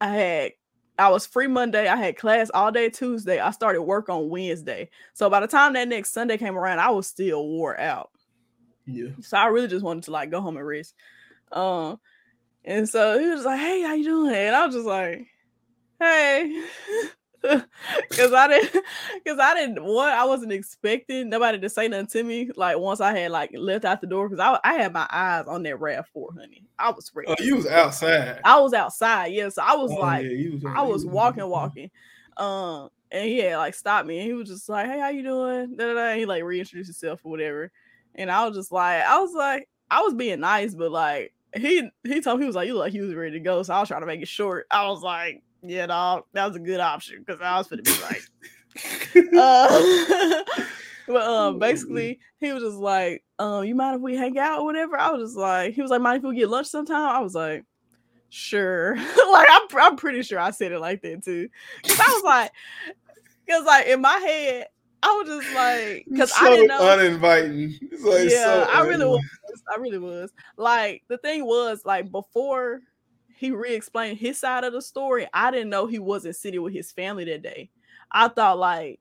I 0.00 0.08
had 0.08 0.52
I 0.96 1.08
was 1.08 1.26
free 1.26 1.48
Monday. 1.48 1.88
I 1.88 1.96
had 1.96 2.16
class 2.16 2.50
all 2.54 2.70
day 2.70 2.88
Tuesday. 2.88 3.40
I 3.40 3.50
started 3.50 3.82
work 3.82 4.08
on 4.08 4.28
Wednesday. 4.28 4.90
So 5.12 5.28
by 5.28 5.40
the 5.40 5.48
time 5.48 5.72
that 5.72 5.88
next 5.88 6.12
Sunday 6.12 6.38
came 6.38 6.56
around, 6.56 6.78
I 6.78 6.90
was 6.90 7.08
still 7.08 7.44
wore 7.48 7.78
out. 7.80 8.10
Yeah. 8.86 9.10
So 9.20 9.36
I 9.36 9.46
really 9.46 9.68
just 9.68 9.84
wanted 9.84 10.04
to 10.04 10.10
like 10.10 10.30
go 10.30 10.40
home 10.40 10.56
and 10.56 10.66
rest. 10.66 10.94
Um, 11.52 12.00
and 12.64 12.88
so 12.88 13.18
he 13.18 13.28
was 13.28 13.44
like, 13.44 13.60
"Hey, 13.60 13.82
how 13.82 13.94
you 13.94 14.04
doing?" 14.04 14.34
And 14.34 14.56
I 14.56 14.66
was 14.66 14.74
just 14.74 14.86
like, 14.86 15.26
"Hey," 15.98 16.64
because 17.42 18.32
I 18.32 18.48
didn't, 18.48 18.84
because 19.24 19.38
I 19.38 19.54
didn't. 19.54 19.84
One, 19.84 20.08
I 20.10 20.24
wasn't 20.24 20.52
expecting 20.52 21.28
nobody 21.28 21.58
to 21.60 21.68
say 21.68 21.88
nothing 21.88 22.06
to 22.08 22.22
me. 22.22 22.50
Like 22.56 22.78
once 22.78 23.00
I 23.00 23.16
had 23.16 23.30
like 23.30 23.50
left 23.54 23.84
out 23.84 24.00
the 24.00 24.06
door, 24.06 24.28
because 24.28 24.40
I 24.40 24.58
I 24.68 24.74
had 24.74 24.92
my 24.92 25.06
eyes 25.10 25.46
on 25.46 25.62
that 25.64 25.76
RAV4, 25.78 26.38
honey. 26.38 26.64
I 26.78 26.90
was 26.90 27.10
ready. 27.14 27.28
Oh, 27.28 27.42
you 27.42 27.56
was 27.56 27.66
outside. 27.66 28.40
I 28.44 28.60
was 28.60 28.72
outside, 28.72 29.28
yeah. 29.32 29.48
So 29.50 29.62
I 29.62 29.74
was 29.76 29.92
Oh, 29.92 30.00
like, 30.00 30.24
yeah, 30.24 30.50
was, 30.50 30.64
I 30.64 30.82
was 30.82 31.06
walking, 31.06 31.46
walking. 31.48 31.90
Um, 32.36 32.90
and 33.10 33.24
he 33.28 33.38
had 33.38 33.58
like 33.58 33.74
stopped 33.74 34.06
me 34.08 34.18
and 34.18 34.26
he 34.26 34.32
was 34.34 34.48
just 34.48 34.68
like, 34.68 34.86
Hey, 34.86 34.98
how 34.98 35.08
you 35.08 35.22
doing? 35.22 35.76
Da, 35.76 35.86
da, 35.86 35.94
da. 35.94 36.00
And 36.10 36.18
he 36.18 36.26
like 36.26 36.42
reintroduced 36.42 36.88
himself 36.88 37.20
or 37.24 37.30
whatever. 37.30 37.70
And 38.14 38.30
I 38.30 38.46
was 38.46 38.56
just 38.56 38.72
like, 38.72 39.02
I 39.02 39.18
was 39.18 39.32
like, 39.32 39.68
I 39.90 40.00
was 40.02 40.14
being 40.14 40.40
nice, 40.40 40.74
but 40.74 40.90
like 40.90 41.32
he 41.56 41.88
he 42.02 42.20
told 42.20 42.38
me 42.38 42.44
he 42.44 42.46
was 42.46 42.56
like, 42.56 42.66
you 42.66 42.74
look 42.74 42.84
like 42.84 42.92
he 42.92 43.00
was 43.00 43.14
ready 43.14 43.32
to 43.32 43.40
go. 43.40 43.62
So 43.62 43.74
I 43.74 43.80
was 43.80 43.88
trying 43.88 44.00
to 44.00 44.06
make 44.06 44.22
it 44.22 44.28
short. 44.28 44.66
I 44.70 44.86
was 44.88 45.02
like, 45.02 45.42
yeah, 45.62 45.86
dog, 45.86 46.24
that 46.32 46.46
was 46.46 46.56
a 46.56 46.60
good 46.60 46.80
option 46.80 47.24
because 47.24 47.40
I 47.40 47.56
was 47.58 47.68
gonna 47.68 47.82
be 47.82 47.92
like, 48.02 48.22
uh, 49.36 50.42
but 51.06 51.22
um, 51.22 51.58
basically, 51.58 52.18
he 52.38 52.52
was 52.52 52.62
just 52.62 52.76
like, 52.76 53.24
um, 53.38 53.64
you 53.64 53.74
mind 53.74 53.96
if 53.96 54.02
we 54.02 54.16
hang 54.16 54.38
out 54.38 54.60
or 54.60 54.64
whatever? 54.64 54.98
I 54.98 55.10
was 55.10 55.30
just 55.30 55.38
like, 55.38 55.74
he 55.74 55.82
was 55.82 55.90
like, 55.90 56.00
mind 56.00 56.24
if 56.24 56.28
we 56.28 56.36
get 56.36 56.50
lunch 56.50 56.68
sometime? 56.68 57.08
I 57.08 57.20
was 57.20 57.34
like, 57.34 57.64
sure. 58.30 58.96
like, 59.30 59.48
I'm, 59.50 59.68
I'm 59.76 59.96
pretty 59.96 60.22
sure 60.22 60.38
I 60.38 60.50
said 60.50 60.72
it 60.72 60.80
like 60.80 61.02
that 61.02 61.24
too, 61.24 61.48
because 61.82 62.00
I 62.00 62.12
was 62.12 62.22
like, 62.24 62.50
because 63.46 63.64
like 63.64 63.86
in 63.86 64.00
my 64.00 64.16
head, 64.16 64.66
I 65.04 65.08
was 65.08 65.28
just 65.28 65.54
like, 65.54 66.06
because 66.10 66.32
so 66.32 66.46
I 66.46 66.48
didn't 66.48 66.68
know. 66.68 66.90
uninviting. 66.90 67.78
It's 67.92 68.02
like 68.02 68.30
yeah, 68.30 68.64
so 68.64 68.70
I 68.72 68.80
really 68.86 69.04
was. 69.04 69.18
uninviting. 69.18 69.64
I 69.70 69.76
really 69.76 69.98
was. 69.98 70.32
Like 70.56 71.02
the 71.08 71.18
thing 71.18 71.44
was, 71.44 71.82
like 71.84 72.10
before 72.10 72.80
he 73.36 73.50
re-explained 73.50 74.16
his 74.16 74.38
side 74.38 74.64
of 74.64 74.72
the 74.72 74.80
story, 74.80 75.28
I 75.34 75.50
didn't 75.50 75.68
know 75.68 75.86
he 75.86 75.98
wasn't 75.98 76.36
sitting 76.36 76.62
with 76.62 76.72
his 76.72 76.90
family 76.90 77.24
that 77.26 77.42
day. 77.42 77.70
I 78.10 78.28
thought 78.28 78.58
like 78.58 78.98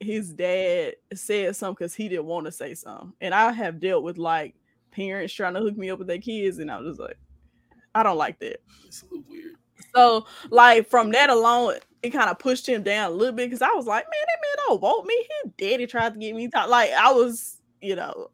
his 0.00 0.32
dad 0.32 0.94
said 1.14 1.54
something 1.54 1.74
because 1.74 1.94
he 1.94 2.08
didn't 2.08 2.26
want 2.26 2.46
to 2.46 2.52
say 2.52 2.74
something. 2.74 3.12
And 3.20 3.32
I 3.32 3.52
have 3.52 3.78
dealt 3.78 4.02
with 4.02 4.18
like 4.18 4.56
parents 4.90 5.32
trying 5.32 5.54
to 5.54 5.60
hook 5.60 5.76
me 5.76 5.88
up 5.90 6.00
with 6.00 6.08
their 6.08 6.18
kids, 6.18 6.58
and 6.58 6.68
I 6.68 6.80
was 6.80 6.96
just 6.96 7.00
like, 7.00 7.18
I 7.94 8.02
don't 8.02 8.18
like 8.18 8.40
that. 8.40 8.60
It's 8.86 9.02
a 9.02 9.04
little 9.06 9.24
weird. 9.30 9.54
So, 9.94 10.26
like 10.50 10.88
from 10.88 11.12
that 11.12 11.30
alone, 11.30 11.76
it 12.04 12.10
kind 12.10 12.28
of 12.28 12.38
pushed 12.38 12.68
him 12.68 12.82
down 12.82 13.10
a 13.10 13.14
little 13.14 13.34
bit 13.34 13.48
because 13.48 13.62
I 13.62 13.72
was 13.72 13.86
like, 13.86 14.04
man, 14.04 14.26
that 14.26 14.38
man 14.42 14.66
don't 14.68 14.82
want 14.82 15.06
me. 15.06 15.26
His 15.42 15.52
daddy 15.56 15.86
tried 15.86 16.12
to 16.12 16.20
get 16.20 16.34
me. 16.36 16.50
Like 16.52 16.90
I 16.90 17.10
was, 17.12 17.62
you 17.80 17.96
know, 17.96 18.30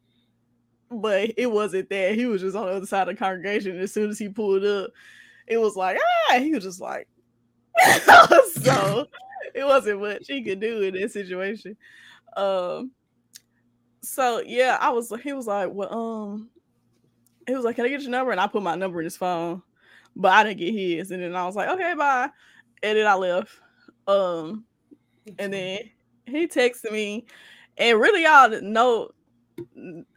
but 0.90 1.32
it 1.36 1.50
wasn't 1.50 1.88
that. 1.90 2.16
He 2.16 2.26
was 2.26 2.42
just 2.42 2.56
on 2.56 2.66
the 2.66 2.72
other 2.72 2.86
side 2.86 3.08
of 3.08 3.14
the 3.14 3.18
congregation. 3.18 3.72
And 3.72 3.80
as 3.80 3.92
soon 3.92 4.10
as 4.10 4.18
he 4.18 4.28
pulled 4.28 4.64
up, 4.64 4.90
it 5.46 5.58
was 5.58 5.76
like, 5.76 5.98
ah, 6.30 6.38
he 6.38 6.52
was 6.52 6.64
just 6.64 6.80
like, 6.80 7.06
so 8.04 9.06
it 9.54 9.64
wasn't 9.64 10.00
much 10.00 10.26
he 10.26 10.42
could 10.42 10.60
do 10.60 10.82
in 10.82 10.94
that 10.94 11.12
situation. 11.12 11.76
Um, 12.36 12.90
so 14.02 14.42
yeah, 14.44 14.78
I 14.80 14.90
was 14.90 15.12
he 15.22 15.32
was 15.32 15.46
like, 15.46 15.70
well, 15.72 15.94
um, 15.94 16.50
he 17.46 17.54
was 17.54 17.64
like, 17.64 17.76
Can 17.76 17.84
I 17.84 17.88
get 17.88 18.02
your 18.02 18.10
number? 18.10 18.32
And 18.32 18.40
I 18.40 18.48
put 18.48 18.62
my 18.62 18.74
number 18.74 19.00
in 19.00 19.04
his 19.04 19.16
phone, 19.16 19.62
but 20.16 20.32
I 20.32 20.42
didn't 20.42 20.58
get 20.58 20.74
his. 20.74 21.12
And 21.12 21.22
then 21.22 21.36
I 21.36 21.46
was 21.46 21.54
like, 21.54 21.68
Okay, 21.68 21.94
bye. 21.94 22.30
And 22.82 22.96
then 22.98 23.06
I 23.06 23.14
left. 23.14 23.50
Um, 24.06 24.64
and 25.38 25.52
then 25.52 25.78
he 26.26 26.46
texted 26.46 26.90
me, 26.92 27.26
and 27.76 28.00
really, 28.00 28.22
y'all 28.24 28.48
didn't 28.48 28.72
know. 28.72 29.10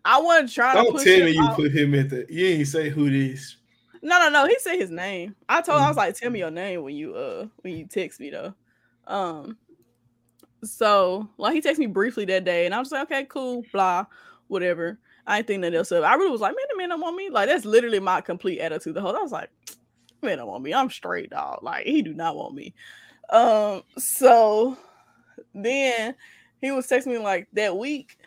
I 0.05 0.19
wasn't 0.21 0.51
trying 0.51 0.77
to 0.77 0.91
Don't 0.91 1.03
tell 1.03 1.23
me 1.23 1.31
you 1.31 1.41
out. 1.41 1.55
put 1.55 1.71
him 1.71 1.93
at 1.95 2.09
the. 2.09 2.25
You 2.29 2.47
ain't 2.47 2.67
say 2.67 2.89
who 2.89 3.09
this. 3.09 3.57
No, 4.01 4.19
no, 4.19 4.29
no. 4.29 4.47
He 4.47 4.57
said 4.59 4.77
his 4.77 4.89
name. 4.89 5.35
I 5.47 5.61
told 5.61 5.79
him 5.79 5.85
I 5.85 5.87
was 5.89 5.95
Mhm. 5.95 5.97
like, 5.97 6.15
tell 6.15 6.29
me 6.29 6.39
your 6.39 6.51
name 6.51 6.83
when 6.83 6.95
you 6.95 7.13
uh 7.15 7.47
when 7.61 7.77
you 7.77 7.87
text 7.87 8.19
me 8.19 8.29
though. 8.31 8.53
Um 9.07 9.57
so 10.63 11.29
like 11.37 11.53
he 11.53 11.61
texted 11.61 11.79
me 11.79 11.85
briefly 11.87 12.25
that 12.25 12.43
day 12.45 12.65
and 12.65 12.73
I 12.75 12.79
was 12.79 12.91
like, 12.91 13.03
okay, 13.03 13.25
cool, 13.25 13.63
blah, 13.71 14.05
whatever. 14.47 14.99
I 15.25 15.37
ain't 15.37 15.47
think 15.47 15.61
nothing 15.61 15.75
else 15.75 15.91
of 15.91 16.03
it. 16.03 16.07
I 16.07 16.15
really 16.15 16.31
was 16.31 16.41
like, 16.41 16.55
man, 16.55 16.65
the 16.71 16.77
man 16.77 16.89
don't 16.89 17.01
want 17.01 17.15
me. 17.15 17.29
Like 17.29 17.47
that's 17.47 17.65
literally 17.65 17.99
my 17.99 18.19
complete 18.21 18.59
attitude. 18.59 18.93
The 18.95 19.01
whole 19.01 19.15
I 19.15 19.21
was 19.21 19.31
like, 19.31 19.49
man 20.23 20.37
don't 20.37 20.47
want 20.47 20.63
me. 20.63 20.73
I'm 20.73 20.89
straight 20.89 21.29
dog. 21.29 21.59
Like 21.63 21.85
he 21.85 22.01
do 22.01 22.13
not 22.13 22.35
want 22.35 22.55
me. 22.55 22.73
Um 23.29 23.83
so 23.97 24.77
then 25.53 26.15
he 26.61 26.71
was 26.71 26.87
texting 26.87 27.07
me 27.07 27.17
like 27.17 27.47
that 27.53 27.77
week 27.77 28.17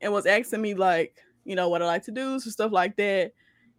and 0.00 0.12
was 0.12 0.26
asking 0.26 0.62
me 0.62 0.74
like, 0.74 1.16
you 1.44 1.56
know, 1.56 1.68
what 1.68 1.82
I 1.82 1.86
like 1.86 2.04
to 2.04 2.12
do, 2.12 2.38
so 2.40 2.50
stuff 2.50 2.72
like 2.72 2.96
that 2.96 3.32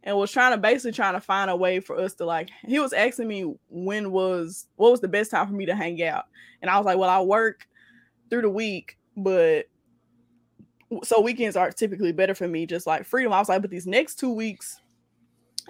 and 0.04 0.18
was 0.18 0.32
trying 0.32 0.52
to 0.52 0.58
basically 0.58 0.92
trying 0.92 1.14
to 1.14 1.22
find 1.22 1.50
a 1.50 1.56
way 1.56 1.80
for 1.80 1.98
us 2.00 2.14
to 2.16 2.26
like 2.26 2.50
he 2.66 2.80
was 2.80 2.94
asking 2.94 3.28
me 3.28 3.54
when 3.70 4.12
was 4.12 4.68
what 4.76 4.92
was 4.92 5.02
the 5.02 5.08
best 5.08 5.32
time 5.32 5.48
for 5.48 5.54
me 5.54 5.66
to 5.66 5.76
hang 5.76 6.02
out 6.04 6.26
and 6.62 6.70
i 6.70 6.78
was 6.78 6.86
like 6.86 6.98
well 6.98 7.10
i 7.10 7.22
work 7.22 7.68
through 8.30 8.42
the 8.42 8.50
week 8.50 8.98
but 9.18 9.66
so 11.04 11.22
weekends 11.22 11.56
are 11.56 11.72
typically 11.72 12.12
better 12.12 12.36
for 12.36 12.48
me 12.48 12.66
just 12.66 12.88
like 12.88 13.06
freedom 13.06 13.32
i 13.32 13.40
was 13.40 13.50
like 13.50 13.62
but 13.62 13.72
these 13.72 13.88
next 13.88 14.16
two 14.16 14.32
weeks 14.32 14.81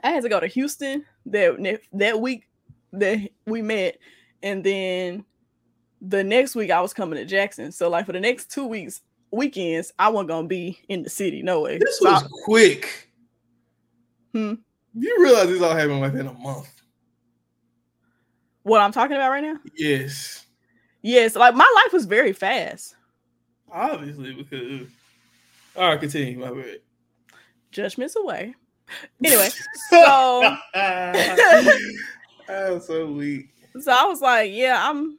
i 0.03 0.11
had 0.11 0.23
to 0.23 0.29
go 0.29 0.39
to 0.39 0.47
houston 0.47 1.05
that 1.25 1.79
that 1.93 2.19
week 2.19 2.47
that 2.93 3.29
we 3.45 3.61
met 3.61 3.97
and 4.43 4.63
then 4.63 5.23
the 6.01 6.23
next 6.23 6.55
week 6.55 6.71
i 6.71 6.81
was 6.81 6.93
coming 6.93 7.17
to 7.17 7.25
jackson 7.25 7.71
so 7.71 7.89
like 7.89 8.05
for 8.05 8.11
the 8.13 8.19
next 8.19 8.49
two 8.51 8.65
weeks 8.65 9.01
weekends 9.31 9.93
i 9.99 10.09
wasn't 10.09 10.27
gonna 10.29 10.47
be 10.47 10.79
in 10.89 11.03
the 11.03 11.09
city 11.09 11.41
no 11.41 11.61
way 11.61 11.77
This 11.77 11.99
So 11.99 12.09
I- 12.09 12.13
was 12.13 12.27
quick. 12.45 13.09
Hmm. 14.33 14.55
You 14.93 15.17
realize 15.21 15.47
this 15.47 15.61
all 15.61 15.73
happened 15.75 16.01
within 16.01 16.27
a 16.27 16.33
month? 16.33 16.69
what 18.63 18.81
i'm 18.81 18.91
talking 18.91 19.15
about 19.15 19.29
right 19.31 19.43
now 19.43 19.57
Yes, 19.75 20.45
Yes, 21.03 21.35
like 21.35 21.55
my 21.55 21.71
life 21.83 21.93
was 21.93 22.05
very 22.05 22.31
fast. 22.33 22.95
obviously 23.71 24.33
because. 24.33 24.87
All 25.75 25.87
right, 25.89 25.99
continue. 25.99 26.37
My 26.37 26.51
bad. 26.51 26.79
Judgments 27.71 28.15
away. 28.15 28.53
Anyway, 29.23 29.49
so 29.89 30.55
so 32.79 33.11
weak. 33.11 33.49
so 33.79 33.91
I 33.91 34.05
was 34.05 34.21
like, 34.21 34.51
yeah, 34.51 34.89
I'm, 34.89 35.17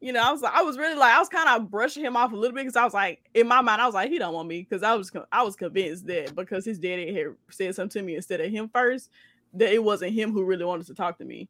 you 0.00 0.12
know, 0.12 0.22
I 0.22 0.32
was 0.32 0.42
I 0.42 0.62
was 0.62 0.78
really 0.78 0.96
like 0.96 1.14
I 1.14 1.18
was 1.18 1.28
kind 1.28 1.48
of 1.48 1.70
brushing 1.70 2.04
him 2.04 2.16
off 2.16 2.32
a 2.32 2.36
little 2.36 2.54
bit 2.54 2.62
because 2.62 2.76
I 2.76 2.84
was 2.84 2.94
like 2.94 3.22
in 3.34 3.48
my 3.48 3.62
mind 3.62 3.80
I 3.80 3.86
was 3.86 3.94
like 3.94 4.10
he 4.10 4.18
don't 4.18 4.34
want 4.34 4.48
me 4.48 4.66
because 4.68 4.82
I 4.82 4.94
was 4.94 5.10
I 5.32 5.42
was 5.42 5.56
convinced 5.56 6.06
that 6.06 6.34
because 6.34 6.64
his 6.64 6.78
daddy 6.78 7.14
had 7.14 7.34
said 7.50 7.74
something 7.74 8.00
to 8.00 8.06
me 8.06 8.16
instead 8.16 8.40
of 8.40 8.50
him 8.50 8.68
first 8.68 9.10
that 9.54 9.72
it 9.72 9.82
wasn't 9.82 10.12
him 10.12 10.32
who 10.32 10.44
really 10.44 10.64
wanted 10.64 10.86
to 10.86 10.94
talk 10.94 11.18
to 11.18 11.24
me. 11.24 11.48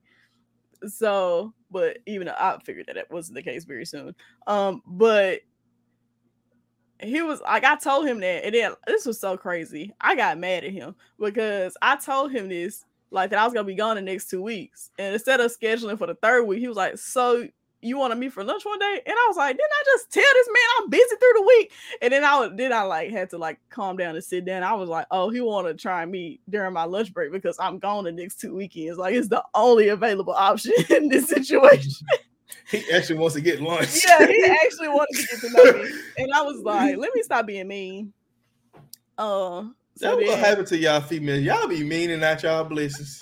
So, 0.87 1.53
but 1.71 1.99
even 2.07 2.29
I 2.29 2.59
figured 2.65 2.87
that 2.87 2.97
it 2.97 3.11
wasn't 3.11 3.37
the 3.37 3.43
case 3.43 3.65
very 3.65 3.85
soon. 3.85 4.15
Um, 4.47 4.83
but 4.87 5.41
he 7.01 7.23
was 7.23 7.41
like, 7.41 7.65
I 7.65 7.77
told 7.77 8.07
him 8.07 8.21
that, 8.21 8.45
and 8.45 8.55
then 8.55 8.73
this 8.87 9.07
was 9.07 9.21
so 9.21 9.37
crazy. 9.37 9.95
I 10.01 10.15
got 10.15 10.39
mad 10.39 10.65
at 10.65 10.73
him 10.73 10.95
because 11.19 11.77
I 11.83 11.97
told 11.97 12.33
him 12.33 12.49
this, 12.49 12.85
like 13.11 13.31
that 13.31 13.39
I 13.39 13.45
was 13.45 13.55
gonna 13.55 13.65
be 13.65 13.75
gone 13.75 13.97
the 13.97 14.03
next 14.03 14.29
two 14.29 14.43
weeks, 14.43 14.91
and 14.99 15.15
instead 15.15 15.41
of 15.41 15.57
scheduling 15.57 15.99
for 15.99 16.07
the 16.07 16.15
third 16.15 16.45
week, 16.45 16.61
he 16.61 16.69
was 16.69 16.77
like, 16.77 16.99
"So 16.99 17.49
you 17.87 17.99
want 17.99 18.13
to 18.13 18.19
meet 18.19 18.33
for 18.33 18.43
lunch 18.43 18.65
one 18.65 18.79
day? 18.79 19.01
And 19.07 19.15
I 19.15 19.25
was 19.29 19.37
like, 19.37 19.57
didn't 19.57 19.71
I 19.71 19.83
just 19.85 20.13
tell 20.13 20.23
this 20.23 20.49
man 20.49 20.63
I'm 20.79 20.91
busy 20.91 21.17
through 21.17 21.33
the 21.37 21.43
week? 21.43 21.73
And 22.03 22.13
then 22.13 22.25
I 22.25 22.49
then 22.53 22.73
I 22.73 22.83
like 22.83 23.11
had 23.11 23.31
to 23.31 23.39
like 23.39 23.59
calm 23.71 23.97
down 23.97 24.15
and 24.15 24.25
sit 24.25 24.45
down. 24.45 24.63
I 24.63 24.75
was 24.75 24.89
like, 24.89 25.07
oh, 25.11 25.31
he 25.31 25.41
want 25.41 25.67
to 25.67 25.75
try 25.75 26.05
me 26.05 26.41
during 26.49 26.73
my 26.73 26.85
lunch 26.85 27.13
break 27.13 27.33
because 27.33 27.57
I'm 27.61 27.79
gone 27.79 28.05
the 28.05 28.13
next 28.13 28.41
two 28.41 28.55
weekends. 28.55 28.99
Like 28.99 29.15
it's 29.15 29.29
the 29.29 29.45
only 29.55 29.89
available 29.89 30.33
option 30.35 30.73
in 30.91 31.09
this 31.09 31.29
situation. 31.29 31.93
He 32.71 32.83
actually 32.93 33.19
wants 33.19 33.35
to 33.37 33.41
get 33.41 33.61
lunch. 33.61 34.05
yeah, 34.07 34.27
he 34.27 34.45
actually 34.65 34.89
wanted 34.89 35.17
to 35.21 35.27
get 35.27 35.41
to 35.41 35.51
know 35.51 35.83
me. 35.83 35.91
And 36.19 36.33
I 36.33 36.43
was 36.43 36.61
like, 36.63 36.97
let 36.99 37.15
me 37.15 37.23
stop 37.23 37.47
being 37.47 37.69
mean. 37.69 38.13
Uh 39.19 39.65
so 39.97 40.15
That's 40.17 40.29
what 40.29 40.39
happened 40.39 40.67
to 40.69 40.77
y'all 40.79 41.01
females. 41.01 41.43
Y'all 41.43 41.67
be 41.69 41.83
mean 41.83 42.11
and 42.11 42.21
not 42.21 42.43
y'all 42.43 42.65
blessings. 42.65 43.19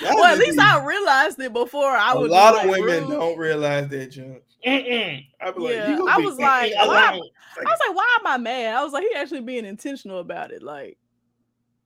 Y'all 0.00 0.14
well, 0.14 0.24
at 0.32 0.38
least 0.38 0.56
be- 0.58 0.62
I 0.64 0.84
realized 0.84 1.40
it 1.40 1.52
before 1.52 1.90
I 1.90 2.14
would. 2.14 2.30
A 2.30 2.32
lot 2.32 2.56
of 2.64 2.70
like, 2.70 2.80
women 2.80 3.08
rude. 3.08 3.18
don't 3.18 3.36
realize 3.38 3.88
that 3.88 4.10
junk. 4.12 4.42
Mm-mm. 4.64 5.26
I 5.40 5.50
like, 5.50 5.74
Yeah, 5.74 5.98
I 6.08 6.18
was 6.18 6.38
like, 6.38 6.72
why- 6.76 7.18
I 7.18 7.64
was 7.64 7.78
like, 7.88 7.96
why 7.96 8.16
am 8.20 8.26
I 8.26 8.38
mad? 8.38 8.74
I 8.76 8.84
was 8.84 8.92
like, 8.92 9.02
he 9.02 9.14
actually 9.16 9.40
being 9.40 9.64
intentional 9.66 10.20
about 10.20 10.52
it, 10.52 10.62
like 10.62 10.96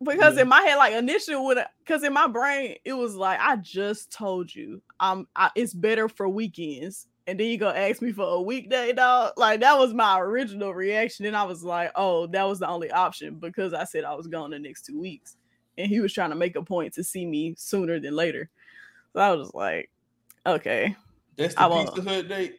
because 0.03 0.37
Yeah. 0.37 0.43
in 0.43 0.49
my 0.49 0.61
head, 0.63 0.77
like 0.77 0.95
initially, 0.95 1.37
when 1.37 1.65
because 1.79 2.03
in 2.03 2.13
my 2.13 2.27
brain, 2.27 2.77
it 2.85 2.93
was 2.93 3.15
like 3.15 3.39
I 3.41 3.57
just 3.57 4.13
told 4.13 4.55
you, 4.55 4.83
um, 5.01 5.27
I, 5.35 5.51
it's 5.55 5.73
better 5.75 6.09
for 6.09 6.29
weekends, 6.29 7.07
and 7.27 7.39
then 7.41 7.47
you 7.49 7.59
gonna 7.59 7.79
ask 7.79 8.03
me 8.03 8.13
for 8.13 8.25
a 8.27 8.41
weekday, 8.43 8.93
dog. 8.93 9.33
Like 9.37 9.61
that 9.61 9.79
was 9.79 9.95
my 9.95 10.21
original 10.21 10.75
reaction, 10.75 11.27
and 11.27 11.37
I 11.37 11.45
was 11.45 11.65
like, 11.65 11.93
oh, 11.97 12.27
that 12.29 12.45
was 12.45 12.59
the 12.59 12.69
only 12.69 12.91
option 12.91 13.37
because 13.37 13.73
I 13.73 13.85
said 13.85 14.05
I 14.05 14.15
was 14.15 14.27
gone 14.27 14.51
the 14.51 14.59
next 14.59 14.85
two 14.87 15.01
weeks, 15.01 15.37
and 15.79 15.89
he 15.89 16.01
was 16.01 16.13
trying 16.13 16.31
to 16.31 16.37
make 16.37 16.57
a 16.57 16.63
point 16.63 16.95
to 16.95 17.05
see 17.05 17.25
me 17.27 17.55
sooner 17.57 17.99
than 17.99 18.15
later. 18.15 18.51
So 19.15 19.21
I 19.21 19.31
was 19.33 19.47
just 19.49 19.55
like, 19.55 19.91
okay, 20.45 20.95
That's 21.37 21.55
I 21.57 21.69
the 21.69 21.75
won't. 21.75 21.95
Pizza 21.95 22.11
Hut 22.11 22.29
date. 22.29 22.59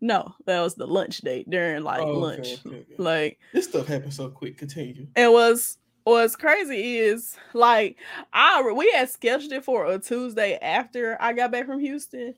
no, 0.00 0.34
that 0.46 0.60
was 0.62 0.74
the 0.74 0.86
lunch 0.86 1.18
date 1.18 1.48
during 1.50 1.82
like 1.82 2.00
Oh, 2.00 2.12
lunch, 2.18 2.58
okay, 2.66 2.76
okay. 2.78 2.94
like. 2.96 3.38
This 3.52 3.66
stuff 3.66 3.86
happened 3.86 4.14
so 4.14 4.30
quick. 4.30 4.56
Continue. 4.56 5.06
And 5.14 5.30
what's 5.32 5.76
what's 6.04 6.36
crazy 6.36 6.98
is 6.98 7.36
like 7.52 7.96
I 8.32 8.62
we 8.72 8.90
had 8.92 9.10
scheduled 9.10 9.52
it 9.52 9.64
for 9.64 9.86
a 9.86 9.98
Tuesday 9.98 10.58
after 10.60 11.16
I 11.20 11.32
got 11.32 11.50
back 11.50 11.66
from 11.66 11.80
Houston, 11.80 12.34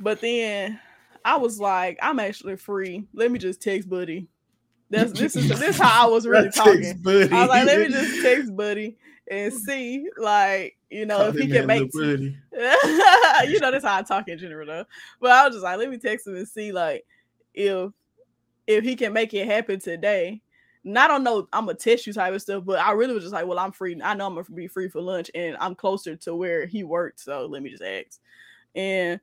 but 0.00 0.20
then 0.20 0.80
I 1.24 1.36
was 1.36 1.58
like, 1.58 1.98
I'm 2.00 2.20
actually 2.20 2.56
free. 2.56 3.04
Let 3.12 3.30
me 3.30 3.38
just 3.38 3.60
text 3.60 3.90
Buddy. 3.90 4.28
That's 4.90 5.12
this 5.12 5.34
is 5.34 5.48
this 5.58 5.78
how 5.78 6.06
I 6.06 6.10
was 6.10 6.26
really 6.28 6.50
talking. 6.50 6.98
Buddy. 7.02 7.32
I 7.32 7.40
was 7.40 7.48
like, 7.48 7.66
let 7.66 7.80
me 7.80 7.88
just 7.88 8.22
text 8.22 8.56
Buddy 8.56 8.96
and 9.28 9.52
see, 9.52 10.06
like, 10.16 10.76
you 10.88 11.04
know, 11.04 11.16
Call 11.16 11.26
if 11.26 11.36
he 11.36 11.48
can 11.48 11.66
make 11.66 11.90
Buddy. 11.90 12.38
you 12.52 13.60
know 13.60 13.72
that's 13.72 13.84
how 13.84 13.98
I 13.98 14.02
talk 14.02 14.28
in 14.28 14.38
general 14.38 14.66
though. 14.66 14.84
But 15.20 15.32
I 15.32 15.44
was 15.46 15.56
just 15.56 15.64
like, 15.64 15.78
let 15.78 15.90
me 15.90 15.98
text 15.98 16.28
him 16.28 16.36
and 16.36 16.46
see 16.46 16.70
like 16.70 17.04
if 17.52 17.90
if 18.68 18.84
he 18.84 18.94
can 18.94 19.12
make 19.12 19.34
it 19.34 19.46
happen 19.46 19.80
today. 19.80 20.40
I 20.94 21.08
don't 21.08 21.24
know, 21.24 21.48
I'm 21.52 21.66
gonna 21.66 21.76
test 21.76 22.06
you 22.06 22.12
type 22.12 22.32
of 22.32 22.42
stuff, 22.42 22.64
but 22.64 22.78
I 22.78 22.92
really 22.92 23.14
was 23.14 23.24
just 23.24 23.34
like, 23.34 23.46
well, 23.46 23.58
I'm 23.58 23.72
free. 23.72 24.00
I 24.02 24.14
know 24.14 24.26
I'm 24.26 24.34
gonna 24.34 24.44
be 24.54 24.68
free 24.68 24.88
for 24.88 25.00
lunch, 25.00 25.30
and 25.34 25.56
I'm 25.58 25.74
closer 25.74 26.14
to 26.16 26.34
where 26.34 26.66
he 26.66 26.84
worked, 26.84 27.20
so 27.20 27.46
let 27.46 27.62
me 27.62 27.70
just 27.70 27.82
ask. 27.82 28.20
And 28.74 29.20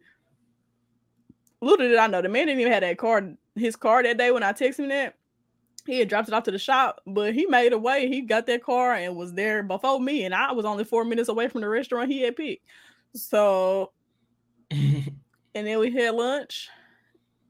little 1.62 1.78
did 1.88 1.98
I 1.98 2.08
know, 2.08 2.22
the 2.22 2.30
man 2.30 2.48
didn't 2.48 2.60
even 2.60 2.74
have 2.74 2.82
that 2.82 2.98
card, 2.98 3.38
his 3.56 3.76
car 3.76 4.04
that 4.04 4.18
day 4.18 4.32
when 4.32 4.44
I 4.44 4.52
texted 4.52 4.80
him 4.80 4.90
that. 4.90 5.16
He 5.86 6.00
had 6.00 6.08
dropped 6.08 6.30
it 6.30 6.34
off 6.34 6.44
to 6.44 6.52
the 6.52 6.58
shop, 6.60 7.02
but 7.06 7.34
he 7.34 7.46
made 7.46 7.74
a 7.74 7.78
way. 7.78 8.08
He 8.08 8.22
got 8.22 8.46
that 8.48 8.64
car 8.64 8.94
and 8.94 9.18
was 9.18 9.34
there 9.34 9.62
before 9.64 10.00
me, 10.00 10.24
and 10.24 10.34
I 10.34 10.52
was 10.54 10.66
only 10.66 10.86
four 10.86 11.04
minutes 11.04 11.28
away 11.28 11.50
from 11.50 11.62
the 11.62 11.68
restaurant 11.68 12.10
he 12.10 12.22
had 12.22 12.38
picked. 12.38 12.66
So, 13.16 13.92
and 14.72 15.12
then 15.54 15.80
we 15.80 15.92
had 15.92 16.16
lunch, 16.16 16.70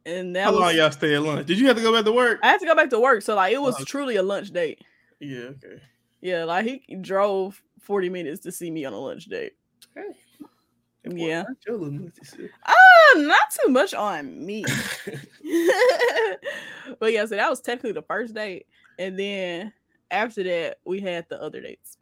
and 0.05 0.35
that 0.35 0.45
How 0.45 0.51
was. 0.51 0.59
long 0.59 0.75
y'all 0.75 0.91
stay 0.91 1.15
at 1.15 1.21
lunch? 1.21 1.47
Did 1.47 1.59
you 1.59 1.67
have 1.67 1.77
to 1.77 1.81
go 1.83 1.93
back 1.93 2.05
to 2.05 2.11
work? 2.11 2.39
I 2.43 2.47
had 2.47 2.59
to 2.59 2.65
go 2.65 2.75
back 2.75 2.89
to 2.91 2.99
work, 2.99 3.21
so 3.21 3.35
like 3.35 3.53
it 3.53 3.61
was 3.61 3.75
Oh. 3.79 3.83
truly 3.83 4.15
a 4.17 4.23
lunch 4.23 4.51
date. 4.51 4.81
yeah, 5.19 5.39
okay. 5.63 5.81
Yeah, 6.21 6.43
like 6.45 6.65
he 6.65 6.95
drove 7.01 7.61
forty 7.81 8.09
minutes 8.09 8.41
to 8.43 8.51
see 8.51 8.71
me 8.71 8.85
on 8.85 8.93
a 8.93 8.99
lunch 8.99 9.25
date. 9.25 9.53
Hey. 9.95 10.03
Yeah. 11.05 11.43
burnt 11.43 11.57
your 11.67 11.77
little 11.77 11.93
nutty 11.93 12.23
self. 12.23 12.49
Ah, 12.65 13.13
not 13.17 13.39
too 13.61 13.69
much 13.69 13.93
on 13.93 14.45
me. 14.45 14.63
but 16.99 17.11
yeah, 17.11 17.25
so 17.25 17.35
that 17.35 17.49
was 17.49 17.59
technically 17.61 17.91
the 17.91 18.01
first 18.03 18.33
date, 18.33 18.67
and 18.99 19.17
then 19.19 19.73
after 20.11 20.43
that 20.43 20.77
we 20.85 20.99
had 21.01 21.25
the 21.29 21.41
other 21.41 21.59
dates. 21.61 21.97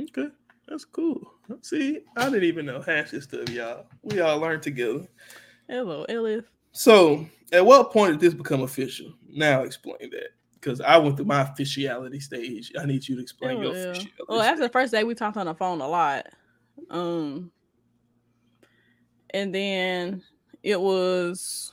Okay, 0.00 0.28
that's 0.68 0.84
cool. 0.84 1.32
See, 1.62 2.00
I 2.16 2.24
didn't 2.24 2.44
even 2.44 2.66
know 2.66 2.80
half 2.80 3.10
this 3.10 3.24
stuff, 3.24 3.48
y'all. 3.50 3.86
We 4.02 4.20
all 4.20 4.38
learned 4.38 4.62
together. 4.62 5.06
Hello, 5.72 6.04
Elif. 6.10 6.44
So, 6.72 7.24
at 7.50 7.64
what 7.64 7.92
point 7.92 8.12
did 8.12 8.20
this 8.20 8.34
become 8.34 8.60
official? 8.60 9.14
Now, 9.26 9.62
explain 9.62 10.10
that 10.10 10.28
because 10.52 10.82
I 10.82 10.98
went 10.98 11.16
through 11.16 11.24
my 11.24 11.40
officiality 11.40 12.20
stage. 12.20 12.70
I 12.78 12.84
need 12.84 13.08
you 13.08 13.16
to 13.16 13.22
explain 13.22 13.62
your 13.62 13.70
Oh, 13.70 13.74
yeah. 13.74 13.88
officiality. 13.88 14.12
Well, 14.28 14.42
after 14.42 14.60
the 14.60 14.68
first 14.68 14.92
day, 14.92 15.02
we 15.02 15.14
talked 15.14 15.38
on 15.38 15.46
the 15.46 15.54
phone 15.54 15.80
a 15.80 15.88
lot. 15.88 16.26
Um, 16.90 17.50
and 19.30 19.54
then 19.54 20.22
it 20.62 20.78
was 20.78 21.72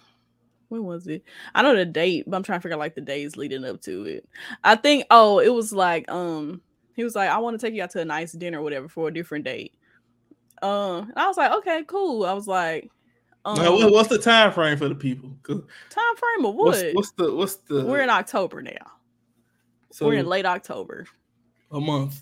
when 0.70 0.86
was 0.86 1.08
it? 1.08 1.26
I 1.54 1.62
know 1.62 1.76
the 1.76 1.84
date, 1.84 2.24
but 2.26 2.38
I'm 2.38 2.44
trying 2.44 2.60
to 2.60 2.64
figure 2.64 2.76
out 2.76 2.80
like 2.80 2.96
the 2.96 3.02
days 3.02 3.36
leading 3.36 3.66
up 3.66 3.82
to 3.82 4.06
it. 4.06 4.30
I 4.64 4.78
think 4.78 5.08
oh, 5.12 5.40
it 5.40 5.54
was 5.54 5.74
like 5.74 6.10
um, 6.10 6.62
he 6.96 7.04
was 7.04 7.16
like, 7.16 7.30
I 7.30 7.40
want 7.40 7.60
to 7.60 7.68
take 7.68 7.76
you 7.76 7.84
out 7.84 7.90
to 7.92 8.00
a 8.00 8.06
nice 8.06 8.32
dinner, 8.32 8.60
or 8.60 8.64
whatever, 8.64 8.88
for 8.88 9.10
a 9.10 9.14
different 9.14 9.44
date. 9.44 9.74
Um, 10.62 11.10
and 11.10 11.18
I 11.18 11.28
was 11.28 11.36
like, 11.36 11.52
okay, 11.52 11.84
cool. 11.86 12.26
I 12.26 12.32
was 12.32 12.48
like, 12.48 12.90
um, 13.50 13.64
Now, 13.64 13.72
what- 13.74 13.92
what's 13.92 14.10
the 14.10 14.18
time 14.20 14.52
frame 14.52 14.78
for 14.78 14.88
the 14.90 14.96
people? 14.96 15.32
time 15.46 16.16
frame 16.16 16.46
of 16.46 16.56
what? 16.56 16.68
What's, 16.68 16.84
what's 16.94 17.12
the 17.14 17.36
what's 17.36 17.56
the? 17.58 17.86
We're 17.86 18.02
in 18.02 18.10
October 18.10 18.62
now. 18.62 18.72
so 19.92 20.06
We're 20.06 20.16
in 20.16 20.26
late 20.26 20.46
October. 20.46 21.06
a 21.72 21.80
month. 21.80 22.22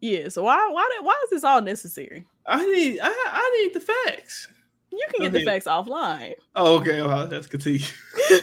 Yeah. 0.00 0.28
So 0.28 0.42
why 0.42 0.68
why 0.70 0.88
did, 0.96 1.04
why 1.04 1.20
is 1.24 1.30
this 1.30 1.44
all 1.44 1.60
necessary? 1.62 2.26
I 2.46 2.64
need 2.64 3.00
I, 3.02 3.08
I 3.08 3.60
need 3.62 3.74
the 3.74 3.80
facts. 3.80 4.48
You 4.92 5.04
can 5.10 5.18
Go 5.26 5.30
get 5.30 5.32
the 5.32 5.44
facts 5.44 5.66
offline. 5.66 6.34
Oh, 6.54 6.76
okay. 6.76 7.02
Well, 7.02 7.26
let's 7.26 7.46
continue. 7.46 7.80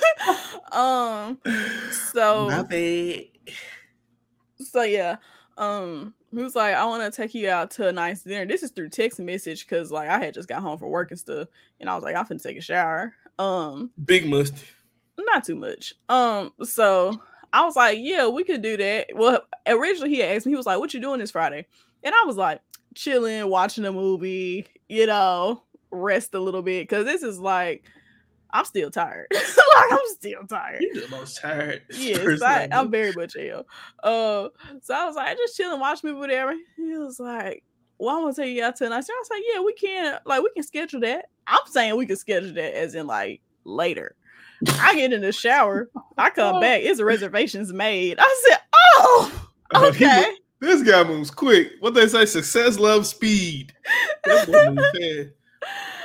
um 0.72 1.40
so 2.14 2.48
My 2.50 2.64
bad. 2.64 3.24
so 4.58 4.82
yeah 4.84 5.18
um 5.58 6.14
he 6.34 6.44
was 6.44 6.56
like 6.56 6.76
i 6.76 6.86
want 6.86 7.04
to 7.04 7.16
take 7.16 7.34
you 7.34 7.50
out 7.50 7.72
to 7.72 7.88
a 7.88 7.92
nice 7.92 8.24
dinner. 8.24 8.46
This 8.46 8.64
is 8.64 8.72
through 8.72 8.90
text 8.90 9.20
message 9.20 9.68
because 9.68 9.92
like 9.92 10.10
i 10.10 10.20
had 10.20 10.34
just 10.34 10.50
got 10.50 10.62
home 10.62 10.78
from 10.78 10.90
work 10.90 11.12
and 11.12 11.20
stuff 11.20 11.48
and 11.80 11.90
i 11.90 11.96
was 11.96 12.04
like 12.04 12.16
i'm 12.16 12.26
finna 12.26 12.42
take 12.42 12.58
a 12.58 12.62
shower. 12.62 13.14
Um 13.40 13.92
Big 14.04 14.28
musty. 14.28 14.66
not 15.18 15.44
too 15.44 15.56
much. 15.56 15.94
Um 16.10 16.52
so 16.64 17.20
i 17.52 17.64
was 17.64 17.76
like 17.76 18.00
yeah 18.02 18.28
we 18.28 18.44
could 18.44 18.62
do 18.62 18.78
that. 18.78 19.08
Well 19.14 19.42
originally 19.68 20.10
he 20.10 20.24
asked 20.24 20.46
me 20.46 20.52
he 20.52 20.58
was 20.58 20.66
like 20.66 20.80
what 20.80 20.94
you 20.94 21.02
doing 21.02 21.20
this 21.20 21.32
friday? 21.32 21.66
And 22.04 22.14
i 22.14 22.24
was 22.26 22.38
like 22.38 22.62
chilling 22.96 23.48
watching 23.50 23.86
a 23.86 23.92
movie 23.92 24.68
you 24.88 25.08
know 25.08 25.64
rest 25.92 26.34
a 26.34 26.40
little 26.40 26.62
bit. 26.62 26.84
Because 26.84 27.06
this 27.06 27.24
is 27.24 27.40
like 27.40 27.84
i'm 28.54 28.66
still 28.66 28.90
tired 28.90 29.28
like 29.34 29.92
i'm 29.92 30.00
still 30.08 30.46
tired 30.48 30.82
You're 30.82 31.08
the 31.08 31.10
most 31.10 31.42
tired. 31.42 31.82
Yes, 31.94 32.42
I, 32.42 32.68
I'm 32.72 32.90
very 32.90 33.12
much 33.14 33.36
ill. 33.36 33.66
Uh, 34.02 34.50
so 34.82 34.94
I 34.94 35.06
was 35.06 35.16
like, 35.16 35.28
I 35.28 35.36
just 35.36 35.56
chilling, 35.56 35.80
watch 35.80 36.04
me, 36.04 36.12
whatever. 36.12 36.54
He 36.76 36.98
was 36.98 37.20
like, 37.20 37.64
"Well, 37.98 38.16
I'm 38.16 38.24
gonna 38.24 38.34
take 38.34 38.56
you 38.56 38.64
out 38.64 38.76
tonight." 38.76 39.02
So 39.02 39.14
I 39.14 39.20
was 39.20 39.30
like, 39.30 39.44
"Yeah, 39.54 39.62
we 39.62 39.74
can. 39.74 40.20
Like, 40.26 40.44
we 40.44 40.50
can 40.54 40.64
schedule 40.64 41.02
that." 41.02 41.26
I'm 41.48 41.66
saying 41.68 41.96
we 41.96 42.06
can 42.06 42.16
schedule 42.16 42.54
that 42.54 42.78
as 42.78 42.96
in 42.96 43.08
like 43.08 43.42
later. 43.64 44.16
I 44.80 44.96
get 44.96 45.14
in 45.14 45.22
the 45.22 45.32
shower, 45.32 45.90
I 46.18 46.30
come 46.30 46.62
back, 46.62 46.82
it's 46.84 47.00
a 47.00 47.06
reservations 47.06 47.74
made. 47.74 48.18
I 48.20 48.46
said, 48.48 48.60
"Oh, 48.74 49.50
okay." 49.76 50.36
this 50.60 50.82
guy 50.82 51.04
moves 51.04 51.32
quick. 51.32 51.74
What 51.80 51.94
they 51.94 52.08
say, 52.08 52.26
success 52.26 52.80
loves 52.80 53.10
speed. 53.10 53.74
That 54.26 54.48
boy. 54.48 55.32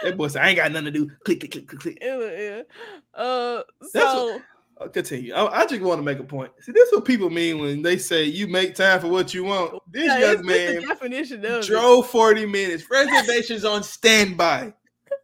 That 0.03 0.17
boy 0.17 0.29
said, 0.29 0.43
I 0.43 0.49
ain't 0.51 0.57
got 0.57 0.73
nothing 0.73 0.87
to 0.87 0.91
do. 0.91 1.11
Click, 1.25 1.41
click, 1.41 1.53
click, 1.53 1.69
click, 1.69 1.81
click. 1.81 1.99
Yeah, 2.01 2.17
Uh, 3.15 3.63
so 3.91 4.41
I'll 4.81 4.89
continue. 4.89 5.35
I, 5.35 5.63
I 5.63 5.67
just 5.67 5.83
want 5.83 5.99
to 5.99 6.05
make 6.05 6.21
a 6.21 6.25
point. 6.25 6.53
See, 6.61 6.71
this 6.71 6.89
is 6.89 6.95
what 6.95 7.05
people 7.05 7.31
mean 7.31 7.59
when 7.59 7.83
they 7.83 7.99
say 7.99 8.25
you 8.25 8.47
make 8.47 8.77
time 8.77 9.01
for 9.01 9.09
what 9.09 9.35
you 9.35 9.45
want. 9.45 9.83
This 9.91 10.07
yeah, 10.07 10.33
young 10.33 10.47
man 10.47 10.83
definition 10.83 11.45
of 11.45 11.65
it. 11.65 11.67
drove 11.67 12.09
40 12.09 12.47
minutes. 12.47 12.89
Reservations 12.89 13.65
on 13.65 13.83
standby. 13.83 14.73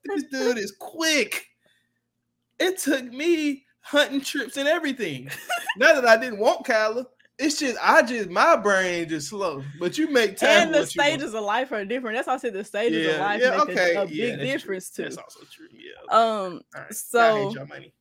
This 0.05 0.25
dude 0.25 0.59
is 0.59 0.75
quick. 0.79 1.47
It 2.59 2.79
took 2.79 3.05
me 3.13 3.65
hunting 3.81 4.23
trips 4.23 4.57
and 4.57 4.67
everything. 4.67 5.31
Not 5.77 5.95
that 5.95 6.07
I 6.07 6.17
didn't 6.17 6.41
want 6.41 6.65
Kyla. 6.65 7.07
It's 7.39 7.59
just 7.59 7.77
I 7.83 8.03
just 8.03 8.31
my 8.31 8.57
brain 8.57 9.09
just 9.09 9.29
slow. 9.29 9.63
But 9.81 9.99
you 9.99 10.09
make 10.11 10.37
time 10.37 10.49
and 10.51 10.75
the 10.75 10.81
what 10.81 10.95
you 10.95 11.01
want. 11.01 11.11
stages 11.11 11.35
of 11.35 11.43
life 11.43 11.73
are 11.73 11.85
different. 11.85 12.17
That's 12.17 12.29
why 12.29 12.35
I 12.35 12.37
said 12.37 12.53
the 12.53 12.65
stages 12.65 13.13
of 13.15 13.21
life 13.21 13.41
yeah, 13.41 13.51
make 13.51 13.59
a- 13.59 13.63
okay, 13.63 13.95
a, 13.95 14.05
yeah, 14.05 14.07
big 14.07 14.31
that's 14.31 14.39
true. 14.39 14.47
difference 14.47 14.91
too. 14.91 15.03
That's 15.03 15.17
also 15.17 15.41
true. 15.51 15.67
Yeah. 15.73 16.17
Um, 16.17 16.61
right. 16.75 16.87
I 16.89 16.93
so- 16.93 17.53
y'all 17.55 17.67
money. 17.67 17.93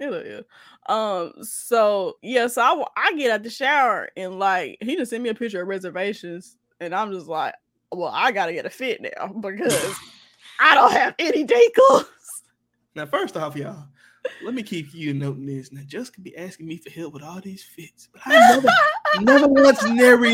Yeah, 0.00 0.22
yeah. 0.24 0.40
Um. 0.88 1.32
So 1.42 2.16
yeah. 2.22 2.46
So 2.46 2.62
I, 2.62 2.84
I 2.96 3.14
get 3.14 3.30
out 3.30 3.42
the 3.42 3.50
shower 3.50 4.08
and 4.16 4.38
like 4.38 4.78
he 4.80 4.96
just 4.96 5.10
sent 5.10 5.22
me 5.22 5.28
a 5.28 5.34
picture 5.34 5.62
of 5.62 5.68
reservations, 5.68 6.56
and 6.80 6.94
I'm 6.94 7.12
just 7.12 7.28
like, 7.28 7.54
well, 7.92 8.10
I 8.12 8.32
gotta 8.32 8.52
get 8.52 8.66
a 8.66 8.70
fit 8.70 9.02
now 9.02 9.28
because 9.40 9.94
I 10.58 10.74
don't 10.74 10.92
have 10.92 11.14
any 11.18 11.46
clothes. 11.46 12.06
Now, 12.96 13.06
first 13.06 13.36
off, 13.36 13.56
y'all, 13.56 13.88
let 14.42 14.54
me 14.54 14.62
keep 14.62 14.94
you 14.94 15.14
noting 15.14 15.46
this. 15.46 15.72
Now, 15.72 15.82
Jessica 15.86 16.20
be 16.20 16.36
asking 16.36 16.66
me 16.66 16.76
for 16.76 16.90
help 16.90 17.14
with 17.14 17.22
all 17.22 17.40
these 17.40 17.62
fits, 17.62 18.08
but 18.12 18.22
I 18.26 18.54
never, 18.54 18.68
never 19.20 19.48
once 19.48 19.82
never 19.84 20.32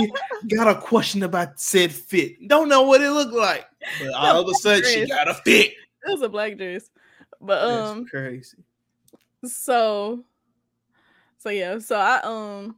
got 0.49 0.69
a 0.69 0.81
question 0.81 1.23
about 1.23 1.61
said 1.61 1.93
fit. 1.93 2.49
Don't 2.49 2.69
know 2.69 2.83
what 2.83 3.01
it 3.01 3.11
looked 3.11 3.35
like, 3.35 3.67
but 3.99 4.13
all 4.17 4.41
of 4.41 4.49
a 4.49 4.55
sudden 4.55 4.85
she 4.85 5.07
got 5.07 5.29
a 5.29 5.35
fit. 5.35 5.73
It 5.73 6.13
was 6.13 6.23
a 6.23 6.29
black 6.29 6.57
dress. 6.57 6.91
But 7.41 7.67
That's 7.67 7.91
um 7.91 8.07
crazy. 8.07 8.59
so 9.45 10.25
so 11.39 11.49
yeah, 11.49 11.79
so 11.79 11.97
I 11.97 12.21
um 12.23 12.77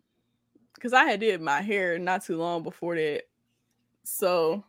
because 0.74 0.92
I 0.92 1.04
had 1.04 1.20
did 1.20 1.40
my 1.40 1.60
hair 1.60 1.98
not 1.98 2.24
too 2.24 2.36
long 2.36 2.62
before 2.62 2.96
that. 2.96 3.22
So 4.04 4.64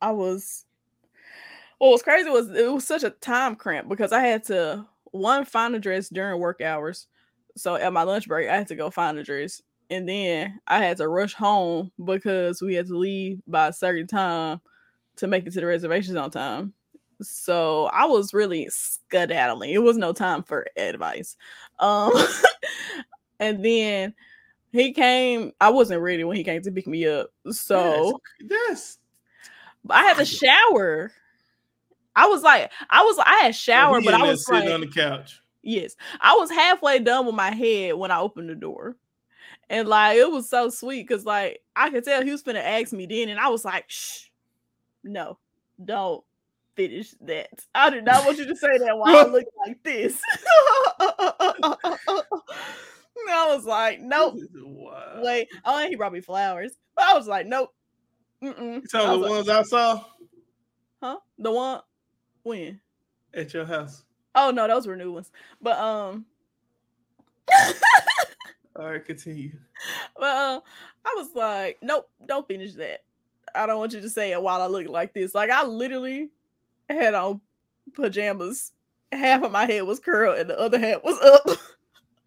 I 0.00 0.12
was 0.12 0.64
what 1.78 1.90
was 1.90 2.02
crazy 2.02 2.28
was 2.28 2.50
it 2.50 2.70
was 2.70 2.86
such 2.86 3.04
a 3.04 3.10
time 3.10 3.56
cramp 3.56 3.88
because 3.88 4.12
I 4.12 4.20
had 4.20 4.44
to 4.44 4.86
one 5.12 5.44
find 5.44 5.74
a 5.74 5.78
dress 5.78 6.08
during 6.08 6.40
work 6.40 6.60
hours. 6.60 7.06
So 7.56 7.74
at 7.76 7.92
my 7.92 8.02
lunch 8.02 8.28
break, 8.28 8.48
I 8.48 8.56
had 8.56 8.68
to 8.68 8.76
go 8.76 8.90
find 8.90 9.18
a 9.18 9.24
dress. 9.24 9.62
And 9.90 10.08
then 10.08 10.60
I 10.66 10.78
had 10.84 10.98
to 10.98 11.08
rush 11.08 11.34
home 11.34 11.90
because 12.04 12.60
we 12.60 12.74
had 12.74 12.86
to 12.88 12.96
leave 12.96 13.40
by 13.46 13.68
a 13.68 13.72
certain 13.72 14.06
time 14.06 14.60
to 15.16 15.26
make 15.26 15.46
it 15.46 15.52
to 15.54 15.60
the 15.60 15.66
reservations 15.66 16.16
on 16.16 16.30
time. 16.30 16.74
So 17.20 17.86
I 17.86 18.04
was 18.04 18.32
really 18.34 18.68
skedaddling. 18.70 19.70
It 19.70 19.82
was 19.82 19.96
no 19.96 20.12
time 20.12 20.42
for 20.42 20.66
advice. 20.76 21.36
Um 21.78 22.12
and 23.40 23.64
then 23.64 24.14
he 24.70 24.92
came, 24.92 25.52
I 25.60 25.70
wasn't 25.70 26.02
ready 26.02 26.24
when 26.24 26.36
he 26.36 26.44
came 26.44 26.62
to 26.62 26.70
pick 26.70 26.86
me 26.86 27.06
up. 27.06 27.30
So 27.50 28.20
Yes. 28.40 28.98
I 29.88 30.04
had 30.04 30.18
to 30.18 30.24
shower. 30.24 31.12
I 32.18 32.26
was 32.26 32.42
like, 32.42 32.72
I 32.90 33.02
was 33.02 33.16
I 33.24 33.34
had 33.44 33.54
shower, 33.54 34.00
He 34.00 34.06
but 34.06 34.14
I 34.14 34.22
was 34.24 34.44
sitting 34.44 34.64
like, 34.66 34.74
on 34.74 34.80
the 34.80 34.88
couch. 34.88 35.40
yes, 35.62 35.94
I 36.20 36.34
was 36.34 36.50
halfway 36.50 36.98
done 36.98 37.26
with 37.26 37.36
my 37.36 37.52
head 37.52 37.94
when 37.94 38.10
I 38.10 38.18
opened 38.18 38.50
the 38.50 38.56
door. 38.56 38.96
And 39.70 39.86
like 39.86 40.16
it 40.16 40.30
was 40.30 40.48
so 40.50 40.68
sweet 40.70 41.06
because 41.06 41.24
like 41.24 41.60
I 41.76 41.90
could 41.90 42.04
tell 42.04 42.24
he 42.24 42.32
was 42.32 42.42
gonna 42.42 42.58
ask 42.58 42.92
me 42.92 43.06
then, 43.06 43.28
and 43.28 43.38
I 43.38 43.48
was 43.48 43.64
like, 43.64 43.84
shh, 43.88 44.24
no, 45.04 45.38
don't 45.84 46.24
finish 46.74 47.14
that. 47.20 47.50
I 47.74 47.90
did 47.90 48.04
not 48.04 48.24
want 48.24 48.38
you 48.38 48.46
to 48.46 48.56
say 48.56 48.78
that 48.78 48.96
while 48.98 49.16
I 49.16 49.24
look 49.24 49.44
like 49.66 49.82
this. 49.84 50.20
and 50.98 51.00
I 53.30 53.54
was 53.54 53.64
like, 53.64 54.00
nope, 54.00 54.36
wait. 55.22 55.48
Oh, 55.64 55.78
and 55.78 55.88
he 55.90 55.96
brought 55.96 56.12
me 56.12 56.20
flowers, 56.20 56.72
but 56.96 57.04
I 57.04 57.14
was 57.14 57.28
like, 57.28 57.46
nope. 57.46 57.70
Mm-mm. 58.42 58.82
You 58.92 59.00
I 59.00 59.06
the 59.06 59.16
like, 59.16 59.30
ones 59.30 59.48
I 59.48 59.62
saw 59.62 60.04
huh? 61.02 61.18
The 61.38 61.50
one 61.50 61.80
when? 62.48 62.80
at 63.34 63.54
your 63.54 63.64
house. 63.64 64.04
Oh 64.34 64.50
no, 64.50 64.66
those 64.68 64.86
were 64.86 64.96
new 64.96 65.12
ones. 65.12 65.30
But 65.60 65.78
um 65.78 66.26
All 68.76 68.90
right, 68.90 69.04
continue. 69.04 69.52
but 70.16 70.24
uh, 70.24 70.60
I 71.04 71.14
was 71.16 71.30
like, 71.34 71.78
nope, 71.82 72.08
don't 72.26 72.46
finish 72.46 72.74
that. 72.74 73.02
I 73.54 73.66
don't 73.66 73.78
want 73.78 73.92
you 73.92 74.00
to 74.00 74.10
say 74.10 74.32
it 74.32 74.42
while 74.42 74.60
I 74.60 74.66
look 74.66 74.88
like 74.88 75.14
this. 75.14 75.34
Like 75.34 75.50
I 75.50 75.64
literally 75.64 76.30
had 76.88 77.14
on 77.14 77.40
pajamas. 77.94 78.72
Half 79.10 79.42
of 79.42 79.52
my 79.52 79.64
head 79.64 79.84
was 79.84 80.00
curled 80.00 80.38
and 80.38 80.50
the 80.50 80.58
other 80.58 80.78
half 80.78 81.02
was 81.02 81.18
up. 81.20 81.46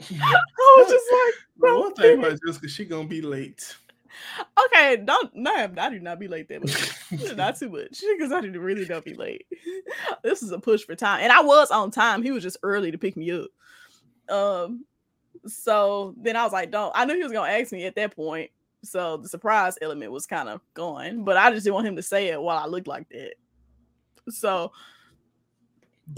I 0.10 0.76
was 0.78 0.90
just 0.90 1.06
like, 1.12 1.34
one 1.78 1.94
thing 1.94 2.20
about 2.20 2.40
Jessica, 2.46 2.68
she 2.68 2.86
gonna 2.86 3.08
be 3.08 3.22
late. 3.22 3.76
Okay, 4.66 4.98
don't 4.98 5.34
no, 5.36 5.52
I 5.78 5.90
do 5.90 6.00
not 6.00 6.20
be 6.20 6.28
late 6.28 6.48
that 6.50 6.62
much. 6.62 7.36
not 7.36 7.58
too 7.58 7.70
much 7.70 8.02
because 8.18 8.32
I 8.32 8.42
didn't 8.42 8.60
really 8.60 8.86
don't 8.86 9.06
be 9.06 9.14
late. 9.14 9.46
this 10.24 10.44
is 10.44 10.52
a 10.52 10.60
push 10.60 10.84
for 10.84 10.96
time, 10.96 11.22
and 11.22 11.32
I 11.32 11.42
was 11.42 11.72
on 11.72 11.92
time. 11.92 12.24
He 12.24 12.32
was 12.32 12.44
just 12.44 12.58
early 12.64 12.92
to 12.92 12.98
pick 12.98 13.16
me 13.16 13.32
up. 13.32 13.50
Um, 14.30 14.86
so 15.48 16.14
then 16.18 16.36
I 16.36 16.44
was 16.44 16.54
like, 16.54 16.72
"Don't." 16.72 16.92
I 16.96 17.06
knew 17.06 17.16
he 17.16 17.24
was 17.24 17.32
gonna 17.32 17.52
ask 17.52 17.72
me 17.72 17.86
at 17.86 17.96
that 17.96 18.16
point, 18.16 18.52
so 18.84 19.18
the 19.18 19.30
surprise 19.30 19.78
element 19.82 20.12
was 20.12 20.26
kind 20.26 20.50
of 20.50 20.62
gone. 20.74 21.24
But 21.24 21.38
I 21.38 21.52
just 21.52 21.64
didn't 21.64 21.76
want 21.76 21.88
him 21.88 21.96
to 21.96 22.04
say 22.04 22.28
it 22.28 22.42
while 22.42 22.58
I 22.58 22.68
looked 22.68 22.88
like 22.88 23.10
that. 23.10 23.34
So 24.30 24.72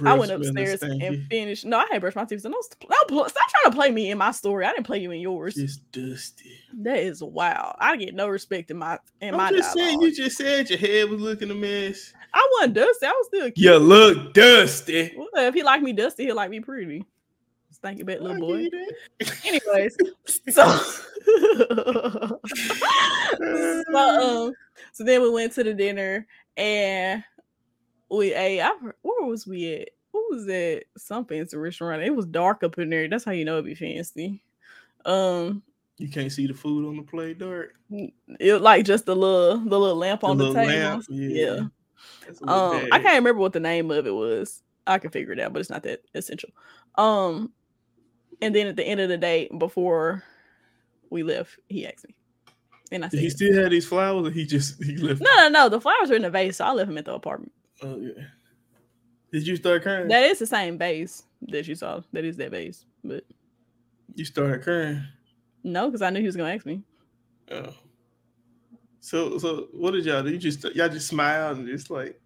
I 0.05 0.13
went 0.15 0.31
upstairs 0.31 0.81
and 0.81 1.27
finished. 1.29 1.65
No, 1.65 1.77
I 1.77 1.87
had 1.91 2.01
brushed 2.01 2.15
my 2.15 2.25
teeth. 2.25 2.41
So 2.41 2.49
no, 2.49 2.61
don't 3.07 3.29
stop 3.29 3.49
trying 3.49 3.71
to 3.71 3.75
play 3.75 3.91
me 3.91 4.09
in 4.09 4.17
my 4.17 4.31
story. 4.31 4.65
I 4.65 4.71
didn't 4.71 4.85
play 4.85 4.99
you 4.99 5.11
in 5.11 5.19
yours. 5.19 5.57
It's 5.57 5.77
dusty. 5.77 6.59
That 6.79 6.97
is 6.97 7.21
wild. 7.21 7.75
I 7.79 7.95
get 7.97 8.15
no 8.15 8.27
respect 8.27 8.71
in 8.71 8.77
my 8.77 8.99
in 9.21 9.33
I'm 9.33 9.37
my 9.37 9.51
just 9.51 9.73
saying, 9.73 10.01
you 10.01 10.15
just 10.15 10.37
said 10.37 10.69
your 10.69 10.79
head 10.79 11.09
was 11.09 11.21
looking 11.21 11.51
a 11.51 11.55
mess. 11.55 12.13
I 12.33 12.49
wasn't 12.53 12.75
dusty. 12.75 13.05
I 13.05 13.11
was 13.11 13.27
still 13.27 13.51
cute. 13.51 13.57
You 13.57 13.75
look 13.77 14.33
dusty. 14.33 15.13
Well, 15.15 15.47
if 15.47 15.53
he 15.53 15.63
like 15.63 15.81
me 15.81 15.93
dusty, 15.93 16.25
he'll 16.25 16.35
like 16.35 16.49
me 16.49 16.59
pretty. 16.59 17.05
Thank 17.83 17.99
you, 17.99 18.05
bet 18.05 18.23
little 18.23 18.39
boy. 18.39 18.69
Anyways, 19.43 19.97
so 20.49 20.65
so 20.77 22.39
um, 23.93 24.53
so 24.93 25.03
then 25.03 25.21
we 25.21 25.29
went 25.29 25.51
to 25.53 25.65
the 25.65 25.73
dinner 25.73 26.25
and 26.55 27.23
we 28.17 28.33
ate. 28.33 28.61
I, 28.61 28.71
where 29.01 29.27
was 29.27 29.45
we 29.47 29.73
at? 29.75 29.89
What 30.11 30.25
was 30.31 30.45
that? 30.45 30.83
Some 30.97 31.25
fancy 31.25 31.57
restaurant. 31.57 32.03
It 32.03 32.15
was 32.15 32.25
dark 32.25 32.63
up 32.63 32.77
in 32.77 32.89
there. 32.89 33.07
That's 33.07 33.23
how 33.23 33.31
you 33.31 33.45
know 33.45 33.53
it'd 33.53 33.65
be 33.65 33.75
fancy. 33.75 34.43
Um, 35.05 35.63
You 35.97 36.07
can't 36.09 36.31
see 36.31 36.47
the 36.47 36.53
food 36.53 36.87
on 36.87 36.97
the 36.97 37.03
plate, 37.03 37.39
dark. 37.39 37.73
it 38.39 38.61
like 38.61 38.85
just 38.85 39.05
the 39.05 39.15
little 39.15 39.57
the 39.57 39.79
little 39.79 39.95
lamp 39.95 40.23
on 40.23 40.37
the, 40.37 40.53
table. 40.53 40.67
lamp, 40.67 41.05
yeah. 41.09 41.59
Little 42.29 42.49
Um, 42.49 42.87
I 42.91 42.99
can't 42.99 43.15
remember 43.15 43.39
what 43.41 43.53
the 43.53 43.59
name 43.59 43.91
of 43.91 44.05
it 44.07 44.13
was. 44.13 44.61
I 44.85 44.97
can 44.97 45.11
figure 45.11 45.33
it 45.33 45.39
out, 45.39 45.53
but 45.53 45.59
it's 45.59 45.69
not 45.69 45.83
that 45.83 46.01
essential. 46.13 46.49
Um, 46.95 47.51
and 48.41 48.53
then 48.53 48.67
at 48.67 48.75
the 48.75 48.83
end 48.83 48.99
of 48.99 49.09
the 49.09 49.17
day, 49.17 49.49
before 49.57 50.23
we 51.09 51.23
left, 51.23 51.57
he 51.69 51.87
asked 51.87 52.05
me, 52.07 52.15
and 52.91 53.05
I 53.05 53.07
said, 53.09 53.19
he 53.21 53.29
still 53.29 53.53
had 53.61 53.71
these 53.71 53.85
flowers, 53.85 54.27
or 54.27 54.31
he 54.31 54.45
just 54.45 54.83
he 54.83 54.97
left? 54.97 55.21
"No, 55.21 55.29
no, 55.37 55.49
no. 55.49 55.69
The 55.69 55.79
flowers 55.81 56.11
are 56.11 56.15
in 56.15 56.23
the 56.23 56.29
vase, 56.29 56.57
so 56.57 56.65
I 56.65 56.73
left 56.73 56.89
him 56.89 56.97
at 56.97 57.05
the 57.05 57.13
apartment. 57.13 57.51
Oh 57.83 57.97
yeah. 57.97 58.23
Did 59.31 59.45
you 59.45 59.55
start 59.55 59.83
crying? 59.83 60.07
That 60.07 60.23
is 60.23 60.39
the 60.39 60.45
same 60.45 60.77
vase 60.77 61.23
that 61.49 61.67
you 61.67 61.75
saw. 61.75 62.01
That 62.13 62.23
is 62.23 62.37
that 62.37 62.51
vase, 62.51 62.85
but 63.03 63.25
you 64.15 64.25
started 64.25 64.63
crying. 64.63 65.03
no, 65.63 65.87
because 65.87 66.01
I 66.01 66.09
knew 66.09 66.19
he 66.19 66.25
was 66.25 66.35
gonna 66.35 66.53
ask 66.53 66.65
me. 66.65 66.81
Oh. 67.51 67.73
So 68.99 69.37
so 69.37 69.67
what 69.73 69.91
did 69.91 70.05
y'all 70.05 70.23
do? 70.23 70.31
You 70.31 70.37
just 70.37 70.63
y'all 70.75 70.87
just 70.87 71.07
smiled 71.07 71.57
and 71.57 71.67
just 71.67 71.89
like, 71.89 72.19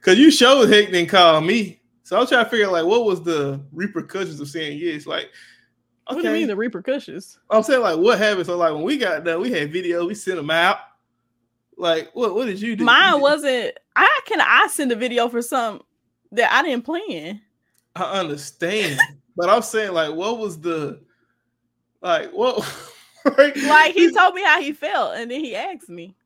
cause 0.00 0.16
you 0.16 0.30
showed 0.30 0.68
heck 0.68 0.90
didn't 0.90 1.08
call 1.08 1.40
me. 1.40 1.80
So 2.04 2.16
I 2.16 2.20
was 2.20 2.28
trying 2.28 2.44
to 2.44 2.50
figure 2.50 2.66
out 2.66 2.72
like 2.72 2.86
what 2.86 3.04
was 3.04 3.22
the 3.22 3.60
repercussions 3.72 4.38
of 4.38 4.48
saying 4.48 4.78
yes. 4.78 5.06
Like, 5.06 5.30
What 6.06 6.22
do 6.22 6.28
you 6.28 6.34
mean 6.34 6.46
the 6.46 6.54
repercussions? 6.56 7.40
I'm 7.50 7.62
saying 7.64 7.80
like 7.80 7.98
what 7.98 8.18
happened. 8.18 8.46
So 8.46 8.56
like 8.56 8.72
when 8.74 8.82
we 8.82 8.96
got 8.98 9.24
done, 9.24 9.40
we 9.40 9.50
had 9.50 9.72
video. 9.72 10.06
We 10.06 10.14
sent 10.14 10.36
them 10.36 10.50
out. 10.50 10.78
Like 11.76 12.10
what? 12.14 12.34
What 12.34 12.46
did 12.46 12.60
you 12.60 12.76
do? 12.76 12.84
Mine 12.84 13.20
wasn't. 13.20 13.76
I 13.96 14.20
can 14.26 14.40
I 14.40 14.68
send 14.70 14.92
a 14.92 14.96
video 14.96 15.28
for 15.28 15.42
something 15.42 15.84
that 16.32 16.52
I 16.52 16.62
didn't 16.62 16.84
plan. 16.84 17.40
I 17.96 18.20
understand, 18.20 19.00
but 19.36 19.48
I'm 19.48 19.62
saying 19.62 19.92
like 19.92 20.14
what 20.14 20.38
was 20.38 20.60
the 20.60 21.00
like 22.00 22.30
what? 22.32 22.58
like, 23.38 23.56
Like 23.56 23.94
he 23.94 24.12
told 24.12 24.34
me 24.34 24.44
how 24.44 24.60
he 24.60 24.72
felt, 24.72 25.16
and 25.16 25.30
then 25.30 25.40
he 25.40 25.56
asked 25.56 25.88
me. 25.88 26.16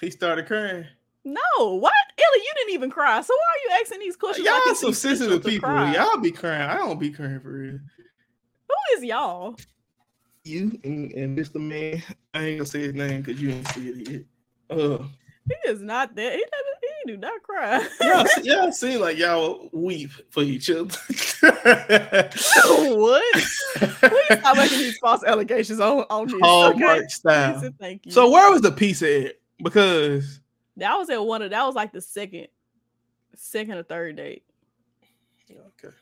he 0.00 0.10
started 0.10 0.46
crying. 0.46 0.84
No, 1.24 1.40
what? 1.58 1.92
Illy, 2.18 2.44
you 2.44 2.52
didn't 2.56 2.74
even 2.74 2.90
cry. 2.90 3.20
So 3.22 3.32
why 3.32 3.38
are 3.38 3.76
you 3.76 3.82
asking 3.82 4.00
these 4.00 4.16
questions? 4.16 4.46
Y'all 4.46 4.60
like 4.66 4.76
some 4.76 4.90
essential 4.90 5.18
sensitive 5.28 5.44
people. 5.44 5.68
cry? 5.70 5.94
Y'all 5.94 6.18
be 6.18 6.30
crying. 6.30 6.68
I 6.68 6.76
don't 6.76 7.00
be 7.00 7.10
crying 7.10 7.40
for 7.40 7.52
real. 7.52 7.78
Who 8.68 8.96
is 8.96 9.04
y'all? 9.04 9.56
You 10.44 10.78
and, 10.84 11.10
and 11.12 11.38
Mr. 11.38 11.56
Man, 11.56 12.02
I 12.34 12.44
ain't 12.44 12.58
gonna 12.58 12.66
say 12.66 12.80
his 12.80 12.94
name 12.94 13.22
because 13.22 13.40
you 13.40 13.50
ain't 13.50 13.68
see 13.68 13.88
it 13.88 14.10
yet. 14.10 14.22
Uh, 14.70 14.98
He 15.46 15.70
is 15.70 15.82
not 15.82 16.14
that. 16.16 16.32
He 16.32 16.38
doesn't. 16.38 16.78
He 16.82 17.12
do 17.12 17.16
not 17.18 17.42
cry. 17.42 17.86
y'all, 18.00 18.26
se- 18.26 18.42
y'all 18.44 18.72
seem 18.72 19.00
like 19.00 19.18
y'all 19.18 19.68
weep 19.72 20.10
for 20.30 20.42
each 20.42 20.70
other. 20.70 20.82
what? 22.94 23.34
Please 23.74 24.38
stop 24.38 24.56
making 24.56 24.78
these 24.78 24.98
false 24.98 25.22
allegations 25.24 25.80
on 25.80 26.04
on 26.10 26.28
this. 26.28 26.40
Hallmark 26.40 26.98
okay? 26.98 27.06
style. 27.08 27.70
Thank 27.78 28.06
you. 28.06 28.12
So 28.12 28.30
where 28.30 28.50
was 28.50 28.62
the 28.62 28.72
pizza 28.72 29.26
at? 29.26 29.34
Because 29.62 30.40
that 30.78 30.94
was 30.96 31.10
at 31.10 31.24
one 31.24 31.42
of 31.42 31.50
that 31.50 31.64
was 31.64 31.74
like 31.74 31.92
the 31.92 32.00
second, 32.00 32.48
second 33.36 33.74
or 33.74 33.82
third 33.82 34.16
date. 34.16 34.44
Okay. 35.50 35.94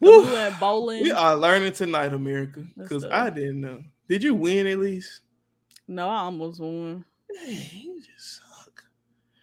We 0.00 0.20
went 0.20 0.58
bowling. 0.58 1.04
we 1.04 1.12
are 1.12 1.36
learning 1.36 1.72
tonight, 1.74 2.12
America. 2.12 2.64
Because. 2.76 3.04
I 3.04 3.30
didn't 3.30 3.60
know. 3.60 3.82
Did 4.08 4.24
you 4.24 4.34
win 4.34 4.66
at 4.66 4.78
least? 4.78 5.20
No, 5.88 6.08
I 6.08 6.18
almost 6.20 6.60
won. 6.60 7.04
You 7.46 8.00
just 8.00 8.40
suck. 8.40 8.84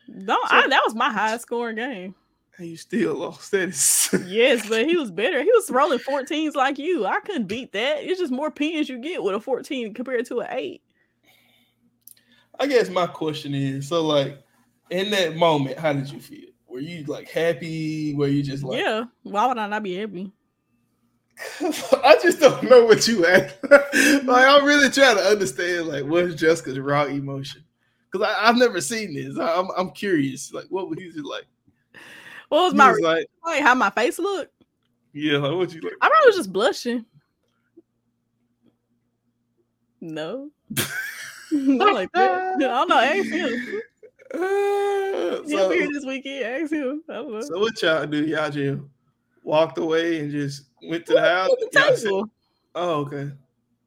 No, 0.07 0.35
So- 0.47 0.55
I, 0.55 0.67
that 0.67 0.81
was 0.85 0.95
my 0.95 1.11
highest 1.11 1.43
scoring 1.43 1.75
game. 1.77 2.15
And 2.57 2.67
you 2.67 2.75
still 2.77 3.15
lost. 3.15 3.51
That 3.51 3.69
is. 3.69 4.09
Yes, 4.27 4.67
but 4.67 4.85
he 4.85 4.97
was 4.97 5.11
better. 5.11 5.41
He 5.41 5.49
was 5.49 5.69
rolling 5.71 5.99
14s 5.99 6.55
like 6.55 6.77
you. 6.77 7.05
I 7.05 7.19
couldn't 7.21 7.47
beat 7.47 7.71
that. 7.71 8.03
It's 8.03 8.19
just 8.19 8.33
more 8.33 8.51
pins 8.51 8.89
you 8.89 8.99
get 8.99 9.23
with 9.23 9.33
a 9.35 9.39
14 9.39 9.93
compared 9.93 10.25
to 10.25 10.39
an 10.41 10.47
8. 10.51 10.81
I 12.59 12.67
guess 12.67 12.89
my 12.89 13.07
question 13.07 13.53
is 13.55 13.87
so 13.87 14.05
like 14.05 14.43
in 14.89 15.09
that 15.11 15.37
moment, 15.37 15.77
how 15.79 15.93
did 15.93 16.09
you 16.11 16.19
feel? 16.19 16.49
were 16.67 16.79
you 16.81 17.03
like 17.05 17.29
happy? 17.29 18.13
Were 18.13 18.27
you 18.27 18.43
just 18.43 18.63
like 18.63 18.79
yeah. 18.81 19.05
Why 19.23 19.47
would 19.47 19.57
I 19.57 19.67
not 19.67 19.81
be 19.83 19.95
happy? 19.95 20.31
I 22.03 22.17
just 22.21 22.39
don't 22.39 22.63
know 22.63 22.85
what 22.85 23.07
you 23.07 23.25
act. 23.25 23.57
like 23.69 24.45
I'm 24.45 24.65
really 24.65 24.89
trying 24.89 25.17
to 25.17 25.23
understand 25.23 25.87
like 25.87 26.03
what's 26.05 26.35
Jessica's 26.35 26.79
raw 26.79 27.05
emotion. 27.05 27.63
Because 28.11 28.27
I've 28.39 28.57
never 28.57 28.81
seen 28.81 29.13
this. 29.13 29.37
I, 29.37 29.55
I'm 29.55 29.69
I'm 29.77 29.91
curious. 29.91 30.51
Like 30.53 30.65
what 30.69 30.89
was 30.89 30.99
he 30.99 31.05
just 31.11 31.25
like? 31.25 31.45
What 32.49 32.63
was 32.63 32.71
He 32.73 32.77
my 32.77 32.91
was 32.91 32.99
like, 33.01 33.27
like 33.45 33.61
how 33.61 33.75
my 33.75 33.89
face 33.91 34.19
looked? 34.19 34.51
yeah, 35.13 35.37
like 35.37 35.55
what 35.55 35.73
you 35.73 35.81
like? 35.81 35.93
I 36.01 36.09
probably 36.09 36.27
was 36.27 36.35
just 36.37 36.51
blushing. 36.53 37.05
No. 40.01 40.49
Not 41.51 41.93
like 41.93 42.11
that. 42.13 42.55
I 42.55 42.57
don't 42.59 42.89
know. 42.89 42.99
Ask 42.99 43.25
him. 43.29 43.81
Uh, 44.33 45.43
He'll 45.47 45.69
be 45.69 45.77
here 45.79 45.87
this 45.91 46.05
weekend. 46.05 46.45
Ask 46.45 46.71
him. 46.71 47.03
I 47.09 47.13
don't 47.13 47.31
know. 47.31 47.41
so 47.41 47.59
what 47.59 47.81
y'all 47.81 48.05
do? 48.05 48.25
Y'all 48.25 48.49
just 48.51 48.81
walked 49.49 49.79
away 49.79 50.19
and 50.19 50.31
just 50.31 50.65
went 50.83 51.05
to 51.07 51.13
the 51.13 51.21
house. 51.21 51.49
the 51.59 51.95
said- 51.95 52.11
oh, 52.75 52.99
okay. 53.01 53.31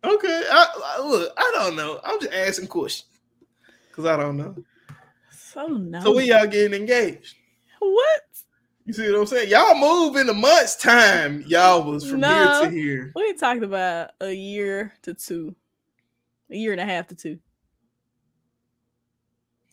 Okay. 0.04 0.42
I, 0.50 0.96
I, 0.98 1.00
look, 1.06 1.32
I 1.36 1.50
don't 1.54 1.76
know. 1.76 2.00
I'm 2.02 2.20
just 2.20 2.32
asking 2.32 2.66
questions. 2.66 3.08
Cause 3.92 4.06
I 4.06 4.16
don't 4.16 4.36
know. 4.36 4.56
So 5.30 5.66
no. 5.66 6.00
So 6.02 6.14
when 6.14 6.26
y'all 6.26 6.46
getting 6.46 6.78
engaged? 6.80 7.36
what? 7.78 8.22
You 8.86 8.92
see 8.92 9.10
what 9.12 9.20
I'm 9.20 9.26
saying? 9.26 9.50
Y'all 9.50 9.78
move 9.78 10.16
in 10.16 10.28
a 10.28 10.34
month's 10.34 10.76
time. 10.76 11.44
Y'all 11.46 11.84
was 11.84 12.08
from 12.08 12.20
No. 12.20 12.28
here 12.28 12.70
to 12.70 12.70
here. 12.70 13.12
We 13.14 13.32
talked 13.34 13.62
about 13.62 14.10
a 14.20 14.32
year 14.32 14.94
to 15.02 15.14
two, 15.14 15.54
a 16.50 16.56
year 16.56 16.72
and 16.72 16.80
a 16.80 16.84
half 16.86 17.06
to 17.08 17.14
two. 17.14 17.38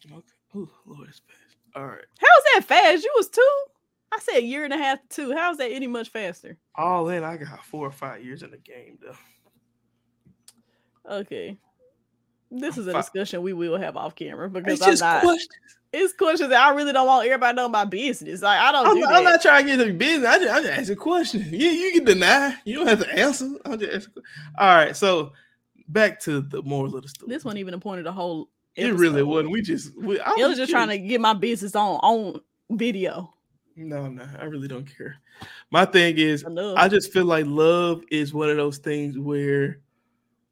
Okay. 0.06 0.22
Oh 0.54 0.70
Lord, 0.86 1.08
it's 1.08 1.20
fast. 1.20 1.56
All 1.76 1.86
right. 1.88 2.06
How's 2.20 2.44
that 2.54 2.66
fast? 2.66 3.04
You 3.04 3.14
was 3.16 3.30
two. 3.30 3.64
I 4.12 4.20
said 4.20 4.38
a 4.38 4.44
year 4.44 4.64
and 4.64 4.74
a 4.74 4.78
half 4.78 5.00
to 5.02 5.08
two. 5.10 5.36
How's 5.36 5.58
that 5.58 5.72
any 5.72 5.88
much 5.88 6.10
faster? 6.10 6.58
All 6.76 7.10
in, 7.10 7.24
I 7.24 7.38
got 7.38 7.64
four 7.64 7.86
or 7.86 7.92
five 7.92 8.24
years 8.24 8.44
in 8.44 8.52
the 8.52 8.58
game 8.58 8.98
though. 9.02 9.16
Okay. 11.20 11.58
This 12.52 12.78
is 12.78 12.88
a 12.88 12.94
discussion 12.94 13.42
we 13.42 13.54
will 13.54 13.78
have 13.78 13.96
off 13.96 14.16
camera 14.16 14.50
because 14.50 14.74
It's 14.74 14.82
I'm 14.82 14.92
just 14.92 15.02
not. 15.02 15.22
questions. 15.22 15.50
It's 15.92 16.14
questions 16.14 16.50
that 16.50 16.62
I 16.62 16.76
really 16.76 16.94
don't 16.94 17.08
want 17.08 17.26
everybody 17.26 17.56
knowing 17.56 17.72
my 17.72 17.86
business. 17.86 18.42
Like 18.42 18.60
I 18.60 18.72
don't 18.72 18.88
I'm, 18.88 18.96
do 18.96 19.02
not-. 19.02 19.14
I'm 19.14 19.24
not 19.24 19.42
trying 19.42 19.66
to 19.66 19.72
get 19.72 19.80
into 19.82 19.94
business. 19.94 20.28
I 20.28 20.40
just, 20.40 20.52
I 20.52 20.62
just 20.62 20.80
asking 20.80 20.96
questions. 20.98 21.48
Yeah, 21.52 21.72
you 21.72 21.92
can 21.94 22.06
deny. 22.06 22.56
You 22.66 22.76
don't 22.76 22.88
have 22.88 23.00
to 23.00 23.12
answer. 23.12 23.50
I'm 23.66 23.80
just 23.80 23.94
asking. 23.94 24.24
All 24.58 24.76
right. 24.76 24.96
So 24.96 25.34
back 25.88 26.20
to 26.22 26.42
the 26.42 26.62
moral 26.64 26.96
of 26.96 27.04
the 27.04 27.10
story. 27.10 27.30
this 27.30 27.44
wasn't 27.44 27.60
even 27.60 27.72
the 27.72 27.80
point 27.80 28.00
of 28.00 28.06
the 28.06 28.12
whole. 28.12 28.50
It 28.76 28.94
really 28.94 29.24
wasn't. 29.24 29.52
We 29.52 29.62
just. 29.62 29.96
We, 29.98 30.20
I 30.20 30.36
It 30.38 30.48
was 30.48 30.58
just 30.58 30.72
trying 30.72 30.90
to 30.90 30.98
get 30.98 31.22
my 31.22 31.34
business 31.34 31.76
on 31.76 31.98
on 31.98 32.42
video. 32.72 33.34
No, 33.80 34.08
no, 34.10 34.28
I 34.38 34.44
really 34.44 34.68
don't 34.68 34.86
care. 34.98 35.16
My 35.72 35.86
thing 35.86 36.18
is, 36.18 36.44
Enough. 36.44 36.78
I 36.78 36.90
just 36.90 37.14
feel 37.14 37.26
like 37.26 37.46
love 37.48 38.04
is 38.12 38.34
one 38.34 38.50
of 38.50 38.58
those 38.58 38.78
things 38.78 39.18
where 39.18 39.80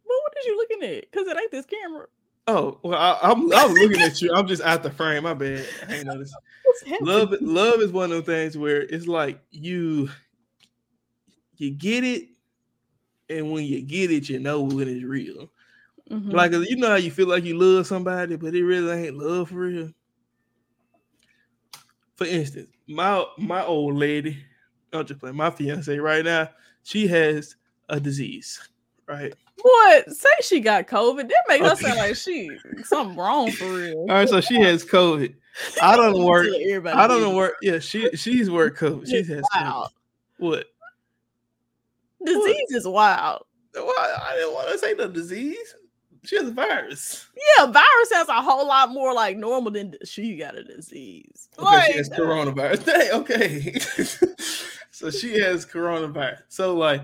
Well, 0.07 0.17
are 0.17 0.47
you 0.47 0.57
looking 0.57 0.84
at? 0.84 1.11
Because 1.11 1.28
it 1.28 1.38
ain't 1.38 1.51
this 1.51 1.65
camera. 1.65 2.07
Oh 2.47 2.80
well, 2.84 2.97
I, 2.97 3.19
I'm 3.30 3.51
I'm 3.53 3.73
looking 3.73 4.01
at 4.01 4.21
you. 4.21 4.32
I'm 4.34 4.47
just 4.47 4.61
out 4.61 4.82
the 4.82 4.91
frame. 4.91 5.23
My 5.23 5.34
bad. 5.34 5.67
I 5.89 5.95
ain't 5.95 6.05
noticed. 6.05 6.34
What's 6.63 6.82
happening? 6.84 7.07
Love 7.07 7.36
love 7.41 7.82
is 7.82 7.91
one 7.91 8.05
of 8.05 8.11
those 8.11 8.25
things 8.25 8.57
where 8.57 8.82
it's 8.84 9.07
like 9.07 9.41
you 9.51 10.09
you 11.57 11.71
get 11.71 12.05
it, 12.05 12.30
and 13.30 13.51
when 13.51 13.65
you 13.65 13.82
get 13.82 14.11
it, 14.11 14.30
you 14.30 14.39
know 14.39 14.61
when 14.61 14.88
it's 14.88 15.03
real. 15.03 15.51
Mhm. 16.09 16.32
Like 16.32 16.53
you 16.53 16.78
know 16.78 16.89
how 16.89 16.95
you 16.95 17.11
feel 17.11 17.28
like 17.28 17.43
you 17.43 17.57
love 17.57 17.86
somebody, 17.86 18.38
but 18.38 18.55
it 18.55 18.63
really 18.63 19.07
ain't 19.07 19.17
love 19.17 19.49
for 19.49 19.55
real. 19.55 19.91
For 22.15 22.25
instance, 22.25 22.69
my 22.88 23.25
my 23.38 23.63
old 23.63 23.95
lady, 23.95 24.38
I'll 24.93 25.03
just 25.03 25.19
play 25.19 25.31
my 25.31 25.49
fiance 25.49 25.97
right 25.97 26.23
now. 26.23 26.49
She 26.83 27.07
has 27.07 27.55
a 27.89 27.99
disease, 27.99 28.69
right? 29.07 29.33
what? 29.61 30.11
Say 30.11 30.29
she 30.41 30.59
got 30.59 30.88
COVID. 30.88 31.27
That 31.29 31.43
make 31.47 31.61
her 31.61 31.71
Okay. 31.71 31.88
sound 31.88 31.97
like 31.97 32.15
she 32.15 32.49
something 32.83 33.17
wrong 33.17 33.51
for 33.51 33.73
real. 33.73 33.97
All 34.01 34.07
right, 34.07 34.29
so 34.29 34.39
she 34.39 34.59
has 34.61 34.85
COVID. 34.85 35.33
I 35.81 35.95
don't 35.95 36.23
work. 36.23 36.47
I 36.85 37.07
don't 37.07 37.21
know 37.21 37.35
where. 37.35 37.53
Yeah, 37.61 37.79
she 37.79 38.09
she's 38.15 38.49
work 38.49 38.77
COVID. 38.77 39.07
She 39.07 39.23
has 39.23 39.43
wild. 39.53 39.88
COVID. 39.88 39.91
What? 40.39 40.65
Disease 42.23 42.71
is 42.71 42.88
wild. 42.88 43.43
Why? 43.73 44.17
I 44.21 44.35
didn't 44.35 44.53
want 44.53 44.69
to 44.71 44.77
say 44.77 44.93
the 44.93 45.07
disease. 45.07 45.75
She 46.28 46.36
has 46.36 46.49
a 46.49 46.51
virus. 46.51 47.25
Yeah, 47.57 47.67
virus 47.67 48.11
has 48.11 48.28
a 48.28 48.41
whole 48.41 48.67
lot 48.67 48.91
more 48.91 49.13
like 49.13 49.38
normal 49.38 49.71
than 49.71 49.95
she 50.03 50.36
got 50.36 50.57
a 50.57 50.63
disease. 50.63 51.47
Okay, 51.57 51.65
Like, 51.65 51.91
she 51.91 51.97
has 51.97 52.11
uh, 52.11 52.15
coronavirus. 52.15 52.86
Dang, 52.86 53.11
okay. 53.21 53.80
so 54.91 55.09
she 55.09 55.39
has 55.39 55.65
coronavirus. 55.65 56.41
So 56.49 56.75
like, 56.75 57.01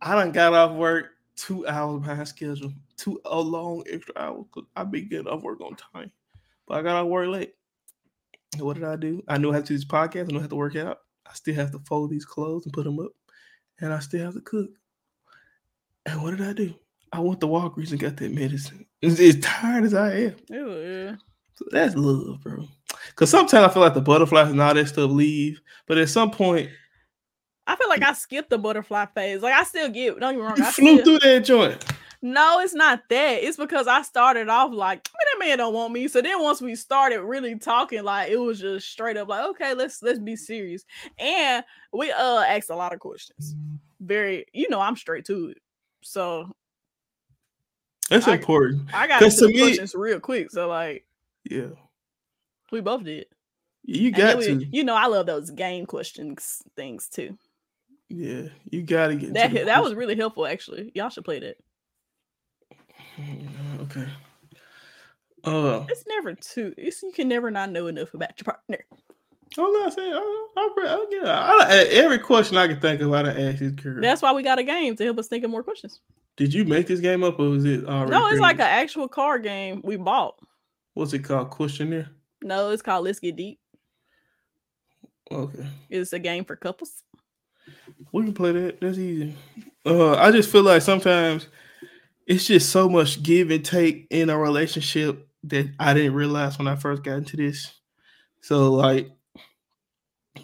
I 0.00 0.16
done 0.16 0.32
got 0.32 0.52
off 0.52 0.76
work 0.76 1.10
two 1.36 1.64
hours 1.68 2.00
behind 2.00 2.26
schedule, 2.26 2.72
two 2.96 3.20
a 3.24 3.40
long 3.40 3.84
extra 3.88 4.14
hour 4.18 4.44
because 4.44 4.68
I 4.74 4.82
be 4.82 5.02
getting 5.02 5.28
off 5.28 5.42
work 5.42 5.60
on 5.60 5.76
time, 5.76 6.10
but 6.66 6.78
I 6.78 6.82
got 6.82 6.96
off 6.96 7.06
work 7.06 7.28
late. 7.28 7.54
And 8.54 8.62
what 8.62 8.74
did 8.74 8.84
I 8.84 8.96
do? 8.96 9.22
I 9.28 9.38
knew 9.38 9.52
I 9.52 9.54
had 9.54 9.66
to 9.66 9.74
do 9.74 9.78
this 9.78 9.84
podcast. 9.84 10.28
I 10.28 10.32
knew 10.32 10.38
I 10.38 10.42
had 10.42 10.50
to 10.50 10.56
work 10.56 10.74
out. 10.74 10.98
I 11.24 11.34
still 11.34 11.54
have 11.54 11.70
to 11.70 11.78
fold 11.78 12.10
these 12.10 12.24
clothes 12.24 12.64
and 12.66 12.72
put 12.72 12.82
them 12.82 12.98
up, 12.98 13.12
and 13.80 13.92
I 13.92 14.00
still 14.00 14.24
have 14.24 14.34
to 14.34 14.40
cook. 14.40 14.70
And 16.04 16.20
what 16.20 16.36
did 16.36 16.46
I 16.46 16.52
do? 16.52 16.74
I 17.12 17.20
went 17.20 17.40
to 17.40 17.46
Walgreens 17.46 17.90
and 17.90 18.00
got 18.00 18.16
that 18.16 18.32
medicine. 18.32 18.86
As, 19.02 19.20
as 19.20 19.38
tired 19.40 19.84
as 19.84 19.94
I 19.94 20.12
am, 20.12 20.36
yeah. 20.48 21.16
so 21.54 21.64
that's 21.70 21.94
love, 21.94 22.40
bro. 22.42 22.66
Because 23.08 23.30
sometimes 23.30 23.68
I 23.68 23.72
feel 23.72 23.82
like 23.82 23.94
the 23.94 24.00
butterflies 24.00 24.50
and 24.50 24.60
all 24.60 24.72
that 24.74 24.88
stuff 24.88 25.10
leave, 25.10 25.60
but 25.86 25.98
at 25.98 26.08
some 26.08 26.30
point 26.30 26.70
I 27.66 27.76
feel 27.76 27.88
like 27.88 28.02
I 28.02 28.12
skipped 28.12 28.50
the 28.50 28.58
butterfly 28.58 29.06
phase. 29.14 29.42
Like 29.42 29.54
I 29.54 29.64
still 29.64 29.88
get. 29.88 30.18
Don't 30.18 30.34
get 30.34 30.40
me 30.40 30.46
wrong. 30.46 30.56
you 30.56 30.64
I 30.64 30.70
flew 30.70 31.00
still- 31.00 31.18
through 31.18 31.30
that 31.30 31.44
joint. 31.44 31.84
No, 32.24 32.60
it's 32.60 32.74
not 32.74 33.00
that. 33.08 33.42
It's 33.42 33.56
because 33.56 33.88
I 33.88 34.02
started 34.02 34.48
off 34.48 34.72
like, 34.72 35.08
man, 35.12 35.26
that 35.32 35.44
man 35.44 35.58
don't 35.58 35.74
want 35.74 35.92
me. 35.92 36.06
So 36.06 36.22
then 36.22 36.40
once 36.40 36.60
we 36.60 36.76
started 36.76 37.20
really 37.20 37.58
talking, 37.58 38.04
like 38.04 38.30
it 38.30 38.36
was 38.36 38.60
just 38.60 38.88
straight 38.88 39.16
up 39.16 39.26
like, 39.26 39.44
okay, 39.50 39.74
let's 39.74 40.00
let's 40.02 40.20
be 40.20 40.36
serious. 40.36 40.84
And 41.18 41.64
we 41.92 42.12
uh 42.12 42.42
asked 42.42 42.70
a 42.70 42.76
lot 42.76 42.92
of 42.92 43.00
questions. 43.00 43.56
Very, 44.00 44.46
you 44.52 44.68
know, 44.70 44.80
I'm 44.80 44.94
straight 44.94 45.24
to 45.26 45.48
it. 45.48 45.58
So 46.02 46.48
That's 48.12 48.28
I- 48.28 48.34
important. 48.34 48.94
I 48.94 49.06
got 49.06 49.18
to 49.20 49.48
me- 49.48 49.58
questions 49.60 49.94
real 49.94 50.20
quick. 50.20 50.50
So 50.50 50.68
like 50.68 51.04
Yeah, 51.44 51.68
we 52.70 52.80
both 52.80 53.04
did. 53.04 53.26
you 53.84 54.10
got 54.12 54.38
we- 54.38 54.46
to. 54.46 54.64
you 54.66 54.84
know, 54.84 54.94
I 54.94 55.06
love 55.06 55.26
those 55.26 55.50
game 55.50 55.86
questions 55.86 56.62
things 56.76 57.08
too. 57.08 57.36
Yeah, 58.08 58.48
you 58.70 58.82
got 58.82 59.08
to 59.08 59.14
get. 59.16 59.34
That 59.34 59.52
that 59.66 59.82
was 59.82 59.94
really 59.94 60.16
helpful 60.16 60.46
actually. 60.46 60.92
Y'all 60.94 61.08
should 61.08 61.24
play 61.24 61.40
that. 61.40 61.56
Mm, 63.18 63.80
okay. 63.82 64.06
Uh, 65.44 65.84
It's 65.88 66.04
never 66.06 66.34
too. 66.34 66.72
It's 66.76 67.02
you 67.02 67.10
can 67.12 67.28
never 67.28 67.50
not 67.50 67.70
know 67.70 67.86
enough 67.88 68.14
about 68.14 68.38
your 68.38 68.44
partner. 68.44 68.84
I'm 69.58 69.72
not 69.72 69.92
saying. 69.92 70.12
I, 70.14 70.48
I, 70.56 70.70
I, 70.86 71.06
yeah, 71.10 71.56
I, 71.60 71.76
every 71.90 72.18
question 72.18 72.56
I 72.56 72.68
can 72.68 72.80
think 72.80 73.00
of, 73.02 73.12
I 73.12 73.22
asked 73.28 73.58
this 73.58 73.72
girl. 73.72 74.00
That's 74.00 74.22
why 74.22 74.32
we 74.32 74.42
got 74.42 74.58
a 74.58 74.62
game 74.62 74.96
to 74.96 75.04
help 75.04 75.18
us 75.18 75.28
think 75.28 75.44
of 75.44 75.50
more 75.50 75.62
questions. 75.62 76.00
Did 76.36 76.54
you 76.54 76.64
make 76.64 76.86
this 76.86 77.00
game 77.00 77.22
up 77.22 77.38
or 77.38 77.50
was 77.50 77.64
it 77.64 77.84
already? 77.84 78.10
No, 78.10 78.28
it's 78.28 78.40
like 78.40 78.56
an 78.56 78.62
actual 78.62 79.08
card 79.08 79.42
game 79.42 79.80
we 79.84 79.96
bought. 79.96 80.38
What's 80.94 81.12
it 81.12 81.20
called? 81.20 81.50
Questionnaire. 81.50 82.10
No, 82.42 82.70
it's 82.70 82.82
called 82.82 83.04
Let's 83.04 83.20
Get 83.20 83.36
Deep. 83.36 83.58
Okay. 85.30 85.66
It's 85.88 86.12
a 86.12 86.18
game 86.18 86.44
for 86.44 86.56
couples. 86.56 87.02
We 88.12 88.24
can 88.24 88.34
play 88.34 88.52
that. 88.52 88.80
That's 88.80 88.98
easy. 88.98 89.34
Uh, 89.86 90.14
I 90.14 90.30
just 90.30 90.50
feel 90.50 90.62
like 90.62 90.82
sometimes 90.82 91.48
it's 92.26 92.46
just 92.46 92.70
so 92.70 92.88
much 92.88 93.22
give 93.22 93.50
and 93.50 93.64
take 93.64 94.06
in 94.10 94.30
a 94.30 94.38
relationship 94.38 95.28
that 95.44 95.72
I 95.78 95.94
didn't 95.94 96.14
realize 96.14 96.58
when 96.58 96.68
I 96.68 96.76
first 96.76 97.02
got 97.02 97.18
into 97.18 97.36
this. 97.36 97.72
So 98.42 98.72
like 98.72 99.10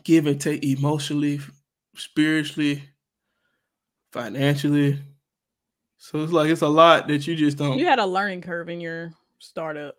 give 0.04 0.26
and 0.26 0.40
take 0.40 0.64
emotionally, 0.64 1.40
spiritually, 1.96 2.82
financially. 4.12 4.98
So 5.98 6.22
it's 6.22 6.32
like 6.32 6.48
it's 6.48 6.62
a 6.62 6.68
lot 6.68 7.08
that 7.08 7.26
you 7.26 7.34
just 7.36 7.58
don't 7.58 7.78
You 7.78 7.86
had 7.86 7.98
a 7.98 8.06
learning 8.06 8.40
curve 8.42 8.68
in 8.68 8.80
your 8.80 9.12
startup 9.40 9.96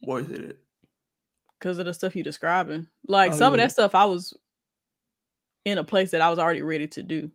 what 0.00 0.24
is 0.24 0.30
it? 0.30 0.58
because 1.58 1.78
of 1.78 1.86
the 1.86 1.94
stuff 1.94 2.16
you're 2.16 2.24
describing. 2.24 2.88
Like 3.06 3.32
Oh, 3.32 3.36
some 3.36 3.52
of 3.52 3.58
that 3.58 3.70
stuff 3.70 3.94
I 3.94 4.04
was 4.04 4.36
in 5.64 5.78
a 5.78 5.84
place 5.84 6.10
that 6.10 6.20
I 6.20 6.28
was 6.28 6.40
already 6.40 6.62
ready 6.62 6.88
to 6.88 7.02
do. 7.04 7.30